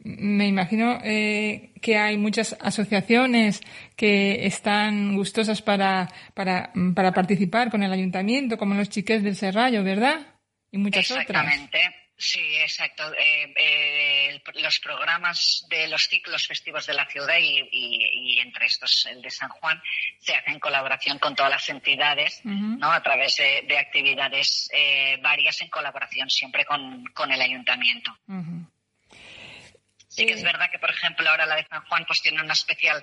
Me 0.01 0.47
imagino 0.47 1.01
eh, 1.03 1.73
que 1.83 1.99
hay 1.99 2.17
muchas 2.17 2.57
asociaciones 2.61 3.61
que 3.97 4.47
están 4.47 5.17
gustosas 5.17 5.61
para, 5.61 6.09
para, 6.35 6.73
para, 6.95 7.13
participar 7.13 7.69
con 7.71 7.83
el 7.83 7.93
ayuntamiento, 7.93 8.59
como 8.59 8.75
los 8.75 8.89
chiques 8.91 9.25
del 9.25 9.35
Serrallo, 9.35 9.83
¿verdad? 9.83 10.39
Y 10.71 10.79
muchas 10.79 11.11
Exactamente. 11.11 11.81
Sí, 12.17 12.41
exacto. 12.59 13.13
Eh, 13.15 13.55
eh, 13.57 14.43
los 14.55 14.81
programas 14.81 15.67
de 15.69 15.87
los 15.89 16.03
ciclos 16.05 16.47
festivos 16.47 16.87
de 16.87 16.95
la 16.95 17.07
ciudad 17.07 17.37
y, 17.41 18.39
entre 18.41 18.67
estos 18.67 19.07
el 19.07 19.23
de 19.23 19.31
San 19.31 19.49
Juan 19.49 19.81
se 20.19 20.35
hacen 20.35 20.55
en 20.55 20.61
colaboración 20.61 21.19
con 21.19 21.35
todas 21.37 21.51
las 21.51 21.69
entidades, 21.69 22.41
¿no? 22.45 22.91
A 22.91 23.03
través 23.03 23.37
de, 23.37 23.79
actividades 23.79 24.69
varias 25.23 25.61
en 25.61 25.69
colaboración 25.69 26.29
siempre 26.29 26.65
con, 26.65 27.05
con 27.15 27.31
el 27.31 27.41
ayuntamiento. 27.41 28.17
Sí 30.19 30.27
que 30.27 30.33
es 30.33 30.43
verdad 30.43 30.69
que, 30.69 30.81
por 30.81 30.91
ejemplo, 30.91 31.31
ahora 31.31 31.47
la 31.47 31.55
de 31.55 31.65
San 31.69 31.81
Juan 31.85 32.05
pues 32.05 32.21
tiene 32.21 32.43
una 32.43 32.53
especial 32.53 33.01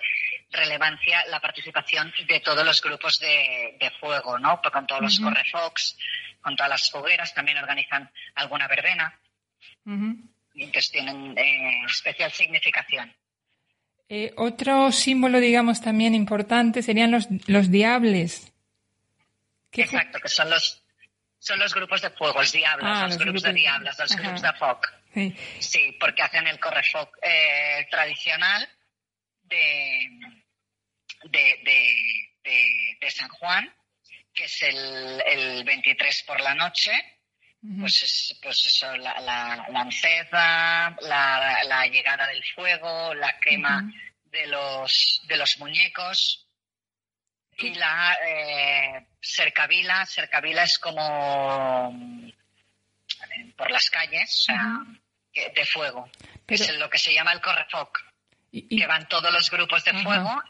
relevancia 0.51 1.25
la 1.27 1.39
participación 1.39 2.11
de 2.27 2.41
todos 2.41 2.65
los 2.65 2.81
grupos 2.81 3.19
de, 3.19 3.89
fuego, 4.01 4.37
¿no? 4.37 4.59
Pues 4.61 4.73
con 4.73 4.85
todos 4.85 5.01
los 5.01 5.19
correfox, 5.21 5.97
con 6.41 6.57
todas 6.57 6.69
las 6.69 6.91
fogueras, 6.91 7.33
también 7.33 7.57
organizan 7.57 8.11
alguna 8.35 8.67
verbena. 8.67 9.17
Y 9.85 10.63
entonces 10.63 10.91
tienen 10.91 11.37
eh, 11.37 11.85
especial 11.85 12.33
significación. 12.33 13.15
Eh, 14.09 14.33
otro 14.35 14.91
símbolo, 14.91 15.39
digamos, 15.39 15.79
también 15.79 16.15
importante 16.15 16.83
serían 16.83 17.11
los, 17.11 17.29
los 17.47 17.71
diables. 17.71 18.51
Exacto, 19.71 20.19
que 20.19 20.27
son 20.27 20.49
los, 20.49 20.83
son 21.39 21.59
los 21.59 21.73
grupos 21.73 22.01
de 22.01 22.09
fuego, 22.09 22.41
los 22.41 22.51
diablos, 22.51 22.89
ah, 22.91 23.07
los, 23.07 23.17
grupos, 23.17 23.43
de 23.43 23.53
diablas, 23.53 23.97
los 23.99 24.15
grupos 24.17 24.41
de 24.41 24.53
foc. 24.59 24.85
Sí. 25.59 25.97
porque 25.99 26.21
hacen 26.21 26.47
el 26.47 26.59
correfoc 26.59 27.17
eh, 27.21 27.87
tradicional 27.89 28.67
de, 29.43 30.09
de, 31.23 33.09
San 33.09 33.29
Juan, 33.29 33.73
que 34.33 34.45
es 34.45 34.61
el, 34.63 35.23
el 35.25 35.63
23 35.63 36.23
por 36.23 36.41
la 36.41 36.53
noche. 36.55 36.91
Pues, 37.79 38.03
es, 38.03 38.39
pues 38.43 38.63
eso, 38.65 38.95
la, 38.97 39.19
la 39.21 39.65
lanceza, 39.71 40.95
la, 41.01 41.63
la, 41.63 41.87
llegada 41.87 42.27
del 42.27 42.43
fuego, 42.53 43.13
la 43.15 43.39
quema 43.39 43.91
de, 44.25 44.47
los, 44.47 45.21
de 45.27 45.37
los 45.37 45.57
muñecos. 45.57 46.47
Y 47.57 47.73
la 47.73 48.17
eh, 48.21 49.07
cercavila, 49.19 50.05
cercavila 50.05 50.63
es 50.63 50.77
como 50.77 51.91
por 53.55 53.71
las 53.71 53.89
calles, 53.89 54.29
o 54.29 54.43
sea, 54.43 54.79
de 55.35 55.65
fuego, 55.65 56.09
que 56.47 56.55
es 56.55 56.77
lo 56.77 56.89
que 56.89 56.97
se 56.97 57.13
llama 57.13 57.33
el 57.33 57.41
correfoc, 57.41 57.99
que 58.51 58.87
van 58.87 59.07
todos 59.07 59.31
los 59.33 59.49
grupos 59.51 59.83
de 59.83 59.93
fuego 59.93 60.41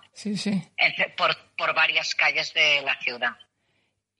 Por, 1.17 1.35
por, 1.57 1.73
varias 1.73 2.13
calles 2.15 2.53
de 2.53 2.81
la 2.83 2.99
ciudad. 2.99 3.35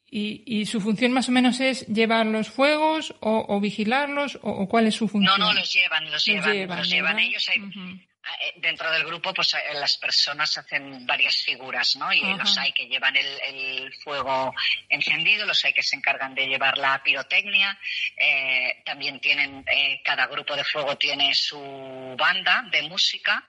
¿Y, 0.09 0.43
¿Y, 0.45 0.65
su 0.65 0.81
función 0.81 1.11
más 1.11 1.29
o 1.29 1.31
menos 1.31 1.59
es 1.59 1.85
llevar 1.87 2.25
los 2.25 2.49
fuegos 2.49 3.15
o, 3.19 3.59
vigilarlos 3.59 4.39
o, 4.41 4.67
cuál 4.67 4.87
es 4.87 4.95
su 4.95 5.07
función? 5.07 5.39
No, 5.39 5.47
no, 5.47 5.53
los 5.53 5.71
llevan, 5.73 6.09
los, 6.11 6.25
llevan, 6.25 6.77
los 6.77 6.89
llevan 6.89 7.19
ellos. 7.19 7.49
Hay, 7.49 7.59
dentro 8.57 8.91
del 8.91 9.05
grupo 9.05 9.33
pues 9.33 9.53
eh, 9.53 9.73
las 9.73 9.97
personas 9.97 10.57
hacen 10.57 11.05
varias 11.05 11.37
figuras, 11.37 11.95
¿no? 11.95 12.11
Y 12.11 12.21
los 12.35 12.57
hay 12.57 12.71
que 12.71 12.87
llevan 12.87 13.15
el, 13.15 13.93
fuego 14.03 14.53
encendido, 14.89 15.45
los 15.45 15.63
hay 15.65 15.73
que 15.73 15.83
se 15.83 15.95
encargan 15.95 16.35
de 16.35 16.47
llevar 16.47 16.77
la 16.77 17.01
pirotecnia, 17.01 17.77
eh, 18.17 18.81
también 18.85 19.19
tienen, 19.19 19.65
cada 20.03 20.27
grupo 20.27 20.55
de 20.55 20.63
fuego 20.63 20.97
tiene 20.97 21.33
su 21.33 22.15
banda 22.17 22.65
de 22.71 22.83
música. 22.83 23.47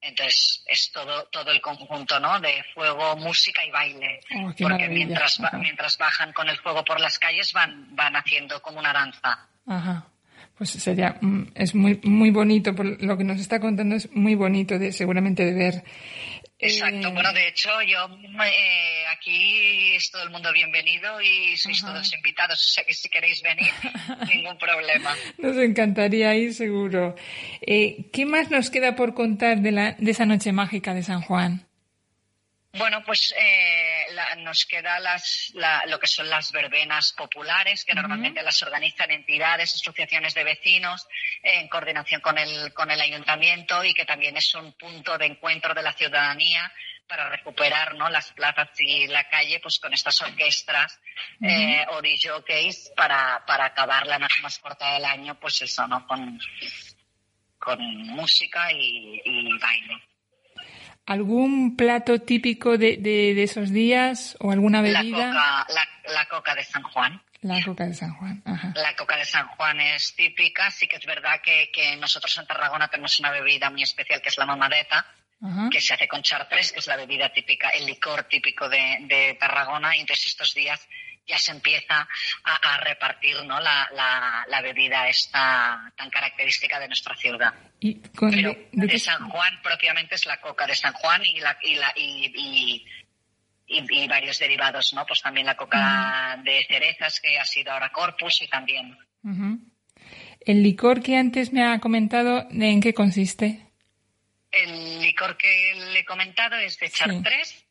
Entonces 0.00 0.62
es 0.66 0.92
todo, 0.92 1.24
todo 1.28 1.50
el 1.50 1.62
conjunto, 1.62 2.20
¿no? 2.20 2.38
De 2.38 2.62
fuego, 2.74 3.16
música 3.16 3.64
y 3.64 3.70
baile. 3.70 4.20
Oh, 4.36 4.52
Porque 4.58 4.88
mientras, 4.88 5.40
mientras 5.54 5.96
bajan 5.96 6.32
con 6.34 6.48
el 6.48 6.58
fuego 6.58 6.84
por 6.84 7.00
las 7.00 7.18
calles 7.18 7.52
van, 7.54 7.96
van 7.96 8.14
haciendo 8.16 8.60
como 8.60 8.80
una 8.80 8.92
danza. 8.92 9.48
Ajá 9.66 10.06
pues 10.56 10.70
sería 10.70 11.18
mm, 11.20 11.52
es 11.54 11.74
muy 11.74 12.00
muy 12.02 12.30
bonito 12.30 12.74
por 12.74 13.02
lo 13.02 13.16
que 13.16 13.24
nos 13.24 13.40
está 13.40 13.60
contando 13.60 13.96
es 13.96 14.10
muy 14.12 14.34
bonito 14.34 14.78
de 14.78 14.92
seguramente 14.92 15.44
de 15.44 15.54
ver 15.54 15.84
Exacto, 16.56 17.12
bueno, 17.12 17.32
de 17.32 17.48
hecho, 17.48 17.68
yo 17.82 17.98
eh, 18.42 19.04
aquí 19.12 19.96
es 19.96 20.10
todo 20.10 20.22
el 20.22 20.30
mundo 20.30 20.50
bienvenido 20.52 21.20
y 21.20 21.56
sois 21.56 21.80
todos 21.82 22.14
invitados, 22.14 22.58
o 22.58 22.68
sea 22.72 22.84
que 22.84 22.94
si 22.94 23.08
queréis 23.10 23.42
venir, 23.42 23.70
ningún 24.34 24.56
problema. 24.56 25.14
Nos 25.36 25.56
encantaría 25.58 26.34
ir, 26.36 26.54
seguro. 26.54 27.16
Eh, 27.60 28.06
¿Qué 28.12 28.24
más 28.24 28.50
nos 28.50 28.70
queda 28.70 28.94
por 28.94 29.14
contar 29.14 29.60
de, 29.60 29.72
la, 29.72 29.92
de 29.98 30.10
esa 30.10 30.26
noche 30.26 30.52
mágica 30.52 30.94
de 30.94 31.02
San 31.02 31.20
Juan? 31.20 31.66
Bueno, 32.76 33.04
pues 33.04 33.32
eh, 33.38 34.06
nos 34.38 34.66
queda 34.66 34.98
las, 34.98 35.52
lo 35.86 35.98
que 36.00 36.08
son 36.08 36.28
las 36.28 36.50
verbenas 36.50 37.12
populares, 37.12 37.84
que 37.84 37.94
normalmente 37.94 38.42
las 38.42 38.60
organizan 38.64 39.12
entidades, 39.12 39.74
asociaciones 39.74 40.34
de 40.34 40.42
vecinos, 40.42 41.06
en 41.40 41.68
coordinación 41.68 42.20
con 42.20 42.36
el, 42.36 42.72
con 42.72 42.90
el 42.90 43.00
ayuntamiento 43.00 43.84
y 43.84 43.94
que 43.94 44.04
también 44.04 44.36
es 44.36 44.52
un 44.56 44.72
punto 44.72 45.16
de 45.16 45.26
encuentro 45.26 45.72
de 45.72 45.82
la 45.82 45.92
ciudadanía 45.92 46.72
para 47.06 47.28
recuperar 47.28 47.94
¿no? 47.94 48.08
las 48.08 48.32
plazas 48.32 48.70
y 48.80 49.06
la 49.06 49.28
calle 49.28 49.60
pues 49.60 49.78
con 49.78 49.94
estas 49.94 50.20
orquestas 50.22 50.98
eh, 51.42 51.86
o 51.90 52.02
DJs 52.02 52.92
para, 52.96 53.44
para 53.46 53.66
acabar 53.66 54.04
la 54.08 54.18
noche 54.18 54.42
más 54.42 54.58
corta 54.58 54.94
del 54.94 55.04
año, 55.04 55.38
pues 55.38 55.62
eso, 55.62 55.86
¿no? 55.86 56.04
Con, 56.08 56.40
con 57.56 57.78
música 58.08 58.72
y 58.72 59.58
baile. 59.60 60.13
¿Algún 61.06 61.76
plato 61.76 62.20
típico 62.20 62.78
de, 62.78 62.96
de, 62.96 63.42
esos 63.42 63.70
días 63.70 64.36
o 64.40 64.52
alguna 64.52 64.80
bebida? 64.80 65.26
La 65.28 65.66
coca, 65.66 65.66
la, 66.14 66.28
coca 66.28 66.54
de 66.54 66.64
San 66.64 66.82
Juan. 66.82 67.20
La 67.42 67.62
coca 67.62 67.84
de 67.86 67.94
San 67.94 68.14
Juan. 68.14 68.42
Ajá. 68.46 68.72
La 68.74 68.96
coca 68.96 69.16
de 69.16 69.26
San 69.26 69.46
Juan 69.48 69.80
es 69.80 70.14
típica. 70.16 70.70
Sí 70.70 70.86
que 70.86 70.96
es 70.96 71.04
verdad 71.04 71.42
que, 71.42 71.70
que, 71.70 71.96
nosotros 71.96 72.36
en 72.38 72.46
Tarragona 72.46 72.88
tenemos 72.88 73.18
una 73.20 73.30
bebida 73.30 73.68
muy 73.68 73.82
especial 73.82 74.22
que 74.22 74.30
es 74.30 74.38
la 74.38 74.46
mamadeta, 74.46 75.06
que 75.70 75.80
se 75.80 75.92
hace 75.92 76.08
con 76.08 76.22
chartres, 76.22 76.72
que 76.72 76.80
es 76.80 76.86
la 76.86 76.96
bebida 76.96 77.30
típica, 77.30 77.68
el 77.68 77.84
licor 77.84 78.24
típico 78.24 78.66
de, 78.70 79.00
de 79.02 79.36
Tarragona, 79.38 79.94
y 79.94 80.00
entonces 80.00 80.26
estos 80.26 80.54
días 80.54 80.88
ya 81.26 81.38
se 81.38 81.52
empieza 81.52 82.06
a, 82.44 82.76
repartir 82.78 83.36
¿no? 83.44 83.58
La, 83.60 83.88
la, 84.48 84.60
bebida 84.62 85.08
esta 85.08 85.92
tan 85.96 86.10
característica 86.10 86.78
de 86.78 86.88
nuestra 86.88 87.14
ciudad. 87.16 87.52
¿Y 87.80 87.94
Pero 87.94 88.56
de, 88.72 88.98
San 88.98 89.28
Juan 89.28 89.60
propiamente 89.62 90.14
es 90.14 90.26
la 90.26 90.40
coca 90.40 90.66
de 90.66 90.74
San 90.74 90.92
Juan 90.94 91.22
y, 91.24 91.40
la, 91.40 91.56
y, 91.62 91.74
la, 91.76 91.92
y, 91.96 92.84
y, 93.66 94.08
varios 94.08 94.38
derivados, 94.38 94.92
¿no? 94.94 95.04
Pues 95.06 95.22
también 95.22 95.46
la 95.46 95.56
coca 95.56 96.38
de 96.42 96.64
cerezas 96.66 97.20
que 97.20 97.38
ha 97.38 97.44
sido 97.44 97.72
ahora 97.72 97.90
Corpus 97.90 98.42
y 98.42 98.48
también. 98.48 98.96
El 100.40 100.62
licor 100.62 101.02
que 101.02 101.16
antes 101.16 101.52
me 101.52 101.64
ha 101.64 101.78
comentado, 101.80 102.46
¿en 102.50 102.80
qué 102.80 102.92
consiste? 102.92 103.70
El 104.50 105.00
licor 105.00 105.36
que 105.36 105.74
le 105.92 106.00
he 106.00 106.04
comentado 106.04 106.56
es 106.56 106.78
de 106.78 106.90
chartres, 106.90 107.64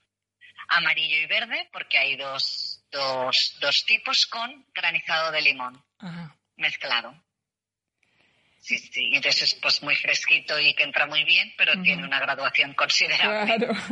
amarillo 0.67 1.17
y 1.17 1.25
verde, 1.27 1.69
porque 1.71 1.97
hay 1.97 2.17
dos, 2.17 2.72
dos, 2.93 3.57
dos 3.59 3.85
tipos 3.85 4.25
con 4.27 4.65
granizado 4.73 5.31
de 5.31 5.41
limón 5.41 5.83
mezclado. 6.55 7.13
Sí, 8.59 8.77
sí, 8.77 9.11
entonces 9.13 9.43
es 9.43 9.55
pues 9.55 9.83
muy 9.83 9.95
fresquito 9.95 10.57
y 10.57 10.73
que 10.73 10.83
entra 10.83 11.05
muy 11.05 11.25
bien, 11.25 11.51
pero 11.57 11.81
tiene 11.81 12.05
una 12.05 12.19
graduación 12.19 12.73
considerable. 12.73 13.57
Claro. 13.57 13.73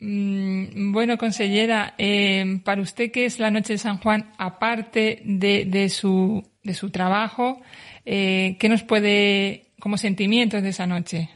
Mm, 0.00 0.92
bueno, 0.92 1.18
consellera, 1.18 1.96
eh, 1.98 2.60
para 2.64 2.80
usted, 2.80 3.10
¿qué 3.10 3.24
es 3.24 3.40
la 3.40 3.50
Noche 3.50 3.72
de 3.72 3.78
San 3.78 3.98
Juan, 3.98 4.32
aparte 4.38 5.22
de, 5.24 5.64
de, 5.64 5.88
su, 5.88 6.48
de 6.62 6.72
su 6.72 6.90
trabajo, 6.90 7.60
eh, 8.04 8.56
qué 8.60 8.68
nos 8.68 8.84
puede, 8.84 9.72
como 9.80 9.98
sentimientos 9.98 10.62
de 10.62 10.68
esa 10.68 10.86
noche? 10.86 11.30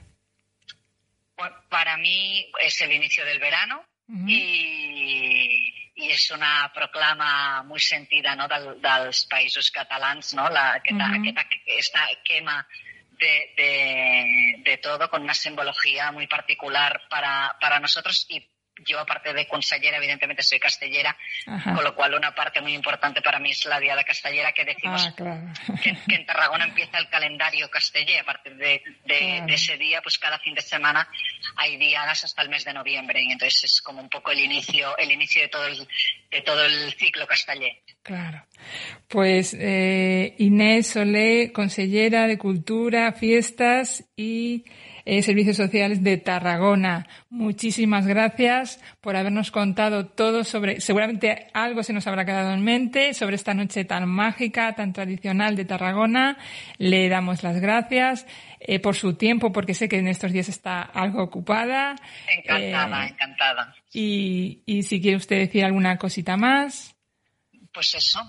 para 1.69 1.97
mí 1.97 2.47
es 2.65 2.81
el 2.83 2.93
inicio 2.93 3.25
del 3.25 3.41
verano 3.41 3.83
y, 4.13 5.73
és 6.13 6.31
una 6.35 6.71
proclama 6.75 7.63
molt 7.69 7.85
sentida 7.85 8.35
no, 8.37 8.49
del, 8.51 8.73
dels 8.83 9.25
països 9.31 9.71
catalans, 9.75 10.35
no? 10.39 10.49
La, 10.51 10.73
aquesta, 10.81 11.07
uh 11.07 11.11
-huh. 11.11 11.21
aquesta, 11.21 11.45
aquesta 11.47 12.07
quema 12.25 12.67
de, 13.23 13.35
de, 13.57 14.63
de 14.65 14.77
todo 14.79 15.09
con 15.09 15.23
una 15.23 15.35
simbología 15.35 16.11
muy 16.13 16.27
particular 16.27 17.03
para, 17.09 17.57
para 17.61 17.81
nosotros 17.81 18.27
y 18.29 18.41
yo, 18.85 18.99
aparte 18.99 19.33
de 19.33 19.47
consellera, 19.47 19.97
evidentemente 19.97 20.43
soy 20.43 20.59
castellera, 20.59 21.17
con 21.65 21.83
lo 21.83 21.95
cual 21.95 22.15
una 22.15 22.35
parte 22.35 22.61
muy 22.61 22.75
importante 22.75 23.23
para 23.23 23.39
mí 23.39 23.51
es 23.51 23.65
la 23.67 23.81
Diada 23.81 24.05
Castellera, 24.05 24.53
que 24.53 24.65
decimos 24.65 25.07
ah, 25.07 25.15
que, 25.83 26.15
en 26.15 26.27
Tarragona 26.27 26.65
empieza 26.65 26.99
el 26.99 27.09
calendario 27.09 27.71
castellé. 27.71 28.19
A 28.21 28.25
partir 28.25 28.57
de, 28.57 28.83
ese 29.49 29.77
día, 29.77 30.01
pues 30.03 30.19
cada 30.19 30.39
fin 30.39 30.55
de 30.55 30.63
semana 30.63 31.09
hay 31.57 31.77
diadas 31.77 32.25
hasta 32.25 32.43
el 32.43 32.49
mes 32.49 32.65
de 32.65 32.73
noviembre. 32.73 33.23
Y 33.23 33.33
entonces 33.33 33.65
es 33.65 33.81
como 33.83 34.01
un 34.01 34.09
poco 34.09 34.31
el 34.31 34.41
inicio, 34.41 34.97
el 34.97 35.11
inicio 35.11 35.43
de 35.43 35.49
todo 35.49 35.67
el, 35.67 35.89
de 36.31 36.43
todo 36.43 36.65
el 36.65 36.93
ciclo 36.95 37.27
castellé. 37.27 37.83
Claro. 38.03 38.45
Pues 39.09 39.55
eh, 39.59 40.35
Inés 40.39 40.89
Solé, 40.89 41.53
consellera 41.53 42.27
de 42.27 42.39
Cultura, 42.39 43.13
Fiestas 43.13 44.05
y 44.17 44.65
eh, 45.05 45.23
Servicios 45.23 45.57
Sociales 45.57 46.03
de 46.03 46.17
Tarragona. 46.17 47.07
Muchísimas 47.31 48.07
gracias 48.07 48.81
por 49.01 49.17
habernos 49.17 49.51
contado 49.51 50.07
todo 50.07 50.45
sobre, 50.45 50.81
seguramente 50.81 51.49
algo 51.55 51.83
se 51.83 51.93
nos 51.93 52.07
habrá 52.07 52.25
quedado 52.25 52.53
en 52.53 52.63
mente 52.63 53.15
sobre 53.15 53.37
esta 53.37 53.55
noche 53.55 53.85
tan 53.85 54.09
mágica, 54.09 54.75
tan 54.75 54.93
tradicional 54.93 55.57
de 55.57 55.65
Tarragona. 55.65 56.39
Le 56.79 57.09
damos 57.09 57.43
las 57.43 57.61
gracias. 57.61 58.27
Eh, 58.65 58.79
por 58.79 58.95
su 58.95 59.15
tiempo, 59.15 59.51
porque 59.51 59.75
sé 59.75 59.89
que 59.89 59.99
en 59.99 60.07
estos 60.07 60.31
días 60.31 60.49
está 60.49 60.83
algo 60.83 61.21
ocupada. 61.21 61.97
Encantada, 62.33 63.07
eh, 63.07 63.09
encantada. 63.09 63.75
Y, 63.93 64.63
y 64.67 64.85
si 64.85 65.01
quiere 65.01 65.17
usted 65.17 65.37
decir 65.37 65.65
alguna 65.65 65.99
cosita 65.99 66.37
más. 66.37 66.95
Pues 67.73 67.95
eso, 67.95 68.21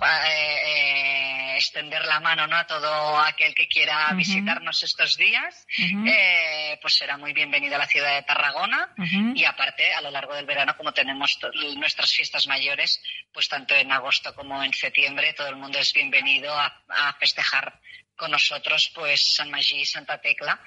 extender 1.56 2.06
la 2.06 2.20
mano 2.20 2.48
¿no? 2.48 2.56
a 2.56 2.66
todo 2.66 3.18
aquel 3.20 3.54
que 3.54 3.68
quiera 3.68 4.12
visitarnos 4.14 4.84
estos 4.84 5.18
días, 5.18 5.66
eh, 5.78 6.78
pues 6.82 6.96
será 6.96 7.18
muy 7.18 7.34
bienvenido 7.34 7.76
a 7.76 7.80
la 7.80 7.88
ciudad 7.88 8.16
de 8.16 8.24
Tarragona. 8.24 8.94
Y 9.36 9.44
aparte 9.46 9.94
a 9.94 10.02
lo 10.02 10.12
largo 10.12 10.34
del 10.34 10.46
verano 10.46 10.76
como 10.78 10.94
tenemos 10.94 11.38
nuestras 11.78 12.12
fiestas 12.12 12.48
mayores, 12.48 13.02
pues 13.34 13.48
tanto 13.48 13.76
en 13.76 13.92
agosto 13.92 14.34
como 14.36 14.64
en 14.64 14.74
septiembre 14.74 15.34
todo 15.34 15.48
el 15.48 15.56
mundo 15.56 15.80
es 15.80 15.94
bienvenido 15.94 16.54
a, 16.54 16.74
festejar 17.20 17.80
con 18.16 18.32
nosotros 18.32 18.92
pues 18.94 19.34
San 19.36 19.50
Magí 19.50 19.82
y 19.82 19.86
Santa 19.86 20.20
Tecla 20.20 20.60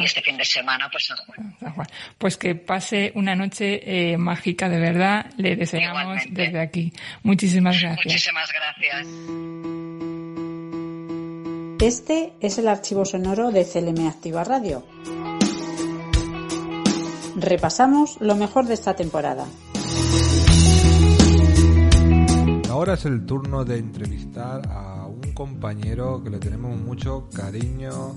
y 0.00 0.04
este 0.04 0.22
fin 0.22 0.36
de 0.36 0.44
semana 0.44 0.88
pues 0.90 1.06
San 1.06 1.16
Juan. 1.18 1.56
Pues 2.18 2.36
que 2.36 2.54
pase 2.54 3.12
una 3.14 3.34
noche 3.34 4.12
eh, 4.12 4.16
mágica 4.16 4.68
de 4.68 4.78
verdad, 4.78 5.26
le 5.36 5.56
deseamos 5.56 6.22
desde 6.30 6.60
aquí. 6.60 6.92
Muchísimas 7.22 7.80
gracias. 7.80 8.06
Muchísimas 8.06 8.50
gracias. 8.52 9.06
Este 11.80 12.32
es 12.40 12.58
el 12.58 12.68
archivo 12.68 13.04
sonoro 13.04 13.50
de 13.50 13.64
CLM 13.64 14.08
Activa 14.08 14.44
Radio. 14.44 14.86
Repasamos 17.36 18.16
lo 18.20 18.36
mejor 18.36 18.66
de 18.66 18.74
esta 18.74 18.94
temporada. 18.94 19.46
Ahora 22.70 22.94
es 22.94 23.04
el 23.04 23.26
turno 23.26 23.64
de 23.64 23.78
entrevistar 23.78 24.62
a 24.68 24.93
compañero 25.34 26.22
que 26.22 26.30
le 26.30 26.38
tenemos 26.38 26.78
mucho 26.78 27.28
cariño, 27.34 28.16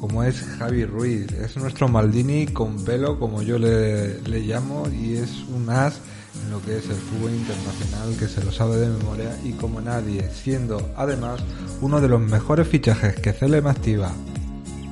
como 0.00 0.22
es 0.22 0.40
Javi 0.40 0.84
Ruiz. 0.84 1.30
Es 1.32 1.56
nuestro 1.56 1.88
Maldini 1.88 2.46
con 2.46 2.84
pelo, 2.84 3.18
como 3.18 3.42
yo 3.42 3.58
le, 3.58 4.20
le 4.22 4.40
llamo, 4.40 4.88
y 4.88 5.14
es 5.14 5.44
un 5.54 5.68
as 5.70 6.00
en 6.42 6.50
lo 6.50 6.60
que 6.62 6.78
es 6.78 6.88
el 6.88 6.96
fútbol 6.96 7.32
internacional 7.32 8.16
que 8.18 8.26
se 8.26 8.42
lo 8.42 8.50
sabe 8.50 8.76
de 8.78 8.88
memoria 8.88 9.38
y 9.44 9.52
como 9.52 9.80
nadie, 9.80 10.28
siendo 10.30 10.92
además 10.96 11.40
uno 11.80 12.00
de 12.00 12.08
los 12.08 12.20
mejores 12.20 12.66
fichajes 12.66 13.14
que 13.16 13.32
CLM 13.32 13.66
activa 13.66 14.10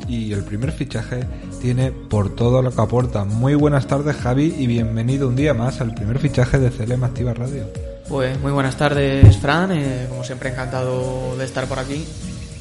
y 0.09 0.33
el 0.33 0.45
primer 0.45 0.73
fichaje 0.73 1.27
tiene 1.61 1.91
por 1.91 2.35
todo 2.35 2.63
lo 2.63 2.71
que 2.71 2.81
aporta. 2.81 3.25
Muy 3.25 3.55
buenas 3.55 3.87
tardes 3.87 4.17
Javi 4.17 4.55
y 4.59 4.67
bienvenido 4.67 5.29
un 5.29 5.37
día 5.37 5.55
más 5.55 5.81
al 5.81 5.95
primer 5.95 6.19
fichaje 6.19 6.59
de 6.59 6.71
CLM 6.71 7.05
Activa 7.05 7.35
Radio. 7.35 7.92
Pues 8.13 8.39
muy 8.43 8.53
buenas 8.53 8.77
tardes 8.77 9.39
Fran, 9.39 9.73
eh, 9.73 10.05
como 10.07 10.23
siempre 10.23 10.51
encantado 10.51 11.35
de 11.39 11.47
estar 11.47 11.67
por 11.67 11.79
aquí. 11.79 12.07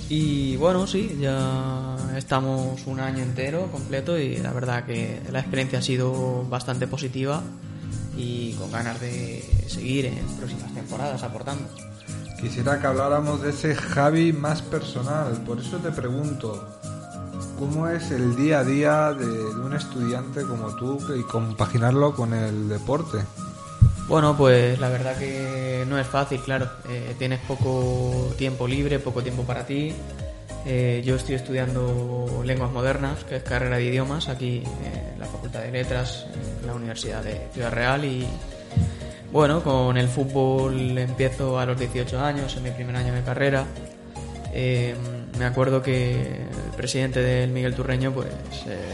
Y 0.08 0.56
bueno, 0.56 0.88
sí, 0.88 1.18
ya 1.20 1.98
estamos 2.16 2.88
un 2.88 3.02
año 3.02 3.22
entero 3.22 3.68
completo 3.70 4.18
y 4.18 4.38
la 4.38 4.54
verdad 4.54 4.86
que 4.86 5.22
la 5.30 5.42
experiencia 5.42 5.80
ha 5.80 5.82
sido 5.82 6.46
bastante 6.48 6.88
positiva 6.88 7.44
y 8.16 8.54
con 8.54 8.72
ganas 8.72 9.02
de 9.02 9.44
seguir 9.68 10.06
en 10.06 10.26
próximas 10.38 10.74
temporadas 10.74 11.22
aportando. 11.22 11.68
Quisiera 12.40 12.80
que 12.80 12.88
habláramos 12.88 13.42
de 13.42 13.50
ese 13.50 13.76
Javi 13.76 14.32
más 14.32 14.62
personal, 14.62 15.34
por 15.46 15.60
eso 15.60 15.80
te 15.80 15.92
pregunto, 15.92 16.66
¿cómo 17.60 17.90
es 17.90 18.10
el 18.12 18.38
día 18.38 18.60
a 18.60 18.64
día 18.64 19.12
de, 19.12 19.28
un 19.28 19.74
estudiante 19.74 20.44
como 20.44 20.74
tú 20.78 20.98
y 21.14 21.24
compaginarlo 21.24 22.16
con 22.16 22.34
el 22.34 22.70
deporte? 22.70 23.18
Bueno, 24.12 24.36
pues 24.36 24.78
la 24.78 24.90
verdad 24.90 25.18
que 25.18 25.86
no 25.88 25.98
es 25.98 26.06
fácil, 26.06 26.42
claro. 26.42 26.70
Eh, 26.90 27.16
tienes 27.18 27.40
poco 27.48 28.34
tiempo 28.38 28.68
libre, 28.68 29.00
poco 29.00 29.24
tiempo 29.24 29.44
para 29.44 29.66
ti. 29.66 29.94
Eh, 30.66 31.02
yo 31.06 31.16
estoy 31.16 31.36
estudiando 31.36 32.44
lenguas 32.44 32.74
modernas, 32.74 33.24
que 33.24 33.38
es 33.38 33.44
carrera 33.44 33.78
de 33.78 33.86
idiomas, 33.86 34.28
aquí 34.28 34.64
en 34.84 35.18
la 35.18 35.28
Facultad 35.28 35.62
de 35.62 35.72
Letras, 35.72 36.26
en 36.60 36.68
la 36.68 36.74
Universidad 36.74 37.24
de 37.24 37.48
Ciudad 37.54 37.72
Real. 37.72 38.04
Y 38.04 38.28
bueno, 39.32 39.64
con 39.64 39.96
el 39.96 40.10
fútbol 40.10 40.98
empiezo 40.98 41.58
a 41.58 41.66
los 41.66 41.80
18 41.80 42.20
años, 42.20 42.58
en 42.58 42.64
mi 42.64 42.72
primer 42.72 42.98
año 42.98 43.14
de 43.14 43.22
carrera. 43.22 43.64
Eh, 44.52 44.94
me 45.40 45.46
acuerdo 45.46 45.82
que 45.82 46.12
el 46.12 46.76
presidente 46.76 47.22
del 47.22 47.52
Miguel 47.52 47.76
Turreño, 47.76 48.12
pues 48.12 48.28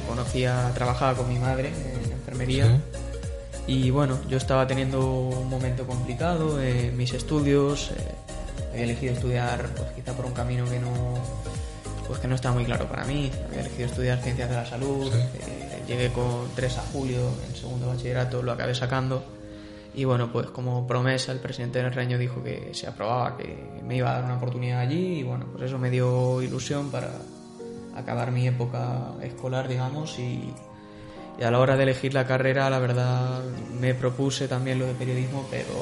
conocía, 0.07 0.71
trabajaba 0.75 1.17
con 1.17 1.27
mi 1.27 1.39
madre 1.39 1.69
en 1.69 2.11
enfermería. 2.11 2.79
Y 3.67 3.91
bueno, 3.91 4.17
yo 4.29 4.37
estaba 4.37 4.65
teniendo 4.65 5.05
un 5.05 5.49
momento 5.49 5.85
complicado 5.85 6.61
en 6.61 6.95
mis 6.95 7.13
estudios. 7.13 7.91
había 8.71 8.83
elegido 8.85 9.13
estudiar, 9.13 9.67
pues 9.75 9.91
quizá 9.91 10.13
por 10.13 10.25
un 10.25 10.33
camino 10.33 10.65
que 10.65 10.79
no 10.79 11.15
pues 12.07 12.19
que 12.19 12.27
no 12.29 12.35
está 12.35 12.53
muy 12.53 12.63
claro 12.63 12.87
para 12.87 13.03
mí. 13.03 13.29
Había 13.49 13.59
elegido 13.59 13.87
estudiar 13.87 14.19
ciencias 14.19 14.49
de 14.49 14.55
la 14.55 14.65
salud, 14.65 15.11
eh, 15.13 15.83
llegué 15.85 16.09
con 16.13 16.47
3 16.55 16.77
a 16.77 16.81
julio, 16.93 17.29
en 17.47 17.55
segundo 17.55 17.87
bachillerato 17.89 18.41
lo 18.41 18.53
acabé 18.53 18.73
sacando. 18.73 19.23
Y 19.93 20.05
bueno, 20.05 20.31
pues 20.31 20.47
como 20.47 20.87
promesa, 20.87 21.33
el 21.33 21.39
presidente 21.39 21.81
del 21.81 21.91
Reño 21.91 22.17
dijo 22.17 22.41
que 22.41 22.69
se 22.73 22.87
aprobaba, 22.87 23.35
que 23.35 23.81
me 23.83 23.97
iba 23.97 24.11
a 24.11 24.13
dar 24.13 24.25
una 24.25 24.37
oportunidad 24.37 24.79
allí. 24.79 25.19
Y 25.19 25.23
bueno, 25.23 25.47
pues 25.51 25.65
eso 25.65 25.77
me 25.77 25.89
dio 25.89 26.41
ilusión 26.41 26.89
para 26.91 27.11
acabar 27.95 28.31
mi 28.31 28.47
época 28.47 29.13
escolar, 29.21 29.67
digamos. 29.67 30.17
Y, 30.19 30.53
a 31.43 31.51
la 31.51 31.59
hora 31.59 31.75
de 31.75 31.83
elegir 31.83 32.13
la 32.13 32.25
carrera, 32.25 32.69
la 32.69 32.79
verdad, 32.79 33.43
me 33.79 33.93
propuse 33.93 34.47
también 34.47 34.79
lo 34.79 34.87
de 34.87 34.93
periodismo, 34.93 35.47
pero 35.51 35.73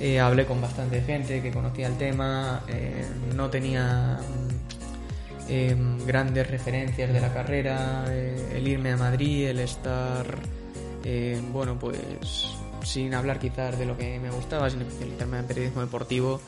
eh, 0.00 0.20
hablé 0.20 0.46
con 0.46 0.60
bastante 0.60 1.00
gente 1.02 1.42
que 1.42 1.50
conocía 1.50 1.88
el 1.88 1.96
tema. 1.96 2.62
Eh, 2.68 3.04
no 3.34 3.50
tenía 3.50 4.18
em, 5.48 5.98
grandes 6.06 6.48
referencias 6.48 7.12
de 7.12 7.20
la 7.20 7.32
carrera, 7.32 8.04
eh, 8.08 8.54
el 8.56 8.68
irme 8.68 8.92
a 8.92 8.96
Madrid, 8.96 9.48
el 9.48 9.60
estar, 9.60 10.26
eh, 11.04 11.40
bueno, 11.52 11.78
pues 11.78 11.98
sin 12.84 13.14
hablar 13.14 13.38
quizás 13.38 13.78
de 13.78 13.86
lo 13.86 13.96
que 13.96 14.18
me 14.18 14.30
gustaba, 14.30 14.70
sin 14.70 14.82
especializarme 14.82 15.38
en 15.38 15.46
periodismo 15.46 15.80
deportivo 15.82 16.40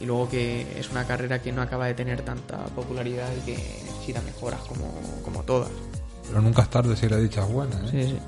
y 0.00 0.06
luego 0.06 0.28
que 0.28 0.78
es 0.78 0.90
una 0.90 1.06
carrera 1.06 1.40
que 1.40 1.52
no 1.52 1.62
acaba 1.62 1.86
de 1.86 1.94
tener 1.94 2.22
tanta 2.22 2.64
popularidad 2.66 3.28
y 3.36 3.52
que 3.52 3.52
necesita 3.84 4.20
mejoras 4.22 4.60
como, 4.62 4.92
como 5.22 5.42
todas. 5.42 5.70
Pero 6.28 6.40
nunca 6.40 6.62
es 6.62 6.70
tarde 6.70 6.96
si 6.96 7.08
la 7.08 7.16
dicha 7.16 7.44
es 7.44 7.52
buena, 7.52 7.76
¿eh? 7.76 7.88
Sí, 7.90 8.02
sí. 8.04 8.18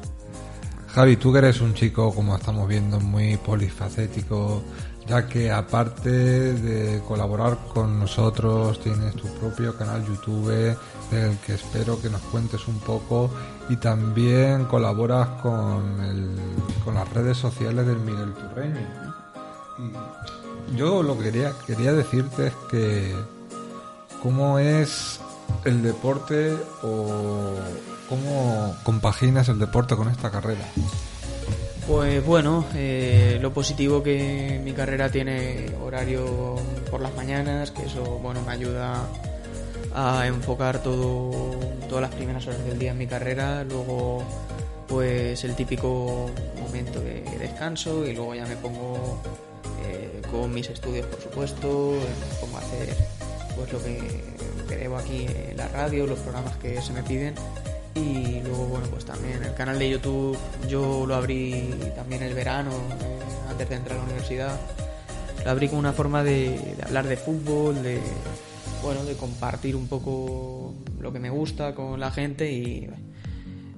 Javi, 0.88 1.16
tú 1.16 1.30
que 1.30 1.38
eres 1.38 1.60
un 1.60 1.74
chico, 1.74 2.14
como 2.14 2.34
estamos 2.34 2.66
viendo, 2.66 2.98
muy 3.00 3.36
polifacético, 3.36 4.62
ya 5.06 5.26
que 5.26 5.52
aparte 5.52 6.10
de 6.10 7.00
colaborar 7.06 7.58
con 7.72 8.00
nosotros, 8.00 8.80
tienes 8.80 9.14
tu 9.14 9.28
propio 9.34 9.76
canal 9.76 10.04
YouTube, 10.06 10.76
del 11.10 11.36
que 11.44 11.54
espero 11.54 12.00
que 12.00 12.08
nos 12.08 12.22
cuentes 12.22 12.66
un 12.66 12.78
poco, 12.80 13.30
y 13.68 13.76
también 13.76 14.64
colaboras 14.64 15.28
con, 15.42 16.00
el, 16.00 16.30
con 16.84 16.94
las 16.94 17.12
redes 17.12 17.36
sociales 17.36 17.86
del 17.86 17.98
Miguel 17.98 18.32
Turreño. 18.32 18.80
Y 19.78 20.76
yo 20.76 21.02
lo 21.02 21.16
que 21.18 21.24
quería, 21.24 21.52
quería 21.66 21.92
decirte 21.92 22.46
es 22.46 22.54
que 22.70 23.14
cómo 24.22 24.58
es 24.58 25.20
el 25.64 25.82
deporte 25.82 26.56
o 26.82 27.54
cómo 28.08 28.76
compaginas 28.84 29.48
el 29.48 29.58
deporte 29.58 29.96
con 29.96 30.08
esta 30.08 30.30
carrera. 30.30 30.64
Pues 31.86 32.24
bueno, 32.24 32.64
eh, 32.74 33.38
lo 33.40 33.52
positivo 33.52 34.02
que 34.02 34.60
mi 34.64 34.72
carrera 34.72 35.08
tiene 35.08 35.72
horario 35.80 36.56
por 36.90 37.00
las 37.00 37.14
mañanas, 37.14 37.70
que 37.70 37.84
eso 37.84 38.02
bueno 38.20 38.42
me 38.42 38.52
ayuda 38.52 39.08
a 39.94 40.26
enfocar 40.26 40.82
todo 40.82 41.30
todas 41.88 42.02
las 42.02 42.14
primeras 42.14 42.46
horas 42.46 42.64
del 42.64 42.78
día 42.78 42.90
en 42.90 42.98
mi 42.98 43.06
carrera, 43.06 43.62
luego 43.62 44.22
pues 44.88 45.44
el 45.44 45.54
típico 45.54 46.28
momento 46.60 47.00
de 47.00 47.22
descanso 47.38 48.04
y 48.06 48.14
luego 48.14 48.34
ya 48.34 48.46
me 48.46 48.56
pongo 48.56 49.20
eh, 49.86 50.22
con 50.30 50.52
mis 50.52 50.68
estudios 50.68 51.06
por 51.06 51.20
supuesto, 51.20 51.94
me 52.50 52.58
hacer 52.58 52.94
pues 53.56 53.72
lo 53.72 53.82
que, 53.82 53.96
que 54.66 54.76
debo 54.76 54.96
aquí 54.96 55.26
en 55.26 55.56
la 55.56 55.68
radio, 55.68 56.06
los 56.06 56.18
programas 56.18 56.56
que 56.56 56.80
se 56.82 56.92
me 56.92 57.02
piden 57.02 57.34
y 57.96 58.40
luego, 58.42 58.66
bueno, 58.66 58.86
pues 58.90 59.06
también 59.06 59.42
el 59.42 59.54
canal 59.54 59.78
de 59.78 59.88
YouTube 59.88 60.36
yo 60.68 61.06
lo 61.06 61.14
abrí 61.14 61.70
también 61.94 62.22
el 62.22 62.34
verano, 62.34 62.72
eh, 62.72 63.50
antes 63.50 63.68
de 63.68 63.74
entrar 63.74 63.96
a 63.96 64.00
la 64.00 64.04
universidad. 64.04 64.60
Lo 65.44 65.50
abrí 65.50 65.68
como 65.68 65.78
una 65.78 65.92
forma 65.92 66.22
de, 66.22 66.76
hablar 66.84 67.06
de 67.06 67.16
fútbol, 67.16 67.82
de, 67.82 67.98
bueno, 68.82 69.04
de 69.04 69.14
compartir 69.14 69.76
un 69.76 69.88
poco 69.88 70.74
lo 71.00 71.12
que 71.12 71.18
me 71.18 71.30
gusta 71.30 71.74
con 71.74 71.98
la 71.98 72.10
gente 72.10 72.52
y 72.52 72.88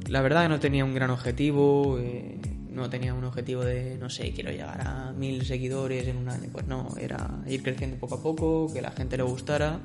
la 0.09 0.21
verdad 0.21 0.43
que 0.43 0.49
no 0.49 0.59
tenía 0.59 0.85
un 0.85 0.95
gran 0.95 1.11
objetivo, 1.11 1.99
eh, 2.01 2.41
no 2.71 2.91
tenía 2.91 3.15
un 3.15 3.23
objetivo 3.25 3.65
de, 3.65 3.99
no 3.99 4.11
sé, 4.11 4.33
quiero 4.33 4.51
llegar 4.51 4.81
a 4.81 5.13
mil 5.13 5.45
seguidores 5.47 6.09
en 6.09 6.17
un 6.17 6.29
año. 6.29 6.49
Pues 6.51 6.67
no, 6.67 6.89
era 6.99 7.43
ir 7.47 7.63
creciendo 7.63 7.99
poco 7.99 8.17
a 8.17 8.23
poco, 8.23 8.73
que 8.73 8.83
la 8.83 8.91
gente 8.91 9.17
le 9.17 9.23
gustara 9.23 9.81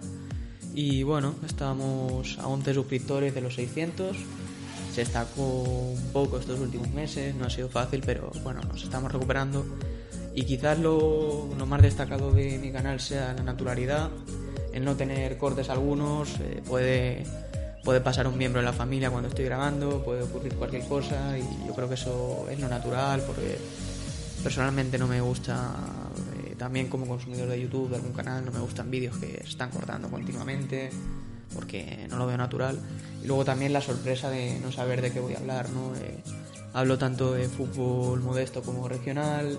y 0.74 1.04
bueno, 1.04 1.36
estábamos 1.46 2.38
a 2.40 2.48
11 2.48 2.74
suscriptores 2.74 3.36
de 3.36 3.42
los 3.42 3.56
600. 3.56 4.18
Se 4.94 5.02
destacó 5.02 5.42
un 5.42 6.10
poco 6.12 6.38
estos 6.38 6.60
últimos 6.60 6.90
meses, 6.92 7.36
no 7.36 7.46
ha 7.46 7.50
sido 7.50 7.70
fácil, 7.70 8.02
pero 8.06 8.32
bueno, 8.44 8.62
nos 8.62 8.84
estamos 8.84 9.12
recuperando. 9.12 9.66
Y 10.36 10.44
quizás 10.46 10.80
lo, 10.80 11.48
más 11.68 11.82
destacado 11.82 12.32
de 12.32 12.58
mi 12.58 12.72
canal 12.72 13.00
sea 13.00 13.34
la 13.34 13.44
naturalidad, 13.44 14.10
el 14.74 14.84
no 14.84 14.96
tener 14.96 15.38
cortes 15.38 15.70
algunos, 15.70 16.40
eh, 16.40 16.62
puede, 16.68 17.24
puede 17.84 18.02
pasar 18.02 18.28
un 18.28 18.38
miembro 18.38 18.60
de 18.60 18.66
la 18.66 18.74
familia 18.74 19.12
cuando 19.12 19.30
estoy 19.30 19.46
grabando, 19.46 20.04
puede 20.04 20.24
ocurrir 20.24 20.56
cualquier 20.56 20.88
cosa 20.88 21.38
y 21.38 21.68
yo 21.68 21.76
creo 21.76 21.88
que 21.88 21.94
eso 21.96 22.48
es 22.50 22.60
lo 22.60 22.68
natural 22.68 23.22
porque 23.28 23.60
personalmente 24.44 24.98
no 24.98 25.08
me 25.08 25.22
gusta 25.22 25.76
también 26.56 26.88
como 26.88 27.08
consumidor 27.08 27.50
de 27.50 27.62
YouTube, 27.62 27.90
de 27.90 27.98
algún 27.98 28.14
canal, 28.14 28.46
no 28.46 28.52
me 28.52 28.60
gustan 28.60 28.90
vídeos 28.90 29.18
que 29.18 29.42
están 29.44 29.70
cortando 29.70 30.10
continuamente 30.10 30.90
porque 31.54 32.08
no 32.10 32.18
lo 32.18 32.28
veo 32.28 32.38
natural. 32.38 32.80
Y 33.24 33.28
luego 33.28 33.46
también 33.46 33.74
la 33.74 33.82
sorpresa 33.82 34.30
de 34.30 34.60
no 34.60 34.72
saber 34.72 35.02
de 35.02 35.12
qué 35.12 35.20
voy 35.20 35.36
a 35.36 35.38
hablar, 35.38 35.70
¿no? 35.70 35.96
Eh, 35.96 36.18
hablo 36.74 36.98
tanto 36.98 37.34
de 37.34 37.48
fútbol 37.48 38.22
modesto 38.22 38.64
como 38.64 38.88
regional, 38.88 39.58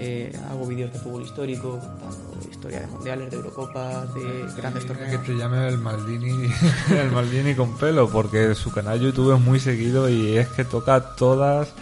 eh, 0.00 0.36
hago 0.50 0.66
vídeos 0.66 0.92
de 0.92 0.98
fútbol 0.98 1.22
histórico, 1.22 1.78
contando 1.78 2.38
historia 2.50 2.80
de 2.80 2.86
mundiales, 2.88 3.30
de 3.30 3.36
Eurocopas, 3.36 4.12
de 4.14 4.46
grandes 4.56 4.86
torneos. 4.86 5.10
Que 5.10 5.18
te 5.18 5.38
llame 5.38 5.68
el 5.68 5.78
Maldini, 5.78 6.50
el 6.90 7.10
Maldini 7.12 7.54
con 7.54 7.78
pelo, 7.78 8.08
porque 8.10 8.54
su 8.54 8.72
canal 8.72 9.00
YouTube 9.00 9.34
es 9.34 9.40
muy 9.40 9.60
seguido 9.60 10.08
y 10.08 10.36
es 10.36 10.48
que 10.48 10.64
toca 10.64 11.14
todas 11.14 11.72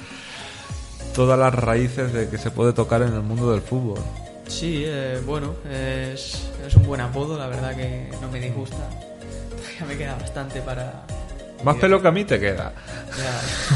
todas 1.15 1.39
las 1.39 1.55
raíces 1.55 2.12
de 2.12 2.29
que 2.29 2.39
se 2.39 2.51
puede 2.51 2.73
tocar 2.73 3.01
en 3.03 3.15
el 3.15 3.23
mundo 3.23 3.53
del 3.53 3.62
fútbol. 3.62 4.01
Sí, 4.47 4.82
eh, 4.86 5.20
bueno, 5.24 5.55
es, 5.70 6.49
es, 6.66 6.74
un 6.76 6.86
buen 6.86 7.01
apodo, 7.01 7.38
la 7.38 7.47
verdad 7.47 7.74
que 7.74 8.09
no 8.20 8.30
me 8.30 8.40
disgusta. 8.40 8.88
Todavía 9.51 9.84
me 9.88 9.97
queda 9.97 10.14
bastante 10.16 10.61
para... 10.61 11.05
Más 11.62 11.76
pelo 11.76 12.01
que 12.01 12.09
a 12.09 12.11
mí 12.11 12.24
te 12.24 12.38
queda. 12.38 12.72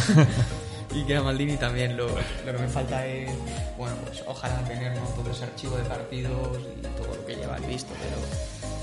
y 0.94 1.04
que 1.04 1.16
a 1.16 1.22
Maldini 1.22 1.56
también 1.56 1.96
lo, 1.96 2.06
lo, 2.08 2.52
que 2.52 2.58
me 2.58 2.68
falta 2.68 3.06
es, 3.06 3.30
bueno, 3.76 3.96
pues 4.04 4.22
ojalá 4.26 4.62
tener 4.64 4.94
todo 5.16 5.30
ese 5.30 5.44
archivo 5.44 5.76
de 5.76 5.84
partidos 5.84 6.58
y 6.76 6.82
todo 6.96 7.14
lo 7.14 7.26
que 7.26 7.36
lleva 7.36 7.56
el 7.56 7.64
visto, 7.64 7.92
pero 7.98 8.16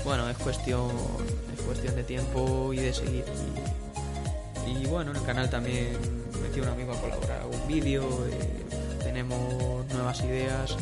bueno, 0.04 0.28
es 0.28 0.36
cuestión, 0.38 0.90
es 1.54 1.62
cuestión 1.62 1.94
de 1.94 2.04
tiempo 2.04 2.72
y 2.72 2.78
de 2.78 2.92
seguir. 2.92 3.24
Y, 4.66 4.82
y 4.82 4.86
bueno, 4.86 5.12
en 5.12 5.18
el 5.18 5.22
canal 5.24 5.48
también 5.48 5.96
me 6.40 6.60
un 6.60 6.68
amigo 6.68 6.92
a 6.92 7.00
colaborar 7.00 7.40
algún 7.42 7.66
vídeo, 7.68 8.02
eh, 8.30 8.64
tenemos 9.02 9.86
nuevas 9.92 10.20
ideas 10.20 10.76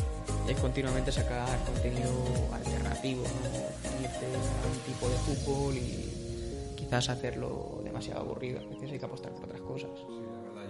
es 0.47 0.59
continuamente 0.59 1.11
sacar 1.11 1.47
contenido 1.65 2.11
alternativo, 2.53 3.23
¿no? 3.23 4.03
irte 4.03 4.25
a 4.25 4.71
un 4.71 4.79
tipo 4.85 5.09
de 5.09 5.15
fútbol 5.17 5.75
y 5.75 6.73
quizás 6.75 7.09
hacerlo 7.09 7.81
demasiado 7.83 8.21
aburrido. 8.21 8.59
A 8.59 8.73
veces 8.73 8.91
hay 8.91 8.99
que 8.99 9.05
apostar 9.05 9.31
por 9.31 9.45
otras 9.45 9.61
cosas. 9.61 9.89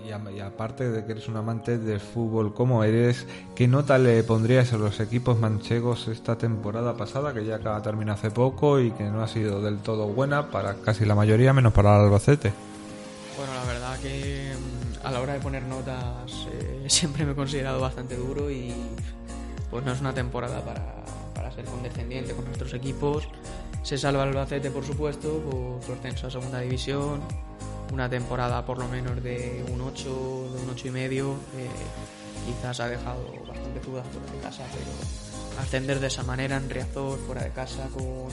Y, 0.07 0.39
aparte 0.39 0.91
de 0.91 1.03
que 1.03 1.13
eres 1.13 1.27
un 1.27 1.37
amante 1.37 1.79
del 1.79 1.99
fútbol, 1.99 2.53
¿cómo 2.53 2.83
eres? 2.83 3.25
¿Qué 3.55 3.67
nota 3.67 3.97
le 3.97 4.21
pondrías 4.23 4.71
a 4.71 4.77
los 4.77 4.99
equipos 4.99 5.39
manchegos 5.39 6.07
esta 6.07 6.37
temporada 6.37 6.95
pasada, 6.95 7.33
que 7.33 7.43
ya 7.43 7.55
acaba 7.55 7.77
de 7.77 7.81
terminar 7.81 8.15
hace 8.15 8.29
poco 8.29 8.79
y 8.79 8.91
que 8.91 9.05
no 9.05 9.23
ha 9.23 9.27
sido 9.27 9.61
del 9.61 9.79
todo 9.79 10.07
buena 10.07 10.51
para 10.51 10.75
casi 10.75 11.05
la 11.05 11.15
mayoría, 11.15 11.53
menos 11.53 11.73
para 11.73 11.95
el 11.95 12.05
Albacete? 12.05 12.53
Bueno, 13.35 13.53
la 13.55 13.63
verdad 13.65 13.99
que 13.99 14.53
mm, 14.53 15.07
a 15.07 15.11
la 15.11 15.21
hora 15.21 15.33
de 15.33 15.39
poner 15.39 15.63
notas 15.63 16.47
eh, 16.51 16.85
siempre 16.87 17.25
me 17.25 17.31
he 17.31 17.35
considerado 17.35 17.81
bastante 17.81 18.15
duro 18.15 18.51
y 18.51 18.73
pues 19.69 19.85
no 19.85 19.91
es 19.91 20.01
una 20.01 20.13
temporada 20.13 20.63
para, 20.63 21.03
para 21.33 21.51
ser 21.51 21.65
condescendiente 21.65 22.33
con 22.33 22.45
nuestros 22.45 22.73
equipos. 22.73 23.27
Se 23.83 23.97
salva 23.97 24.23
el 24.23 24.29
Albacete, 24.29 24.71
por 24.71 24.83
supuesto, 24.83 25.39
por 25.39 25.83
su 25.83 25.93
ascenso 25.93 26.27
a 26.27 26.31
segunda 26.31 26.59
división. 26.59 27.21
Una 27.93 28.09
temporada 28.09 28.65
por 28.65 28.79
lo 28.79 28.87
menos 28.87 29.21
de 29.21 29.63
un 29.71 29.81
8, 29.81 30.03
de 30.53 30.63
un 30.63 30.69
8 30.71 30.87
y 30.87 30.91
medio. 30.91 31.33
Eh, 31.55 31.69
quizás 32.45 32.79
ha 32.79 32.87
dejado 32.87 33.23
bastante 33.47 33.79
dudas 33.81 34.05
fuera 34.07 34.31
de 34.31 34.39
casa, 34.39 34.63
pero 34.71 35.61
ascender 35.61 35.99
de 35.99 36.07
esa 36.07 36.23
manera 36.23 36.57
en 36.57 36.69
Riazor, 36.69 37.19
fuera 37.19 37.43
de 37.43 37.51
casa, 37.51 37.87
con 37.93 38.29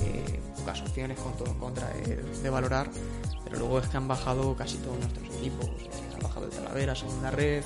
eh, 0.00 0.40
pocas 0.56 0.80
opciones, 0.82 1.18
con 1.18 1.36
todo 1.36 1.50
en 1.50 1.58
contra 1.58 1.88
de, 1.88 2.50
valorar. 2.50 2.90
Pero 3.44 3.58
luego 3.58 3.78
es 3.78 3.88
que 3.88 3.96
han 3.96 4.08
bajado 4.08 4.54
casi 4.56 4.76
todos 4.78 4.98
nuestros 4.98 5.28
equipos. 5.38 5.70
Han 6.14 6.20
bajado 6.20 6.46
el 6.46 6.52
Talavera, 6.52 6.94
segunda 6.94 7.30
red, 7.30 7.64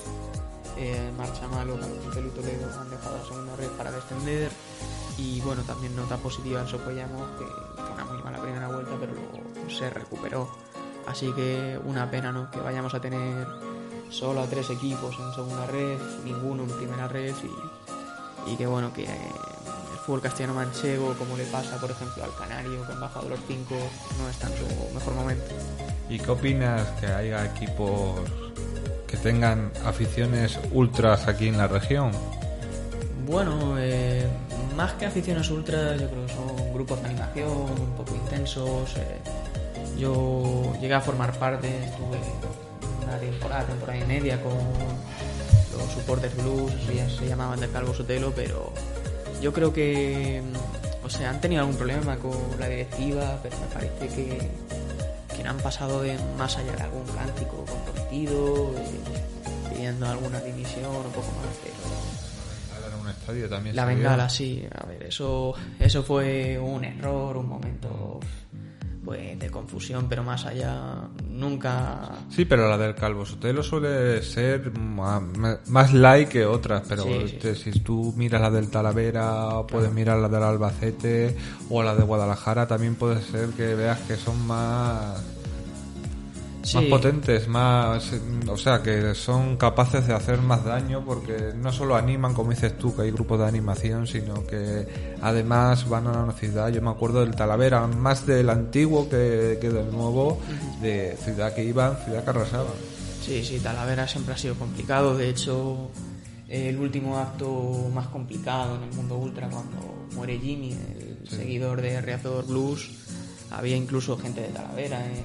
eh, 0.81 1.11
marcha 1.17 1.45
malo, 1.49 1.77
Calvito 1.77 2.19
y 2.19 2.29
Toledo 2.29 2.79
han 2.79 2.89
dejado 2.89 3.17
la 3.17 3.25
segunda 3.25 3.55
red 3.57 3.67
para 3.71 3.91
descender. 3.91 4.49
Y 5.17 5.41
bueno, 5.41 5.61
también 5.63 5.93
nota 5.93 6.15
positiva 6.15 6.61
el 6.61 6.67
Sopollamos 6.69 7.27
que 7.37 7.45
fue 7.81 7.93
una 7.93 8.05
muy 8.05 8.23
mala 8.23 8.41
primera 8.41 8.69
vuelta 8.69 8.91
pero 8.97 9.13
luego 9.13 9.69
se 9.69 9.89
recuperó. 9.89 10.49
Así 11.05 11.33
que 11.33 11.77
una 11.83 12.09
pena 12.09 12.31
¿no? 12.31 12.49
que 12.49 12.59
vayamos 12.59 12.93
a 12.93 13.01
tener 13.01 13.45
solo 14.09 14.41
a 14.41 14.47
tres 14.47 14.69
equipos 14.69 15.17
en 15.19 15.33
segunda 15.33 15.65
red, 15.65 15.99
ninguno 16.23 16.63
en 16.63 16.69
primera 16.69 17.09
red 17.09 17.35
y, 18.45 18.53
y 18.53 18.55
que 18.55 18.65
bueno 18.65 18.93
que 18.93 19.03
el 19.03 19.97
fútbol 20.05 20.21
castellano 20.21 20.53
manchego 20.53 21.13
como 21.15 21.35
le 21.35 21.45
pasa 21.45 21.77
por 21.77 21.91
ejemplo 21.91 22.23
al 22.23 22.33
Canario 22.35 22.85
que 22.85 22.93
han 22.93 22.99
bajado 23.01 23.29
los 23.29 23.39
cinco 23.47 23.75
no 24.17 24.29
está 24.29 24.47
en 24.47 24.57
su 24.57 24.93
mejor 24.93 25.13
momento. 25.13 25.45
¿Y 26.09 26.19
qué 26.19 26.31
opinas 26.31 26.87
que 26.99 27.07
haya 27.07 27.45
equipos 27.45 28.48
que 29.09 29.17
tengan 29.17 29.71
aficiones 29.85 30.59
ultras 30.71 31.27
aquí 31.27 31.47
en 31.47 31.57
la 31.57 31.67
región? 31.67 32.11
Bueno, 33.25 33.75
eh, 33.77 34.27
más 34.75 34.93
que 34.93 35.05
aficiones 35.05 35.49
ultras, 35.49 35.99
yo 35.99 36.09
creo 36.09 36.25
que 36.25 36.33
son 36.33 36.73
grupos 36.73 37.01
de 37.01 37.09
animación 37.09 37.47
un 37.49 37.95
poco 37.97 38.15
intensos. 38.15 38.95
Eh, 38.97 39.19
yo 39.97 40.73
llegué 40.79 40.93
a 40.93 41.01
formar 41.01 41.37
parte, 41.37 41.67
estuve 41.67 42.17
una 43.03 43.17
temporada, 43.17 43.65
temporada 43.65 43.99
y 43.99 44.05
media 44.05 44.41
con 44.41 44.53
los 45.77 45.91
supporters 45.93 46.35
blues, 46.37 46.71
ya 46.93 47.09
se 47.09 47.27
llamaban 47.27 47.59
de 47.59 47.67
Calvo 47.69 47.93
Sotelo, 47.93 48.31
pero 48.35 48.71
yo 49.41 49.51
creo 49.53 49.73
que 49.73 50.41
o 51.03 51.09
sea, 51.09 51.31
han 51.31 51.41
tenido 51.41 51.61
algún 51.61 51.75
problema 51.75 52.17
con 52.17 52.37
la 52.59 52.67
directiva, 52.67 53.39
pero 53.41 53.57
me 53.57 53.65
parece 53.73 54.07
que, 54.15 54.37
han 55.45 55.57
pasado 55.57 56.01
de 56.01 56.17
más 56.37 56.57
allá 56.57 56.71
de 56.73 56.83
algún 56.83 57.05
cántico 57.07 57.65
controvertido, 57.65 58.73
eh, 58.77 59.69
pidiendo 59.69 60.07
alguna 60.07 60.39
división 60.41 60.85
o 60.85 61.03
poco 61.03 61.31
más, 61.37 61.55
pero 61.63 62.99
un 62.99 63.07
estadio 63.07 63.49
también 63.49 63.75
la 63.75 63.85
bengala, 63.85 64.29
sí. 64.29 64.67
A 64.75 64.85
ver, 64.85 65.03
eso, 65.03 65.53
eso 65.79 66.03
fue 66.03 66.59
un 66.59 66.83
error, 66.83 67.37
un 67.37 67.47
momento 67.47 68.19
pues, 69.03 69.39
de 69.39 69.49
confusión, 69.49 70.07
pero 70.09 70.23
más 70.23 70.45
allá 70.45 71.07
nunca... 71.39 72.09
Sí, 72.29 72.45
pero 72.45 72.67
la 72.69 72.77
del 72.77 72.93
Calvo 72.95 73.25
Sotelo 73.25 73.63
suele 73.63 74.21
ser 74.21 74.71
ma- 74.77 75.21
más 75.67 75.93
light 75.93 76.29
que 76.29 76.45
otras, 76.45 76.83
pero 76.87 77.03
Sí, 77.03 77.09
sí. 77.27 77.35
este, 77.35 77.55
si 77.55 77.79
tú 77.79 78.13
miras 78.17 78.41
la 78.41 78.51
del 78.51 78.69
Talavera, 78.69 79.63
puedes 79.67 79.91
mirar 79.93 80.17
la 80.19 80.27
del 80.29 80.43
Albacete 80.43 81.35
o 81.69 81.81
la 81.81 81.95
de 81.95 82.03
Guadalajara, 82.03 82.67
también 82.67 82.95
puede 82.95 83.21
ser 83.21 83.49
que 83.49 83.73
veas 83.75 83.99
que 84.01 84.15
son 84.15 84.45
más 84.45 85.23
más 86.73 86.83
potentes, 86.85 87.47
más, 87.47 88.11
o 88.47 88.57
sea, 88.57 88.81
que 88.83 89.15
son 89.15 89.57
capaces 89.57 90.05
de 90.07 90.13
hacer 90.13 90.39
más 90.41 90.63
daño 90.63 91.03
porque 91.05 91.53
no 91.55 91.71
solo 91.71 91.95
animan, 91.95 92.33
como 92.33 92.51
dices 92.51 92.77
tú, 92.77 92.95
que 92.95 93.03
hay 93.03 93.11
grupos 93.11 93.39
de 93.39 93.45
animación, 93.47 94.05
sino 94.07 94.45
que 94.45 94.87
además 95.21 95.87
van 95.87 96.07
a 96.07 96.23
una 96.23 96.33
ciudad. 96.33 96.69
Yo 96.69 96.81
me 96.81 96.89
acuerdo 96.89 97.21
del 97.21 97.35
Talavera, 97.35 97.87
más 97.87 98.25
del 98.25 98.49
antiguo 98.49 99.09
que, 99.09 99.57
que 99.61 99.69
del 99.69 99.91
nuevo, 99.91 100.39
de 100.81 101.17
ciudad 101.23 101.53
que 101.53 101.63
iban, 101.63 101.97
ciudad 102.03 102.23
que 102.23 102.29
arrasaban. 102.29 102.73
Sí, 103.25 103.43
sí, 103.43 103.59
Talavera 103.59 104.07
siempre 104.07 104.33
ha 104.33 104.37
sido 104.37 104.55
complicado. 104.55 105.15
De 105.17 105.29
hecho, 105.29 105.89
el 106.47 106.77
último 106.79 107.17
acto 107.19 107.89
más 107.93 108.07
complicado 108.07 108.75
en 108.77 108.83
el 108.83 108.93
mundo 108.95 109.17
ultra, 109.17 109.49
cuando 109.49 110.07
muere 110.15 110.37
Jimmy, 110.39 110.71
el 110.73 111.09
Sí. 111.29 111.35
seguidor 111.35 111.81
de 111.81 112.01
Reazor 112.01 112.45
Blues, 112.47 112.89
había 113.51 113.75
incluso 113.75 114.17
gente 114.17 114.41
de 114.41 114.47
Talavera, 114.47 115.05
eh, 115.05 115.23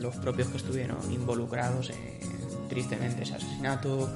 los 0.00 0.16
propios 0.16 0.48
que 0.48 0.56
estuvieron 0.56 0.98
involucrados 1.12 1.90
en, 1.90 2.68
tristemente 2.68 3.22
ese 3.22 3.34
asesinato. 3.34 4.08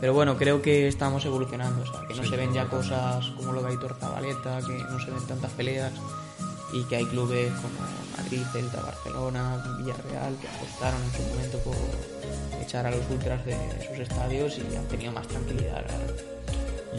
Pero 0.00 0.14
bueno, 0.14 0.36
creo 0.36 0.62
que 0.62 0.88
estamos 0.88 1.24
evolucionando, 1.24 1.82
o 1.82 1.86
sea, 1.86 2.00
que 2.08 2.14
no 2.14 2.22
Sí, 2.22 2.30
se 2.30 2.36
ven 2.36 2.52
ya 2.52 2.66
cosas 2.66 3.26
como 3.36 3.52
lo 3.52 3.62
de 3.62 3.68
Aitor 3.68 3.96
Zabaleta, 3.98 4.60
que 4.60 4.72
no 4.72 4.98
se 4.98 5.10
ven 5.10 5.26
tantas 5.26 5.50
peleas 5.52 5.92
y 6.72 6.82
que 6.84 6.96
hay 6.96 7.06
clubes 7.06 7.52
como 7.52 7.78
Madrid, 8.16 8.42
Celta, 8.52 8.80
Barcelona, 8.80 9.62
Villarreal 9.78 10.36
que 10.36 10.48
apostaron 10.48 11.00
en 11.02 11.12
su 11.12 11.22
momento 11.22 11.58
por 11.58 11.76
echar 12.60 12.86
a 12.86 12.90
los 12.90 13.08
ultras 13.10 13.44
de 13.44 13.56
sus 13.88 13.98
estadios 13.98 14.58
y 14.58 14.76
han 14.76 14.86
tenido 14.86 15.12
más 15.12 15.28
tranquilidad. 15.28 15.82
verdad. 15.82 16.00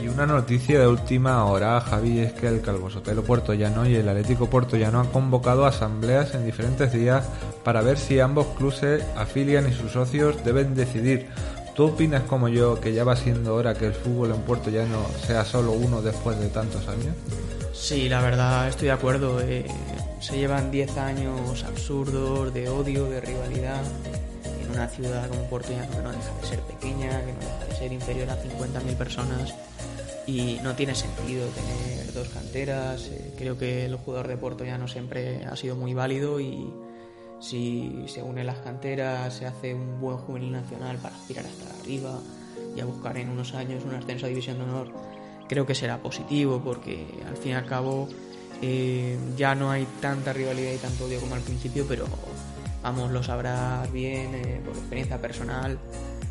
Y 0.01 0.07
una 0.07 0.25
noticia 0.25 0.79
de 0.79 0.87
última 0.87 1.45
hora, 1.45 1.79
Javi, 1.79 2.19
es 2.19 2.33
que 2.33 2.47
el 2.47 2.61
Calvo 2.61 2.89
Sotelo 2.89 3.23
Puerto 3.23 3.53
Llano 3.53 3.87
y 3.87 3.95
el 3.95 4.07
Atlético 4.09 4.49
Puerto 4.49 4.75
Llano 4.75 4.99
han 4.99 5.07
convocado 5.07 5.65
asambleas 5.65 6.35
en 6.35 6.45
diferentes 6.45 6.91
días 6.91 7.25
para 7.63 7.81
ver 7.81 7.97
si 7.97 8.19
ambos 8.19 8.47
clubes 8.57 9.03
afilian 9.15 9.69
y 9.69 9.73
sus 9.73 9.91
socios 9.91 10.43
deben 10.43 10.75
decidir. 10.75 11.27
¿Tú 11.75 11.87
opinas 11.87 12.23
como 12.23 12.47
yo 12.49 12.79
que 12.79 12.93
ya 12.93 13.03
va 13.03 13.15
siendo 13.15 13.55
hora 13.55 13.73
que 13.73 13.85
el 13.87 13.93
fútbol 13.93 14.31
en 14.31 14.41
Puerto 14.41 14.69
Llano 14.69 15.05
sea 15.25 15.43
solo 15.45 15.71
uno 15.71 16.01
después 16.01 16.39
de 16.39 16.47
tantos 16.49 16.87
años? 16.87 17.15
Sí, 17.73 18.07
la 18.07 18.21
verdad 18.21 18.67
estoy 18.67 18.87
de 18.87 18.93
acuerdo. 18.93 19.41
eh, 19.41 19.65
se 20.19 20.37
llevan 20.37 20.71
10 20.71 20.97
años 20.97 21.63
absurdos 21.63 22.53
de 22.53 22.69
odio, 22.69 23.09
de 23.09 23.21
rivalidad 23.21 23.81
en 24.61 24.71
una 24.71 24.87
ciudad 24.87 25.27
como 25.29 25.41
Puerto 25.49 25.71
Llano 25.71 25.91
que 25.91 26.01
no 26.01 26.11
deja 26.11 26.31
de 26.41 26.47
ser 26.47 26.59
pequeña, 26.61 27.09
que 27.25 27.33
no 27.33 27.39
deja 27.39 27.65
de 27.69 27.75
ser 27.75 27.91
inferior 27.93 28.29
a 28.29 28.41
50.000 28.41 28.95
personas 28.95 29.53
y 30.27 30.59
no 30.63 30.75
tiene 30.75 30.95
sentido 30.95 31.47
tener 31.47 32.13
dos 32.13 32.29
canteras. 32.29 33.07
eh, 33.11 33.33
creo 33.37 33.57
que 33.57 33.85
el 33.85 33.95
jugador 33.95 34.27
de 34.27 34.37
Puerto 34.37 34.63
Llano 34.63 34.87
siempre 34.87 35.45
ha 35.45 35.55
sido 35.55 35.75
muy 35.75 35.93
válido 35.93 36.39
y 36.39 36.69
si 37.39 38.05
se 38.07 38.23
unen 38.23 38.47
las 38.47 38.59
canteras 38.59 39.33
se 39.33 39.45
hace 39.45 39.73
un 39.73 39.99
buen 39.99 40.17
juvenil 40.17 40.53
nacional 40.53 40.97
para 40.97 41.15
aspirar 41.15 41.45
hasta 41.45 41.79
arriba 41.81 42.19
y 42.75 42.79
a 42.79 42.85
buscar 42.85 43.17
en 43.17 43.29
unos 43.29 43.53
años 43.53 43.83
un 43.83 43.93
ascenso 43.93 44.25
a 44.25 44.29
División 44.29 44.57
de 44.57 44.63
Honor 44.63 44.87
creo 45.47 45.65
que 45.65 45.75
será 45.75 46.01
positivo 46.01 46.61
porque 46.63 47.05
al 47.27 47.37
fin 47.37 47.51
y 47.51 47.55
al 47.55 47.65
cabo 47.65 48.07
eh, 48.61 49.17
ya 49.35 49.55
no 49.55 49.71
hay 49.71 49.87
tanta 50.01 50.33
rivalidad 50.33 50.71
y 50.71 50.77
tanto 50.77 51.05
odio 51.05 51.19
como 51.19 51.35
al 51.35 51.41
principio, 51.41 51.85
pero 51.87 52.05
vamos, 52.81 53.11
lo 53.11 53.21
sabrás 53.21 53.91
bien 53.91 54.33
eh, 54.35 54.61
por 54.65 54.75
experiencia 54.75 55.19
personal. 55.19 55.77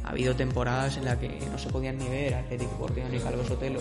Ha 0.05 0.11
habido 0.11 0.37
temporadas 0.37 0.97
en 0.99 1.07
las 1.07 1.17
que 1.17 1.41
no 1.51 1.59
se 1.59 1.71
podían 1.71 1.99
ni 1.99 2.09
ver 2.09 2.35
Atlético 2.35 2.73
Porteño 2.73 3.15
y 3.15 3.19
Calvo 3.19 3.43
Sotelo. 3.45 3.81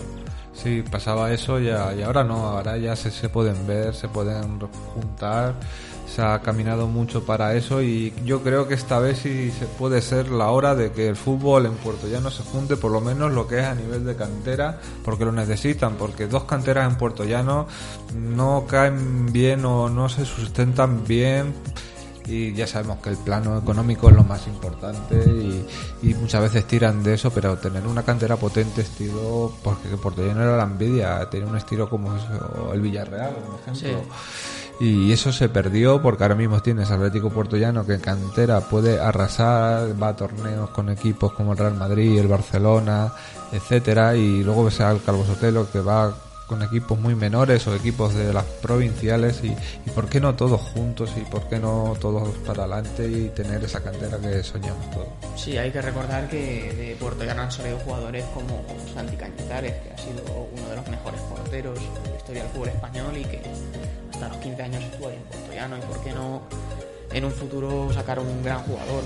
Sí, 0.54 0.82
pasaba 0.90 1.32
eso 1.32 1.58
ya, 1.58 1.94
y 1.94 2.02
ahora 2.02 2.24
no, 2.24 2.46
ahora 2.46 2.78
ya 2.78 2.96
se, 2.96 3.10
se 3.10 3.28
pueden 3.28 3.66
ver, 3.66 3.94
se 3.94 4.08
pueden 4.08 4.60
juntar, 4.94 5.54
se 6.06 6.22
ha 6.22 6.40
caminado 6.40 6.86
mucho 6.86 7.24
para 7.24 7.54
eso 7.54 7.82
y 7.82 8.12
yo 8.24 8.42
creo 8.42 8.68
que 8.68 8.74
esta 8.74 8.98
vez 8.98 9.18
sí 9.18 9.50
se 9.50 9.66
puede 9.66 10.00
ser 10.00 10.28
la 10.28 10.50
hora 10.50 10.74
de 10.74 10.92
que 10.92 11.08
el 11.08 11.16
fútbol 11.16 11.66
en 11.66 11.74
Puerto 11.74 12.06
Llano 12.06 12.30
se 12.30 12.42
junte 12.42 12.76
por 12.76 12.92
lo 12.92 13.00
menos 13.00 13.32
lo 13.32 13.48
que 13.48 13.58
es 13.58 13.64
a 13.64 13.74
nivel 13.74 14.04
de 14.04 14.14
cantera, 14.14 14.78
porque 15.04 15.24
lo 15.24 15.32
necesitan, 15.32 15.94
porque 15.96 16.26
dos 16.26 16.44
canteras 16.44 16.90
en 16.90 16.96
Puerto 16.96 17.24
Llano 17.24 17.66
no 18.14 18.64
caen 18.68 19.32
bien 19.32 19.64
o 19.64 19.88
no 19.88 20.08
se 20.08 20.24
sustentan 20.24 21.04
bien 21.04 21.52
y 22.26 22.52
ya 22.54 22.66
sabemos 22.66 22.98
que 22.98 23.10
el 23.10 23.16
plano 23.16 23.58
económico 23.58 24.08
es 24.08 24.16
lo 24.16 24.24
más 24.24 24.46
importante 24.46 25.16
y, 25.16 25.66
y 26.02 26.14
muchas 26.14 26.42
veces 26.42 26.66
tiran 26.66 27.02
de 27.02 27.14
eso, 27.14 27.30
pero 27.30 27.56
tener 27.58 27.86
una 27.86 28.02
cantera 28.02 28.36
potente, 28.36 28.82
estilo, 28.82 29.52
porque 29.62 29.88
Puerto 30.00 30.24
Llano 30.24 30.42
era 30.42 30.56
la 30.56 30.64
envidia, 30.64 31.28
tenía 31.30 31.46
un 31.46 31.56
estilo 31.56 31.88
como 31.88 32.14
eso, 32.16 32.72
el 32.72 32.80
Villarreal, 32.80 33.34
por 33.34 33.60
ejemplo. 33.60 34.04
Y 34.80 35.12
eso 35.12 35.32
se 35.32 35.48
perdió 35.48 36.02
porque 36.02 36.24
ahora 36.24 36.34
mismo 36.34 36.60
tienes 36.60 36.90
Atlético 36.90 37.30
Puerto 37.30 37.56
Llano 37.56 37.86
que 37.86 37.94
en 37.94 38.00
cantera 38.00 38.60
puede 38.60 39.00
arrasar, 39.00 40.02
va 40.02 40.08
a 40.08 40.16
torneos 40.16 40.70
con 40.70 40.88
equipos 40.88 41.32
como 41.32 41.52
el 41.52 41.58
Real 41.58 41.74
Madrid, 41.74 42.18
el 42.18 42.26
Barcelona, 42.26 43.12
etcétera, 43.52 44.16
y 44.16 44.42
luego 44.42 44.64
ves 44.64 44.80
al 44.80 45.00
Calvo 45.00 45.24
Sotelo 45.24 45.70
que 45.70 45.80
va 45.80 46.12
con 46.46 46.62
equipos 46.62 46.98
muy 46.98 47.14
menores 47.14 47.66
o 47.66 47.74
equipos 47.74 48.14
de 48.14 48.32
las 48.32 48.44
provinciales 48.44 49.40
y, 49.42 49.48
y 49.86 49.90
por 49.94 50.08
qué 50.08 50.20
no 50.20 50.34
todos 50.34 50.60
juntos 50.60 51.12
y 51.16 51.20
por 51.20 51.48
qué 51.48 51.58
no 51.58 51.96
todos 52.00 52.28
para 52.46 52.64
adelante 52.64 53.08
y 53.08 53.28
tener 53.30 53.64
esa 53.64 53.82
cantera 53.82 54.18
que 54.18 54.42
soñamos 54.42 54.90
todos. 54.90 55.08
Sí, 55.36 55.56
hay 55.56 55.70
que 55.70 55.80
recordar 55.80 56.28
que 56.28 56.72
de 56.72 56.96
Puerto 56.96 57.24
Llano 57.24 57.42
han 57.42 57.52
salido 57.52 57.78
jugadores 57.78 58.24
como 58.34 58.64
Santi 58.94 59.16
Cañizares, 59.16 59.72
que 59.82 59.92
ha 59.92 59.98
sido 59.98 60.22
uno 60.52 60.68
de 60.68 60.76
los 60.76 60.88
mejores 60.88 61.20
porteros 61.22 61.78
de 61.78 62.10
la 62.10 62.16
historia 62.16 62.42
del 62.42 62.52
fútbol 62.52 62.68
español 62.68 63.16
y 63.16 63.24
que 63.24 63.40
hasta 64.12 64.28
los 64.28 64.36
15 64.38 64.62
años 64.62 64.84
estuvo 64.84 65.08
ahí 65.08 65.16
en 65.16 65.22
Puerto 65.22 65.52
Llano 65.52 65.78
y 65.78 65.80
por 65.80 66.00
qué 66.02 66.12
no 66.12 66.42
en 67.12 67.24
un 67.24 67.32
futuro 67.32 67.92
sacar 67.92 68.18
un 68.18 68.42
gran 68.42 68.60
jugador. 68.62 69.02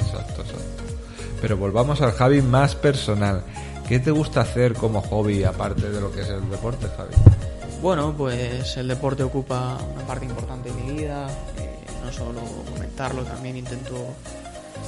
Exacto, 0.00 0.42
exacto. 0.42 0.82
Pero 1.40 1.56
volvamos 1.56 2.00
al 2.00 2.12
Javi 2.12 2.42
más 2.42 2.74
personal. 2.74 3.42
¿Qué 3.88 4.00
te 4.00 4.10
gusta 4.10 4.40
hacer 4.40 4.74
como 4.74 5.00
hobby 5.00 5.44
aparte 5.44 5.88
de 5.88 6.00
lo 6.00 6.10
que 6.10 6.22
es 6.22 6.28
el 6.28 6.50
deporte, 6.50 6.88
Javi? 6.96 7.14
Bueno, 7.80 8.12
pues 8.16 8.76
el 8.78 8.88
deporte 8.88 9.22
ocupa 9.22 9.78
una 9.94 10.04
parte 10.04 10.24
importante 10.24 10.72
de 10.72 10.82
mi 10.82 10.98
vida, 10.98 11.28
eh, 11.56 11.86
no 12.04 12.12
solo 12.12 12.40
comentarlo, 12.72 13.22
también 13.22 13.56
intento, 13.56 13.94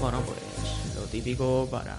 bueno, 0.00 0.20
pues 0.22 0.96
lo 0.96 1.02
típico 1.02 1.68
para 1.70 1.96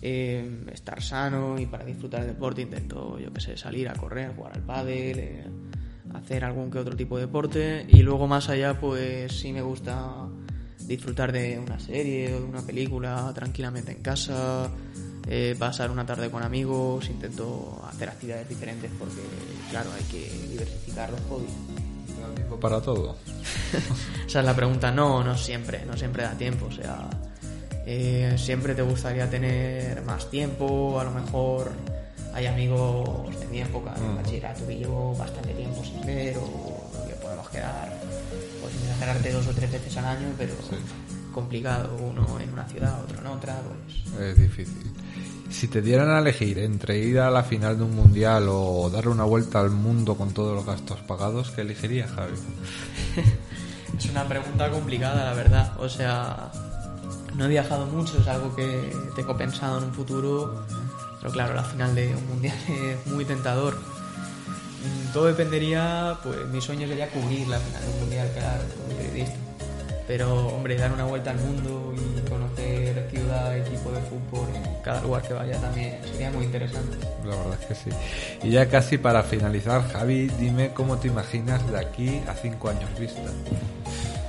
eh, 0.00 0.64
estar 0.72 1.02
sano 1.02 1.58
y 1.58 1.66
para 1.66 1.84
disfrutar 1.84 2.20
del 2.20 2.30
deporte, 2.30 2.62
intento, 2.62 3.18
yo 3.18 3.30
que 3.30 3.42
sé, 3.42 3.58
salir 3.58 3.86
a 3.90 3.92
correr, 3.92 4.34
jugar 4.34 4.54
al 4.54 4.62
pádel, 4.62 5.18
eh, 5.18 5.44
hacer 6.14 6.46
algún 6.46 6.70
que 6.70 6.78
otro 6.78 6.96
tipo 6.96 7.16
de 7.16 7.26
deporte 7.26 7.84
y 7.88 8.02
luego 8.02 8.26
más 8.26 8.48
allá, 8.48 8.80
pues 8.80 9.38
sí 9.38 9.52
me 9.52 9.60
gusta 9.60 10.28
disfrutar 10.86 11.32
de 11.32 11.58
una 11.58 11.78
serie 11.78 12.32
o 12.34 12.40
de 12.40 12.46
una 12.46 12.62
película 12.62 13.30
tranquilamente 13.34 13.92
en 13.92 14.02
casa, 14.02 14.70
eh, 15.26 15.56
pasar 15.58 15.90
una 15.90 16.06
tarde 16.06 16.30
con 16.30 16.42
amigos, 16.42 17.08
intento 17.08 17.84
hacer 17.88 18.08
actividades 18.08 18.48
diferentes 18.48 18.90
porque, 18.98 19.22
claro, 19.70 19.90
hay 19.96 20.04
que 20.04 20.30
diversificar 20.48 21.10
los 21.10 21.20
hobbies. 21.28 21.50
¿Da 22.20 22.34
tiempo 22.34 22.58
para 22.58 22.80
todo? 22.80 23.16
Esa 24.26 24.40
es 24.40 24.44
la 24.44 24.54
pregunta. 24.56 24.90
No, 24.90 25.22
no 25.24 25.36
siempre, 25.36 25.84
no 25.84 25.96
siempre 25.96 26.22
da 26.22 26.32
tiempo. 26.32 26.66
O 26.66 26.72
sea, 26.72 27.08
eh, 27.86 28.34
siempre 28.38 28.74
te 28.74 28.82
gustaría 28.82 29.28
tener 29.28 30.02
más 30.02 30.30
tiempo. 30.30 30.98
A 31.00 31.04
lo 31.04 31.10
mejor 31.10 31.72
hay 32.32 32.46
amigos 32.46 33.38
de 33.40 33.46
mi 33.48 33.60
época 33.60 33.92
de 33.94 34.00
Mm. 34.00 34.16
bachillerato 34.16 34.66
que 34.66 34.76
llevo 34.76 35.14
bastante 35.16 35.52
tiempo 35.54 35.82
sin 35.84 36.00
ver 36.06 36.36
o 36.38 36.90
que 37.08 37.14
podemos 37.14 37.48
quedar, 37.50 37.92
pues 38.60 38.74
encerrarte 38.92 39.32
dos 39.32 39.46
o 39.46 39.52
tres 39.52 39.70
veces 39.72 39.96
al 39.96 40.04
año, 40.06 40.28
pero 40.38 40.54
complicado. 41.32 41.96
Uno 42.00 42.40
en 42.40 42.52
una 42.52 42.64
ciudad, 42.66 43.02
otro 43.04 43.18
en 43.20 43.26
otra, 43.26 43.56
pues 43.60 44.20
Es 44.30 44.38
difícil. 44.38 44.92
Si 45.50 45.68
te 45.68 45.80
dieran 45.80 46.10
a 46.10 46.18
elegir 46.18 46.58
entre 46.58 46.98
ir 46.98 47.20
a 47.20 47.30
la 47.30 47.42
final 47.42 47.78
de 47.78 47.84
un 47.84 47.94
mundial 47.94 48.46
o 48.48 48.90
darle 48.90 49.10
una 49.10 49.24
vuelta 49.24 49.60
al 49.60 49.70
mundo 49.70 50.16
con 50.16 50.32
todos 50.32 50.54
los 50.54 50.66
gastos 50.66 51.00
pagados, 51.00 51.50
¿qué 51.52 51.62
elegirías, 51.62 52.10
Javi? 52.10 52.34
Es 53.98 54.10
una 54.10 54.28
pregunta 54.28 54.70
complicada, 54.70 55.24
la 55.24 55.32
verdad. 55.32 55.72
O 55.78 55.88
sea, 55.88 56.50
no 57.34 57.46
he 57.46 57.48
viajado 57.48 57.86
mucho, 57.86 58.18
es 58.20 58.28
algo 58.28 58.54
que 58.54 58.94
tengo 59.14 59.36
pensado 59.36 59.78
en 59.78 59.84
un 59.84 59.94
futuro. 59.94 60.66
Pero 61.20 61.32
claro, 61.32 61.54
la 61.54 61.64
final 61.64 61.94
de 61.94 62.14
un 62.14 62.28
mundial 62.28 62.56
es 62.68 63.06
muy 63.06 63.24
tentador. 63.24 63.78
Todo 65.12 65.26
dependería, 65.26 66.18
pues 66.22 66.46
mi 66.48 66.60
sueño 66.60 66.86
sería 66.86 67.08
cubrir 67.08 67.48
la 67.48 67.58
final 67.58 67.82
del 67.82 68.00
mundial, 68.00 68.30
claro, 68.34 68.64
periodista. 68.96 69.45
Pero, 70.06 70.48
hombre, 70.48 70.76
dar 70.76 70.92
una 70.92 71.04
vuelta 71.04 71.30
al 71.30 71.38
mundo 71.38 71.92
y 71.96 72.28
conocer 72.28 73.08
ciudad, 73.10 73.56
equipo 73.56 73.90
de 73.90 74.00
fútbol 74.02 74.48
en 74.54 74.82
cada 74.82 75.00
lugar 75.00 75.22
que 75.22 75.34
vaya 75.34 75.58
también 75.60 75.98
sería 76.12 76.30
muy 76.30 76.44
interesante. 76.44 76.96
La 77.24 77.34
verdad 77.36 77.58
es 77.60 77.66
que 77.66 77.74
sí. 77.74 77.90
Y 78.42 78.50
ya 78.50 78.66
casi 78.68 78.98
para 78.98 79.22
finalizar, 79.22 79.86
Javi, 79.88 80.28
dime 80.38 80.70
cómo 80.72 80.98
te 80.98 81.08
imaginas 81.08 81.68
de 81.70 81.78
aquí 81.78 82.22
a 82.28 82.34
cinco 82.34 82.68
años 82.68 82.88
vista. 82.98 83.22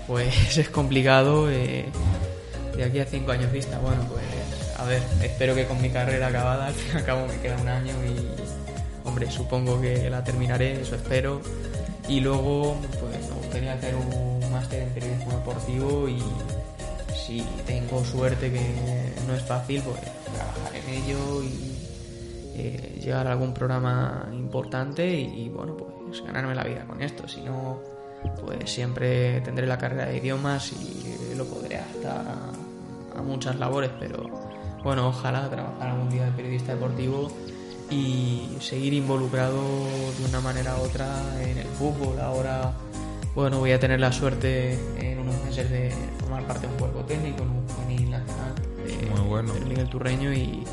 Pues 0.07 0.57
es 0.57 0.69
complicado. 0.69 1.49
Eh, 1.51 1.85
de 2.75 2.83
aquí 2.83 2.99
a 2.99 3.05
cinco 3.05 3.31
años 3.31 3.51
vista, 3.51 3.79
bueno, 3.79 4.03
pues 4.07 4.23
a 4.77 4.85
ver, 4.85 5.01
espero 5.23 5.55
que 5.55 5.65
con 5.65 5.81
mi 5.81 5.89
carrera 5.89 6.27
acabada, 6.27 6.67
al 6.67 6.73
fin 6.73 6.91
y 6.93 6.97
al 6.97 7.05
cabo 7.05 7.27
me 7.27 7.39
queda 7.39 7.57
un 7.57 7.67
año 7.67 7.93
y, 8.05 9.07
hombre, 9.07 9.29
supongo 9.31 9.81
que 9.81 10.09
la 10.09 10.23
terminaré, 10.23 10.81
eso 10.81 10.95
espero. 10.95 11.41
Y 12.07 12.21
luego, 12.21 12.77
pues 12.99 13.29
me 13.29 13.35
gustaría 13.35 13.73
hacer 13.73 13.95
un 13.95 14.36
en 14.71 14.89
periodismo 14.89 15.33
deportivo 15.33 16.07
y 16.07 16.21
si 17.15 17.41
tengo 17.65 18.03
suerte, 18.05 18.51
que 18.51 19.13
no 19.27 19.33
es 19.33 19.43
fácil, 19.43 19.81
pues 19.81 19.99
trabajar 20.33 20.75
en 20.75 21.03
ello 21.03 21.43
y 21.43 21.77
eh, 22.55 22.99
llegar 23.03 23.27
a 23.27 23.33
algún 23.33 23.53
programa 23.53 24.29
importante 24.31 25.07
y, 25.09 25.49
bueno, 25.49 25.75
pues 25.75 26.23
ganarme 26.23 26.55
la 26.55 26.63
vida 26.63 26.85
con 26.85 27.01
esto. 27.01 27.27
Si 27.27 27.41
no, 27.41 27.79
pues 28.41 28.71
siempre 28.71 29.41
tendré 29.41 29.67
la 29.67 29.77
carrera 29.77 30.05
de 30.05 30.17
idiomas 30.17 30.71
y 30.71 31.35
lo 31.35 31.45
podré 31.45 31.77
adaptar 31.77 32.25
a, 32.27 33.19
a 33.19 33.21
muchas 33.21 33.57
labores, 33.57 33.91
pero 33.99 34.23
bueno, 34.83 35.09
ojalá 35.09 35.49
trabajar 35.49 35.89
algún 35.89 36.09
día 36.09 36.25
de 36.25 36.31
periodista 36.31 36.73
deportivo 36.73 37.31
y 37.89 38.49
seguir 38.59 38.93
involucrado 38.93 39.61
de 40.17 40.25
una 40.27 40.41
manera 40.41 40.75
u 40.77 40.83
otra 40.83 41.07
en 41.41 41.57
el 41.57 41.67
fútbol. 41.67 42.19
Ahora, 42.19 42.73
bueno, 43.41 43.59
voy 43.59 43.71
a 43.71 43.79
tener 43.79 43.99
la 43.99 44.11
suerte 44.11 44.77
en 44.97 45.19
unos 45.19 45.35
meses 45.43 45.69
de 45.69 45.91
formar 46.19 46.43
parte 46.47 46.65
de 46.65 46.73
un 46.73 46.79
cuerpo 46.79 47.01
técnico 47.01 47.43
en 47.43 47.49
un 47.49 47.67
juvenil 47.67 48.09
nacional 48.09 48.53
de, 48.85 49.09
Muy 49.11 49.27
bueno. 49.27 49.53
del 49.53 49.65
Miguel 49.65 49.89
Turreño 49.89 50.33
y 50.33 50.63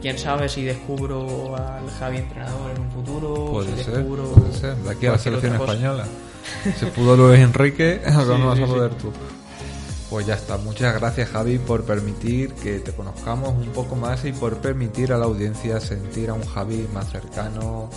quién 0.00 0.18
sabe 0.18 0.48
si 0.48 0.64
descubro 0.64 1.54
al 1.56 1.88
Javi 1.98 2.16
entrenador 2.18 2.72
en 2.74 2.82
un 2.82 2.90
futuro, 2.90 3.52
Puede 3.52 3.76
si 3.76 3.84
ser, 3.84 3.94
descubro 3.94 4.24
puede 4.32 4.52
ser. 4.54 4.76
De 4.76 4.90
aquí 4.90 5.06
a 5.06 5.12
la 5.12 5.18
selección 5.18 5.54
española. 5.54 6.04
Se 6.78 6.86
pudo 6.86 7.16
Luis 7.16 7.38
Enrique, 7.38 8.00
ahora 8.06 8.34
Sí, 8.36 8.40
no 8.40 8.46
vas 8.48 8.56
sí, 8.58 8.62
a 8.64 8.66
sí. 8.66 8.72
poder 8.72 8.94
tú. 8.96 9.12
Pues 10.10 10.26
ya 10.26 10.34
está. 10.34 10.58
Muchas 10.58 10.94
gracias, 10.98 11.28
Javi, 11.30 11.58
por 11.58 11.84
permitir 11.84 12.52
que 12.54 12.80
te 12.80 12.90
conozcamos 12.92 13.50
un 13.50 13.68
poco 13.72 13.94
más 13.96 14.24
y 14.24 14.32
por 14.32 14.56
permitir 14.58 15.12
a 15.12 15.16
la 15.16 15.24
audiencia 15.26 15.78
sentir 15.80 16.28
a 16.28 16.34
un 16.34 16.44
Javi 16.44 16.86
más 16.92 17.08
cercano. 17.10 17.88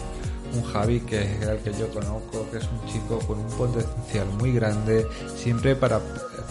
Un 0.55 0.63
Javi 0.63 1.01
que 1.01 1.21
es 1.21 1.41
el 1.41 1.57
que 1.59 1.73
yo 1.73 1.89
conozco, 1.89 2.49
que 2.51 2.57
es 2.57 2.63
un 2.63 2.85
chico 2.91 3.19
con 3.27 3.39
un 3.39 3.47
potencial 3.51 4.27
muy 4.39 4.53
grande, 4.53 5.05
siempre 5.35 5.75
para, 5.75 5.99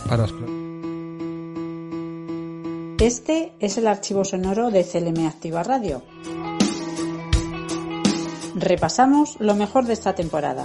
para 0.09 0.27
Este 2.99 3.53
es 3.61 3.79
el 3.79 3.87
archivo 3.87 4.25
sonoro 4.25 4.71
de 4.71 4.85
CLM 4.85 5.27
Activa 5.27 5.63
Radio. 5.63 6.03
Repasamos 8.55 9.37
lo 9.41 9.55
mejor 9.55 9.87
de 9.87 9.95
esta 9.95 10.15
temporada. 10.15 10.65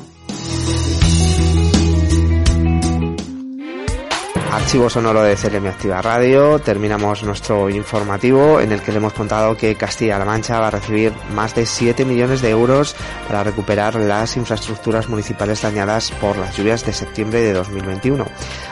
Archivo 4.51 4.89
sonoro 4.89 5.21
de 5.21 5.35
CLM 5.35 5.67
Activa 5.67 6.01
Radio. 6.01 6.57
Terminamos 6.57 7.23
nuestro 7.23 7.69
informativo 7.69 8.59
en 8.59 8.71
el 8.71 8.81
que 8.81 8.91
le 8.91 8.97
hemos 8.97 9.13
contado 9.13 9.55
que 9.55 9.75
Castilla-La 9.75 10.25
Mancha 10.25 10.59
va 10.59 10.69
a 10.69 10.71
recibir 10.71 11.13
más 11.35 11.53
de 11.53 11.67
7 11.67 12.03
millones 12.03 12.41
de 12.41 12.49
euros 12.49 12.95
para 13.27 13.43
recuperar 13.43 13.93
las 13.93 14.37
infraestructuras 14.37 15.07
municipales 15.07 15.61
dañadas 15.61 16.09
por 16.19 16.35
las 16.35 16.57
lluvias 16.57 16.83
de 16.83 16.93
septiembre 16.93 17.41
de 17.41 17.53
2021. 17.53 18.25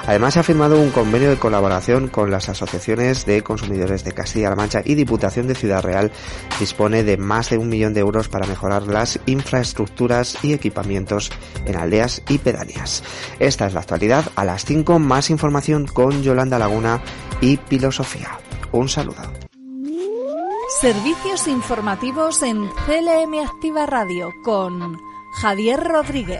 Además, 0.07 0.33
se 0.33 0.39
ha 0.39 0.43
firmado 0.43 0.79
un 0.79 0.89
convenio 0.89 1.29
de 1.29 1.37
colaboración 1.37 2.07
con 2.07 2.31
las 2.31 2.49
asociaciones 2.49 3.27
de 3.27 3.43
consumidores 3.43 4.03
de 4.03 4.13
Castilla-La 4.13 4.55
Mancha 4.55 4.81
y 4.83 4.95
Diputación 4.95 5.47
de 5.47 5.55
Ciudad 5.55 5.83
Real. 5.83 6.11
Dispone 6.59 7.03
de 7.03 7.17
más 7.17 7.51
de 7.51 7.59
un 7.59 7.69
millón 7.69 7.93
de 7.93 7.99
euros 7.99 8.29
para 8.29 8.47
mejorar 8.47 8.83
las 8.83 9.19
infraestructuras 9.27 10.43
y 10.43 10.53
equipamientos 10.53 11.31
en 11.65 11.75
aldeas 11.75 12.23
y 12.29 12.39
pedanías. 12.39 13.03
Esta 13.37 13.67
es 13.67 13.73
la 13.73 13.81
actualidad. 13.81 14.25
A 14.35 14.43
las 14.43 14.65
5 14.65 14.97
más 14.97 15.29
información 15.29 15.67
con 15.85 16.23
Yolanda 16.23 16.57
Laguna 16.57 17.01
y 17.41 17.57
Filosofía. 17.57 18.39
Un 18.71 18.89
saludo. 18.89 19.21
Servicios 20.81 21.47
informativos 21.47 22.43
en 22.43 22.67
CLM 22.85 23.45
Activa 23.45 23.85
Radio 23.85 24.33
con 24.43 24.97
Javier 25.41 25.81
Rodríguez. 25.81 26.35